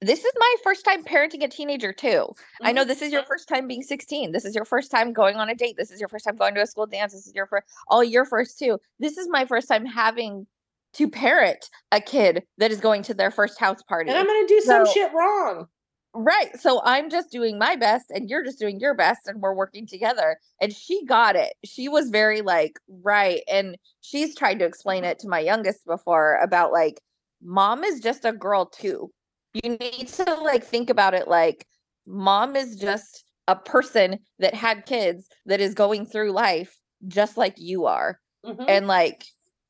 This 0.00 0.24
is 0.24 0.32
my 0.38 0.54
first 0.62 0.84
time 0.84 1.04
parenting 1.04 1.44
a 1.44 1.48
teenager 1.48 1.92
too. 1.92 2.32
I 2.62 2.72
know 2.72 2.84
this 2.84 3.02
is 3.02 3.12
your 3.12 3.24
first 3.24 3.48
time 3.48 3.66
being 3.66 3.82
16. 3.82 4.30
This 4.32 4.44
is 4.44 4.54
your 4.54 4.64
first 4.64 4.90
time 4.90 5.12
going 5.12 5.36
on 5.36 5.50
a 5.50 5.54
date. 5.54 5.76
This 5.76 5.90
is 5.90 5.98
your 6.00 6.08
first 6.08 6.24
time 6.24 6.36
going 6.36 6.54
to 6.54 6.62
a 6.62 6.66
school 6.66 6.86
dance. 6.86 7.12
This 7.12 7.26
is 7.26 7.34
your 7.34 7.46
first 7.46 7.66
all 7.88 8.04
your 8.04 8.24
first 8.24 8.58
too. 8.58 8.78
This 9.00 9.18
is 9.18 9.28
my 9.28 9.44
first 9.44 9.68
time 9.68 9.84
having 9.84 10.46
to 10.94 11.08
parent 11.08 11.68
a 11.90 12.00
kid 12.00 12.44
that 12.58 12.70
is 12.70 12.80
going 12.80 13.02
to 13.02 13.14
their 13.14 13.32
first 13.32 13.58
house 13.58 13.82
party. 13.82 14.08
And 14.08 14.18
I'm 14.18 14.26
going 14.26 14.46
to 14.46 14.54
do 14.54 14.60
some 14.60 14.86
shit 14.86 15.12
wrong. 15.12 15.66
Right. 16.14 16.58
So 16.58 16.80
I'm 16.84 17.10
just 17.10 17.30
doing 17.30 17.58
my 17.58 17.76
best 17.76 18.06
and 18.10 18.28
you're 18.28 18.44
just 18.44 18.58
doing 18.58 18.80
your 18.80 18.94
best 18.94 19.20
and 19.26 19.40
we're 19.40 19.54
working 19.54 19.86
together. 19.86 20.38
And 20.60 20.72
she 20.74 21.04
got 21.04 21.36
it. 21.36 21.54
She 21.64 21.88
was 21.88 22.10
very 22.10 22.40
like, 22.40 22.78
right. 22.88 23.42
And 23.50 23.76
she's 24.00 24.34
tried 24.34 24.58
to 24.60 24.64
explain 24.64 25.04
it 25.04 25.18
to 25.20 25.28
my 25.28 25.38
youngest 25.38 25.84
before 25.86 26.36
about 26.42 26.72
like, 26.72 27.00
mom 27.42 27.84
is 27.84 28.00
just 28.00 28.24
a 28.24 28.32
girl 28.32 28.66
too. 28.66 29.10
You 29.52 29.76
need 29.76 30.08
to 30.08 30.34
like 30.42 30.64
think 30.64 30.90
about 30.90 31.14
it 31.14 31.28
like, 31.28 31.66
mom 32.06 32.56
is 32.56 32.76
just 32.76 33.24
a 33.46 33.56
person 33.56 34.18
that 34.38 34.54
had 34.54 34.86
kids 34.86 35.28
that 35.46 35.60
is 35.60 35.74
going 35.74 36.06
through 36.06 36.32
life 36.32 36.76
just 37.06 37.36
like 37.36 37.54
you 37.58 37.86
are. 37.86 38.18
Mhm. 38.44 38.64
And 38.66 38.86
like, 38.86 39.24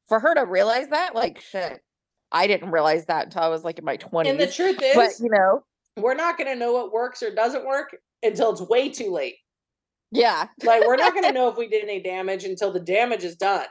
for 0.08 0.20
her 0.20 0.34
to 0.34 0.46
realize 0.46 0.88
that, 0.88 1.14
like, 1.14 1.40
shit, 1.40 1.80
I 2.32 2.46
didn't 2.46 2.70
realize 2.70 3.04
that 3.06 3.26
until 3.26 3.42
I 3.42 3.48
was 3.48 3.64
like 3.64 3.78
in 3.78 3.84
my 3.84 3.98
20s. 3.98 4.30
And 4.30 4.40
the 4.40 4.46
truth 4.46 4.80
is, 4.82 4.94
but 4.94 5.12
you 5.20 5.30
know, 5.30 5.62
we're 6.02 6.14
not 6.14 6.36
going 6.38 6.48
to 6.52 6.56
know 6.58 6.72
what 6.72 6.92
works 6.92 7.22
or 7.22 7.34
doesn't 7.34 7.66
work 7.66 7.96
until 8.22 8.52
it's 8.52 8.60
way 8.62 8.88
too 8.88 9.10
late. 9.12 9.36
yeah. 10.10 10.48
Like 10.62 10.84
we're 10.86 10.96
not 10.96 11.12
going 11.12 11.24
to 11.28 11.32
know 11.32 11.48
if 11.48 11.56
we 11.56 11.68
did 11.68 11.84
any 11.84 12.00
damage 12.02 12.44
until 12.44 12.72
the 12.72 12.80
damage 12.80 13.24
is 13.24 13.36
done. 13.36 13.66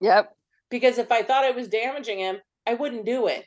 Yep. 0.00 0.34
Because 0.70 0.98
if 0.98 1.10
I 1.10 1.22
thought 1.22 1.44
I 1.44 1.50
was 1.52 1.68
damaging 1.68 2.18
him, 2.18 2.36
I 2.66 2.74
wouldn't 2.74 3.06
do 3.06 3.26
it. 3.26 3.44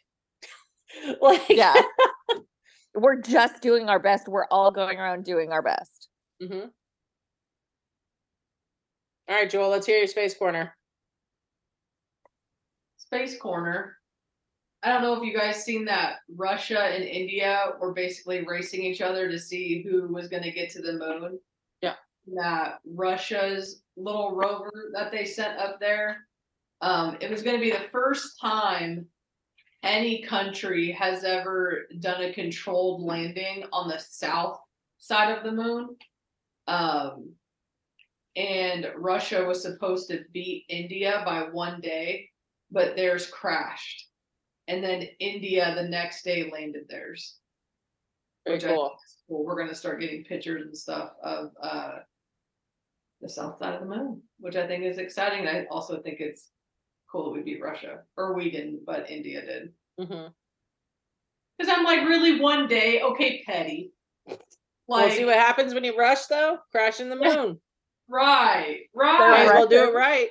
like 1.21 1.47
Yeah. 1.49 1.75
We're 2.93 3.21
just 3.21 3.61
doing 3.61 3.87
our 3.87 3.99
best. 3.99 4.27
We're 4.27 4.47
all 4.51 4.71
going 4.71 4.97
around 4.97 5.23
doing 5.23 5.51
our 5.53 5.61
best. 5.61 6.09
Mhm. 6.41 6.69
All 9.29 9.35
right, 9.35 9.49
Joel, 9.49 9.69
let's 9.69 9.85
hear 9.85 9.97
your 9.97 10.07
space 10.07 10.35
corner. 10.35 10.75
Space 12.97 13.37
Corner. 13.37 13.97
I 14.83 14.89
don't 14.89 15.03
know 15.03 15.13
if 15.13 15.23
you 15.23 15.37
guys 15.37 15.63
seen 15.63 15.85
that 15.85 16.17
Russia 16.35 16.79
and 16.79 17.03
India 17.03 17.73
were 17.79 17.93
basically 17.93 18.43
racing 18.45 18.83
each 18.83 19.01
other 19.01 19.29
to 19.29 19.37
see 19.37 19.83
who 19.83 20.07
was 20.11 20.27
going 20.27 20.43
to 20.43 20.51
get 20.51 20.71
to 20.71 20.81
the 20.81 20.93
moon. 20.93 21.39
Yeah. 21.81 21.93
That 22.35 22.79
Russia's 22.85 23.83
little 23.95 24.35
rover 24.35 24.91
that 24.93 25.11
they 25.11 25.25
sent 25.25 25.59
up 25.59 25.79
there. 25.79 26.25
Um, 26.81 27.17
it 27.21 27.29
was 27.29 27.43
going 27.43 27.57
to 27.57 27.61
be 27.61 27.71
the 27.71 27.89
first 27.91 28.39
time 28.39 29.05
any 29.83 30.23
country 30.23 30.91
has 30.91 31.23
ever 31.23 31.87
done 31.99 32.23
a 32.23 32.33
controlled 32.33 33.03
landing 33.03 33.65
on 33.71 33.87
the 33.87 33.99
south 33.99 34.59
side 34.97 35.37
of 35.37 35.43
the 35.43 35.51
moon. 35.51 35.95
Um, 36.67 37.33
and 38.35 38.87
Russia 38.95 39.43
was 39.43 39.61
supposed 39.61 40.09
to 40.09 40.23
beat 40.31 40.65
India 40.69 41.21
by 41.25 41.43
one 41.51 41.81
day, 41.81 42.29
but 42.71 42.95
theirs 42.95 43.27
crashed. 43.27 44.07
And 44.71 44.81
then 44.81 45.05
India 45.19 45.73
the 45.75 45.83
next 45.83 46.23
day 46.23 46.49
landed 46.49 46.85
theirs. 46.87 47.35
Very 48.45 48.55
which 48.55 48.63
I 48.63 48.67
think 48.67 48.77
cool. 48.79 48.95
is 49.05 49.15
cool. 49.27 49.45
We're 49.45 49.57
gonna 49.57 49.75
start 49.75 49.99
getting 49.99 50.23
pictures 50.23 50.61
and 50.61 50.77
stuff 50.77 51.11
of 51.21 51.51
uh 51.61 51.97
the 53.19 53.27
south 53.27 53.59
side 53.59 53.73
of 53.75 53.81
the 53.81 53.85
moon, 53.85 54.21
which 54.39 54.55
I 54.55 54.65
think 54.65 54.85
is 54.85 54.97
exciting. 54.97 55.45
I 55.45 55.65
also 55.65 56.01
think 56.01 56.21
it's 56.21 56.49
cool 57.11 57.25
that 57.25 57.31
we 57.37 57.41
beat 57.43 57.61
Russia. 57.61 57.99
Or 58.15 58.33
we 58.33 58.49
didn't, 58.49 58.85
but 58.85 59.11
India 59.11 59.41
did. 59.45 59.73
hmm 59.99 60.27
Because 61.59 61.71
I'm 61.75 61.83
like, 61.83 62.07
really 62.07 62.39
one 62.39 62.67
day, 62.67 63.01
okay, 63.01 63.43
petty. 63.45 63.91
We'll 64.87 65.09
see 65.11 65.25
what 65.25 65.35
happens 65.35 65.73
when 65.73 65.83
you 65.83 65.97
rush, 65.97 66.25
though. 66.25 66.59
Crashing 66.71 67.09
the 67.09 67.15
moon. 67.17 67.59
right, 68.09 68.79
Might 68.95 69.19
right. 69.19 69.45
well 69.53 69.67
do 69.67 69.83
it 69.89 69.93
right. 69.93 70.29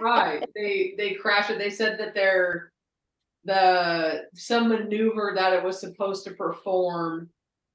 right. 0.00 0.42
They 0.56 0.94
they 0.98 1.14
crashed 1.14 1.50
it. 1.50 1.58
They 1.58 1.70
said 1.70 1.98
that 2.00 2.14
their 2.14 2.71
the 3.44 4.22
some 4.34 4.68
maneuver 4.68 5.32
that 5.36 5.52
it 5.52 5.64
was 5.64 5.80
supposed 5.80 6.24
to 6.24 6.32
perform 6.32 7.28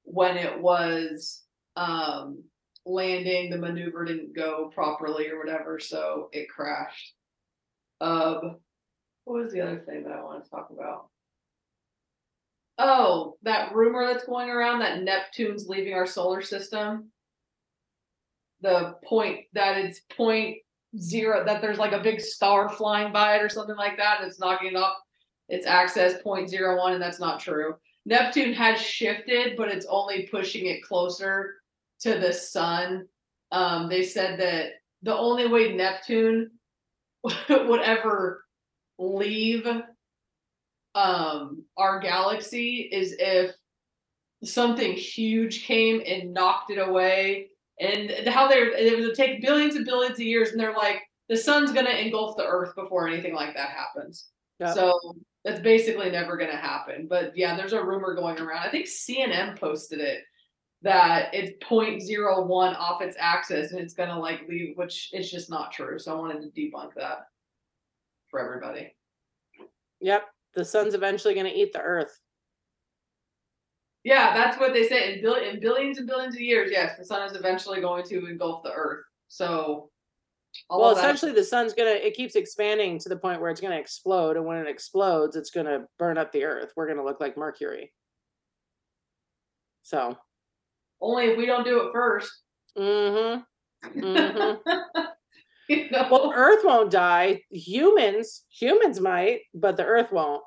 when 0.04 0.36
it 0.36 0.60
was 0.60 1.42
um 1.76 2.42
landing, 2.86 3.50
the 3.50 3.58
maneuver 3.58 4.04
didn't 4.04 4.34
go 4.34 4.70
properly 4.74 5.28
or 5.28 5.38
whatever, 5.38 5.78
so 5.78 6.28
it 6.32 6.48
crashed. 6.48 7.14
Um 8.00 8.56
what 9.24 9.42
was 9.42 9.52
the 9.52 9.60
other 9.60 9.84
thing 9.86 10.04
that 10.04 10.12
I 10.12 10.22
want 10.22 10.42
to 10.42 10.50
talk 10.50 10.68
about? 10.70 11.10
Oh, 12.78 13.36
that 13.42 13.74
rumor 13.74 14.06
that's 14.06 14.24
going 14.24 14.48
around 14.48 14.78
that 14.78 15.02
Neptune's 15.02 15.68
leaving 15.68 15.92
our 15.92 16.06
solar 16.06 16.40
system. 16.40 17.10
The 18.62 18.94
point 19.04 19.40
that 19.52 19.76
it's 19.76 20.00
point 20.16 20.56
zero 20.98 21.44
that 21.44 21.60
there's 21.60 21.78
like 21.78 21.92
a 21.92 22.02
big 22.02 22.20
star 22.20 22.68
flying 22.70 23.12
by 23.12 23.36
it 23.36 23.42
or 23.42 23.48
something 23.48 23.76
like 23.76 23.98
that, 23.98 24.20
and 24.20 24.30
it's 24.30 24.40
knocking 24.40 24.68
it 24.68 24.76
off 24.76 24.96
its 25.48 25.66
axis 25.66 26.14
0.01, 26.24 26.92
and 26.92 27.02
that's 27.02 27.20
not 27.20 27.40
true. 27.40 27.76
Neptune 28.06 28.52
has 28.54 28.80
shifted, 28.80 29.56
but 29.56 29.68
it's 29.68 29.86
only 29.88 30.26
pushing 30.26 30.66
it 30.66 30.82
closer 30.82 31.56
to 32.00 32.18
the 32.18 32.32
sun. 32.32 33.06
Um, 33.52 33.88
they 33.88 34.02
said 34.02 34.38
that 34.40 34.72
the 35.02 35.16
only 35.16 35.46
way 35.48 35.72
Neptune 35.74 36.50
would 37.48 37.80
ever 37.80 38.44
leave 38.98 39.66
um 40.94 41.62
our 41.76 42.00
galaxy 42.00 42.88
is 42.90 43.14
if 43.18 43.54
something 44.42 44.92
huge 44.92 45.64
came 45.64 46.02
and 46.06 46.32
knocked 46.32 46.70
it 46.70 46.78
away 46.78 47.48
and 47.80 48.10
how 48.28 48.48
they're 48.48 48.70
it 48.70 48.98
would 48.98 49.14
take 49.14 49.42
billions 49.42 49.76
and 49.76 49.84
billions 49.84 50.18
of 50.18 50.24
years 50.26 50.50
and 50.50 50.60
they're 50.60 50.72
like 50.74 51.02
the 51.28 51.36
sun's 51.36 51.72
going 51.72 51.86
to 51.86 52.04
engulf 52.04 52.36
the 52.36 52.44
earth 52.44 52.74
before 52.74 53.06
anything 53.06 53.34
like 53.34 53.54
that 53.54 53.70
happens 53.70 54.30
Yep. 54.60 54.74
so 54.74 55.16
that's 55.48 55.62
basically 55.62 56.10
never 56.10 56.36
going 56.36 56.50
to 56.50 56.56
happen 56.56 57.06
but 57.08 57.36
yeah 57.36 57.56
there's 57.56 57.72
a 57.72 57.82
rumor 57.82 58.14
going 58.14 58.38
around 58.38 58.58
i 58.58 58.70
think 58.70 58.86
cnn 58.86 59.58
posted 59.58 60.00
it 60.00 60.20
that 60.82 61.28
it's 61.32 61.52
0.01 61.64 62.76
off 62.76 63.02
its 63.02 63.16
axis 63.18 63.72
and 63.72 63.80
it's 63.80 63.94
going 63.94 64.08
to 64.08 64.18
like 64.18 64.46
leave 64.48 64.76
which 64.76 65.10
is 65.12 65.30
just 65.30 65.50
not 65.50 65.72
true 65.72 65.98
so 65.98 66.16
i 66.16 66.18
wanted 66.18 66.40
to 66.40 66.60
debunk 66.60 66.94
that 66.94 67.26
for 68.30 68.40
everybody 68.40 68.92
Yep. 70.00 70.24
The 70.54 70.64
sun's 70.64 70.94
eventually 70.94 71.34
going 71.34 71.46
to 71.46 71.52
eat 71.52 71.72
the 71.72 71.80
earth. 71.80 72.20
Yeah, 74.04 74.32
that's 74.34 74.58
what 74.58 74.72
they 74.72 74.88
say. 74.88 75.14
In, 75.14 75.22
bill- 75.22 75.34
in 75.34 75.60
billions 75.60 75.98
and 75.98 76.06
billions 76.06 76.34
of 76.34 76.40
years, 76.40 76.70
yes, 76.72 76.96
the 76.96 77.04
sun 77.04 77.28
is 77.28 77.36
eventually 77.36 77.80
going 77.80 78.04
to 78.04 78.26
engulf 78.26 78.62
the 78.62 78.72
earth. 78.72 79.04
So, 79.28 79.90
all 80.70 80.80
well, 80.80 80.96
essentially, 80.96 81.32
the 81.32 81.44
sun's 81.44 81.74
going 81.74 81.92
to, 81.94 82.06
it 82.06 82.14
keeps 82.14 82.34
expanding 82.34 82.98
to 83.00 83.08
the 83.08 83.16
point 83.16 83.40
where 83.40 83.50
it's 83.50 83.60
going 83.60 83.72
to 83.72 83.80
explode. 83.80 84.36
And 84.36 84.44
when 84.44 84.58
it 84.58 84.68
explodes, 84.68 85.36
it's 85.36 85.50
going 85.50 85.66
to 85.66 85.84
burn 85.98 86.18
up 86.18 86.32
the 86.32 86.44
earth. 86.44 86.72
We're 86.76 86.86
going 86.86 86.98
to 86.98 87.04
look 87.04 87.20
like 87.20 87.36
Mercury. 87.36 87.92
So, 89.82 90.18
only 91.00 91.26
if 91.26 91.38
we 91.38 91.46
don't 91.46 91.64
do 91.64 91.86
it 91.86 91.92
first. 91.92 92.30
mm 92.76 93.42
hmm. 93.84 93.98
Mm 94.00 94.58
hmm. 94.64 95.00
You 95.68 95.90
know? 95.90 96.08
Well, 96.10 96.32
Earth 96.34 96.64
won't 96.64 96.90
die. 96.90 97.42
Humans, 97.50 98.44
humans 98.50 99.00
might, 99.00 99.40
but 99.52 99.76
the 99.76 99.84
Earth 99.84 100.10
won't. 100.10 100.42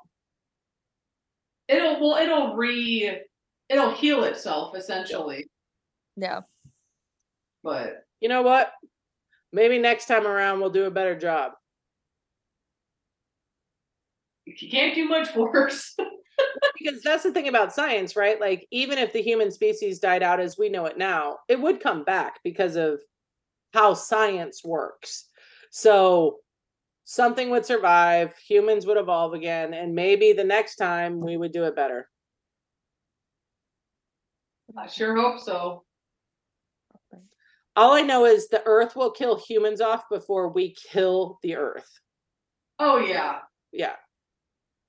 it'll 1.68 2.00
well, 2.00 2.20
it'll 2.20 2.56
re, 2.56 3.18
it'll 3.68 3.92
heal 3.92 4.24
itself 4.24 4.76
essentially. 4.76 5.46
Yeah. 6.16 6.40
But 7.62 8.04
You 8.20 8.28
know 8.28 8.42
what? 8.42 8.72
Maybe 9.52 9.78
next 9.78 10.06
time 10.06 10.26
around 10.26 10.60
we'll 10.60 10.70
do 10.70 10.84
a 10.84 10.90
better 10.90 11.18
job. 11.18 11.52
you 14.44 14.70
can't 14.70 14.94
do 14.94 15.08
much 15.08 15.34
worse. 15.34 15.96
Because 16.78 17.02
that's 17.02 17.22
the 17.22 17.32
thing 17.32 17.48
about 17.48 17.72
science, 17.72 18.16
right? 18.16 18.40
Like, 18.40 18.66
even 18.70 18.98
if 18.98 19.12
the 19.12 19.22
human 19.22 19.50
species 19.50 20.00
died 20.00 20.22
out 20.22 20.40
as 20.40 20.58
we 20.58 20.68
know 20.68 20.86
it 20.86 20.98
now, 20.98 21.38
it 21.48 21.60
would 21.60 21.80
come 21.80 22.02
back 22.02 22.40
because 22.42 22.74
of 22.74 23.00
how 23.72 23.94
science 23.94 24.62
works. 24.64 25.28
So, 25.70 26.38
something 27.04 27.50
would 27.50 27.64
survive, 27.64 28.34
humans 28.38 28.86
would 28.86 28.96
evolve 28.96 29.34
again, 29.34 29.72
and 29.74 29.94
maybe 29.94 30.32
the 30.32 30.44
next 30.44 30.76
time 30.76 31.20
we 31.20 31.36
would 31.36 31.52
do 31.52 31.64
it 31.64 31.76
better. 31.76 32.08
I 34.76 34.88
sure 34.88 35.14
hope 35.14 35.40
so. 35.40 35.84
All 37.74 37.92
I 37.94 38.02
know 38.02 38.26
is 38.26 38.48
the 38.48 38.62
Earth 38.66 38.96
will 38.96 39.10
kill 39.10 39.38
humans 39.38 39.80
off 39.80 40.04
before 40.10 40.48
we 40.48 40.74
kill 40.74 41.38
the 41.42 41.56
Earth. 41.56 41.88
Oh 42.78 42.98
yeah, 42.98 43.38
Yeah. 43.72 43.96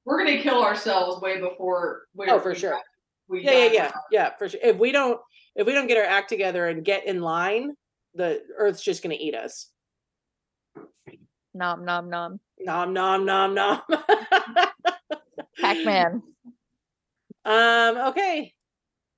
we're 0.06 0.18
gonna 0.18 0.42
kill 0.42 0.64
ourselves 0.64 1.22
way 1.22 1.40
before. 1.40 2.08
we 2.14 2.28
Oh, 2.30 2.40
for 2.40 2.50
we 2.50 2.56
sure. 2.60 2.72
die- 2.74 2.82
We 3.30 3.44
yeah 3.44 3.52
yeah 3.52 3.68
die. 3.68 3.74
yeah 3.74 3.92
yeah 4.12 4.36
for 4.38 4.50
sure 4.50 4.60
if 4.64 4.78
we 4.78 4.92
don't 4.92 5.20
if 5.56 5.66
we 5.66 5.74
don't 5.74 5.88
get 5.88 5.98
our 5.98 6.04
act 6.04 6.28
together 6.30 6.68
and 6.68 6.84
get 6.84 7.06
in 7.06 7.22
line 7.22 7.76
the 8.16 8.42
earth's 8.58 8.84
just 8.84 9.02
going 9.02 9.16
to 9.16 9.24
eat 9.24 9.34
us 9.36 9.70
Nom 11.54 11.86
nom 11.86 12.10
nom. 12.10 12.40
nom 12.60 12.92
nom 12.94 13.26
nom 13.26 13.54
nom 13.54 13.82
Pac-Man. 15.60 16.22
um 17.46 17.98
okay 18.10 18.54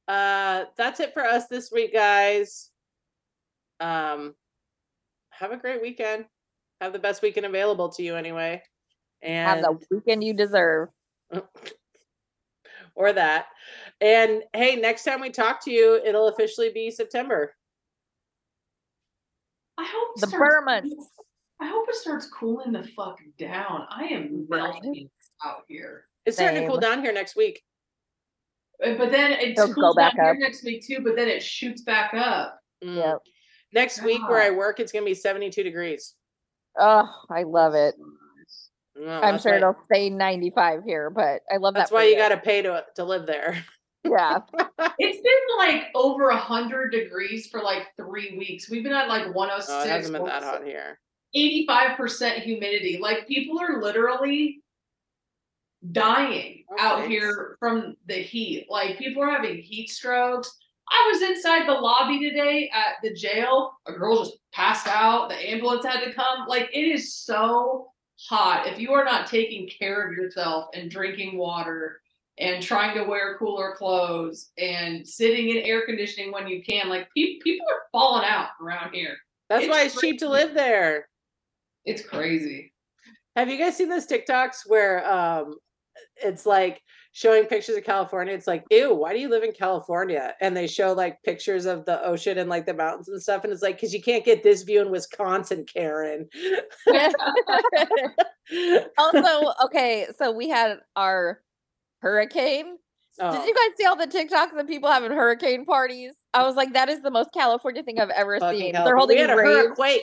uh 0.07 0.65
that's 0.77 0.99
it 0.99 1.13
for 1.13 1.23
us 1.25 1.47
this 1.47 1.71
week 1.71 1.91
guys 1.93 2.69
um 3.79 4.33
have 5.29 5.51
a 5.51 5.57
great 5.57 5.81
weekend 5.81 6.25
have 6.81 6.93
the 6.93 6.99
best 6.99 7.21
weekend 7.21 7.45
available 7.45 7.89
to 7.89 8.03
you 8.03 8.15
anyway 8.15 8.61
And 9.21 9.49
Have 9.49 9.61
the 9.61 9.95
weekend 9.95 10.23
you 10.23 10.33
deserve. 10.33 10.89
or 12.95 13.11
that. 13.13 13.47
And 14.01 14.43
hey, 14.53 14.75
next 14.75 15.03
time 15.03 15.21
we 15.21 15.29
talk 15.29 15.63
to 15.65 15.71
you, 15.71 15.99
it'll 16.05 16.27
officially 16.27 16.71
be 16.73 16.91
September. 16.91 17.53
I 19.77 19.83
hope 19.83 20.15
it 20.15 20.21
The 20.21 20.27
starts 20.27 20.55
Burmans. 20.55 20.91
I 21.59 21.67
hope 21.67 21.85
it 21.89 21.95
starts 21.95 22.27
cooling 22.27 22.71
the 22.71 22.83
fuck 22.95 23.17
down. 23.37 23.85
I 23.89 24.05
am 24.05 24.45
melting 24.49 25.09
out 25.43 25.63
here. 25.67 26.05
It's 26.25 26.37
starting 26.37 26.61
to 26.61 26.67
cool 26.67 26.79
down 26.79 27.01
here 27.01 27.13
next 27.13 27.35
week. 27.35 27.61
Uh, 28.83 28.93
But 28.95 29.11
then 29.11 29.31
it 29.31 29.49
It'll 29.49 29.67
go 29.67 29.73
cools 29.73 29.95
down 29.95 30.11
back 30.11 30.13
here 30.15 30.31
up. 30.31 30.37
next 30.39 30.63
week 30.63 30.85
too. 30.85 30.99
But 31.03 31.15
then 31.15 31.27
it 31.27 31.41
shoots 31.43 31.81
back 31.81 32.13
up. 32.13 32.59
Mm. 32.83 32.95
Yep. 32.97 33.17
Next 33.73 34.01
week 34.03 34.21
where 34.29 34.41
I 34.41 34.51
work, 34.51 34.79
it's 34.79 34.91
gonna 34.91 35.05
be 35.05 35.13
72 35.13 35.63
degrees. 35.63 36.13
Oh, 36.79 37.07
I 37.29 37.43
love 37.43 37.73
it. 37.73 37.95
No, 38.97 39.07
I'm 39.21 39.35
Oh, 39.35 39.37
sure 39.37 39.51
why- 39.51 39.57
it'll 39.57 39.77
stay 39.85 40.09
95 40.09 40.83
here, 40.85 41.09
but 41.09 41.41
I 41.51 41.57
love 41.57 41.73
That's 41.73 41.89
that. 41.89 41.95
why 41.95 42.05
you 42.05 42.15
got 42.15 42.29
to 42.29 42.37
pay 42.37 42.61
to 42.61 42.85
to 42.95 43.03
live 43.03 43.25
there. 43.25 43.63
Yeah. 44.05 44.39
It's 44.99 45.21
been 45.21 45.57
like 45.57 45.87
over 45.95 46.29
a 46.29 46.37
hundred 46.37 46.91
degrees 46.91 47.47
for 47.47 47.61
like 47.61 47.87
three 47.97 48.37
weeks. 48.37 48.69
We've 48.69 48.83
been 48.83 48.93
at 48.93 49.09
like 49.09 49.33
106. 49.33 49.69
Oh, 49.69 49.83
it 49.83 49.89
hasn't 49.89 50.13
been 50.15 50.25
that 50.25 50.43
hot 50.43 50.61
oh 50.61 50.65
here. 50.65 50.99
85% 51.35 52.39
humidity. 52.41 52.97
Like 53.01 53.27
people 53.27 53.59
are 53.59 53.81
literally 53.81 54.61
dying 55.91 56.63
Oh, 56.71 56.75
out 56.79 56.99
thanks. 56.99 57.11
here 57.11 57.57
from 57.59 57.95
the 58.05 58.15
heat. 58.15 58.67
Like 58.69 58.97
people 58.97 59.21
are 59.23 59.31
having 59.31 59.57
heat 59.61 59.89
strokes. 59.89 60.55
I 60.89 61.09
was 61.11 61.21
inside 61.21 61.67
the 61.67 61.73
lobby 61.73 62.19
today 62.19 62.69
at 62.73 62.95
the 63.01 63.13
jail. 63.13 63.73
A 63.87 63.93
girl 63.93 64.23
just 64.23 64.37
passed 64.53 64.87
out. 64.87 65.29
The 65.29 65.35
ambulance 65.35 65.85
had 65.85 66.03
to 66.03 66.13
come. 66.13 66.47
Like 66.47 66.69
it 66.73 66.87
is 66.87 67.15
so 67.15 67.87
hot. 68.29 68.67
If 68.67 68.79
you 68.79 68.93
are 68.93 69.03
not 69.03 69.27
taking 69.27 69.67
care 69.67 70.07
of 70.07 70.13
yourself 70.13 70.69
and 70.73 70.89
drinking 70.89 71.37
water 71.37 72.01
and 72.37 72.61
trying 72.61 72.95
to 72.95 73.03
wear 73.03 73.37
cooler 73.37 73.75
clothes 73.75 74.51
and 74.57 75.07
sitting 75.07 75.49
in 75.49 75.57
air 75.57 75.85
conditioning 75.85 76.31
when 76.31 76.47
you 76.47 76.61
can, 76.63 76.89
like 76.89 77.07
pe- 77.15 77.39
people 77.39 77.65
are 77.67 77.83
falling 77.91 78.25
out 78.25 78.49
around 78.61 78.93
here. 78.93 79.15
That's 79.49 79.63
It's 79.63 79.71
why 79.71 79.83
it's 79.83 79.99
cheap 79.99 80.19
to 80.19 80.29
live 80.29 80.53
there. 80.53 81.07
It's 81.85 82.01
crazy. 82.01 82.73
Have 83.35 83.49
you 83.49 83.57
guys 83.57 83.75
seen 83.75 83.89
those 83.89 84.07
TikToks 84.07 84.67
where 84.67 85.07
um 85.09 85.55
it's 86.17 86.45
like 86.45 86.81
showing 87.15 87.45
pictures 87.45 87.77
of 87.77 87.83
California? 87.85 88.33
It's 88.33 88.45
like, 88.45 88.65
ew, 88.69 88.93
why 88.93 89.13
do 89.13 89.19
you 89.19 89.29
live 89.29 89.41
in 89.43 89.53
California? 89.53 90.35
And 90.41 90.55
they 90.55 90.67
show 90.67 90.91
like 90.91 91.23
pictures 91.23 91.65
of 91.65 91.85
the 91.85 92.05
ocean 92.05 92.37
and 92.37 92.49
like 92.49 92.65
the 92.65 92.73
mountains 92.73 93.07
and 93.07 93.21
stuff. 93.21 93.45
And 93.45 93.53
it's 93.53 93.61
like, 93.61 93.77
because 93.77 93.93
you 93.93 94.01
can't 94.01 94.25
get 94.25 94.43
this 94.43 94.63
view 94.63 94.81
in 94.81 94.91
Wisconsin, 94.91 95.65
Karen. 95.65 96.27
also, 98.97 99.53
okay, 99.63 100.07
so 100.17 100.33
we 100.33 100.49
had 100.49 100.79
our 100.97 101.41
hurricane. 101.99 102.75
Oh, 103.21 103.31
Did 103.31 103.47
you 103.47 103.53
guys 103.55 103.77
see 103.77 103.85
all 103.85 103.95
the 103.95 104.07
TikToks 104.07 104.59
of 104.59 104.67
people 104.67 104.91
having 104.91 105.11
hurricane 105.11 105.65
parties? 105.65 106.11
I 106.33 106.43
was 106.43 106.57
like, 106.57 106.73
that 106.73 106.89
is 106.89 107.01
the 107.01 107.11
most 107.11 107.29
California 107.33 107.81
thing 107.81 107.97
I've 107.97 108.09
ever 108.09 108.41
fucking 108.41 108.59
seen. 108.59 108.73
California. 108.73 108.83
They're 108.83 108.97
holding 108.97 109.15
we 109.15 109.21
had 109.21 109.29
a 109.29 109.37
raves. 109.37 109.77
hurricane. 109.77 110.01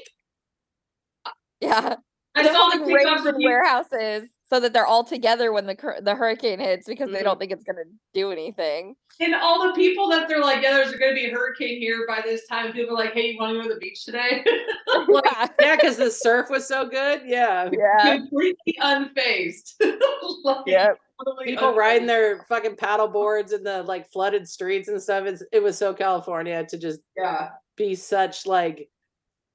Yeah, 1.61 1.97
I 2.35 2.43
they're 2.43 2.55
saw 2.55 2.71
the 2.71 2.79
TikToks 2.79 3.27
of 3.27 3.35
you. 3.39 3.49
warehouses 3.49 4.31
so 4.53 4.61
that 4.61 4.75
they're 4.75 4.87
all 4.87 5.03
together 5.03 5.51
when 5.51 5.65
the 5.67 5.75
the 6.03 6.15
hurricane 6.15 6.59
hits 6.59 6.87
because 6.87 7.11
they 7.11 7.21
Mhm. 7.21 7.25
don't 7.25 7.39
think 7.39 7.53
it's 7.53 7.65
gonna 7.65 7.85
do 8.13 8.31
anything. 8.33 8.95
And 9.19 9.35
all 9.35 9.67
the 9.67 9.73
people 9.73 10.09
that 10.11 10.29
they're 10.29 10.41
like, 10.43 10.63
yeah, 10.63 10.73
there's 10.73 10.93
going 10.93 11.11
to 11.11 11.15
be 11.15 11.27
a 11.27 11.31
hurricane 11.31 11.79
here 11.79 12.07
by 12.09 12.23
this 12.25 12.47
time. 12.47 12.73
People 12.73 12.95
are 12.97 13.05
like, 13.05 13.13
hey, 13.13 13.31
you 13.33 13.39
want 13.39 13.53
to 13.55 13.63
go 13.63 13.69
to 13.69 13.75
the 13.75 13.79
beach 13.81 14.05
today? 14.07 14.43
like, 15.09 15.25
yeah, 15.27 15.49
Yeah, 15.61 15.77
because 15.77 15.97
the 15.99 16.11
surf 16.11 16.49
was 16.51 16.67
so 16.67 16.87
good. 16.89 17.21
Yeah. 17.25 17.69
yeah, 17.73 18.17
completely 18.17 18.75
unfazed. 18.81 19.75
like, 20.45 20.67
yep. 20.67 20.97
totally 21.25 21.45
People 21.47 21.75
riding 21.75 22.07
their 22.07 22.45
fucking 22.49 22.77
paddle 22.77 23.07
boards 23.09 23.53
in 23.53 23.63
the 23.63 23.83
like 23.85 24.11
flooded 24.11 24.49
streets 24.49 24.89
and 24.89 25.01
stuff. 25.01 25.27
It's, 25.27 25.43
it 25.53 25.63
was 25.63 25.77
so 25.79 25.93
California 25.95 26.65
to 26.67 26.79
just 26.79 27.01
Yeah. 27.17 27.51
be 27.77 27.95
such 27.95 28.47
like 28.47 28.89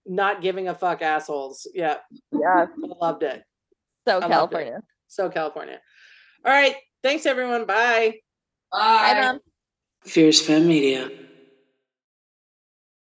not 0.06 0.42
giving 0.42 0.70
a 0.70 0.76
fuck 0.76 1.02
assholes. 1.02 1.68
Yeah. 1.74 1.98
Yeah, 2.32 2.68
I 2.68 2.88
loved 3.02 3.24
it. 3.24 3.44
So 4.08 4.20
loved 4.20 4.26
it. 4.26 4.30
California. 4.30 4.82
So 5.08 5.30
California. 5.30 5.80
All 6.46 6.52
right. 6.52 6.76
Thanks 7.04 7.26
everyone. 7.26 7.66
Bye. 7.66 8.20
Bye, 8.72 9.14
Bye. 9.14 9.22
Mom. 9.22 9.40
Fierce 10.04 10.42
Femme 10.42 10.68
Media. 10.68 11.10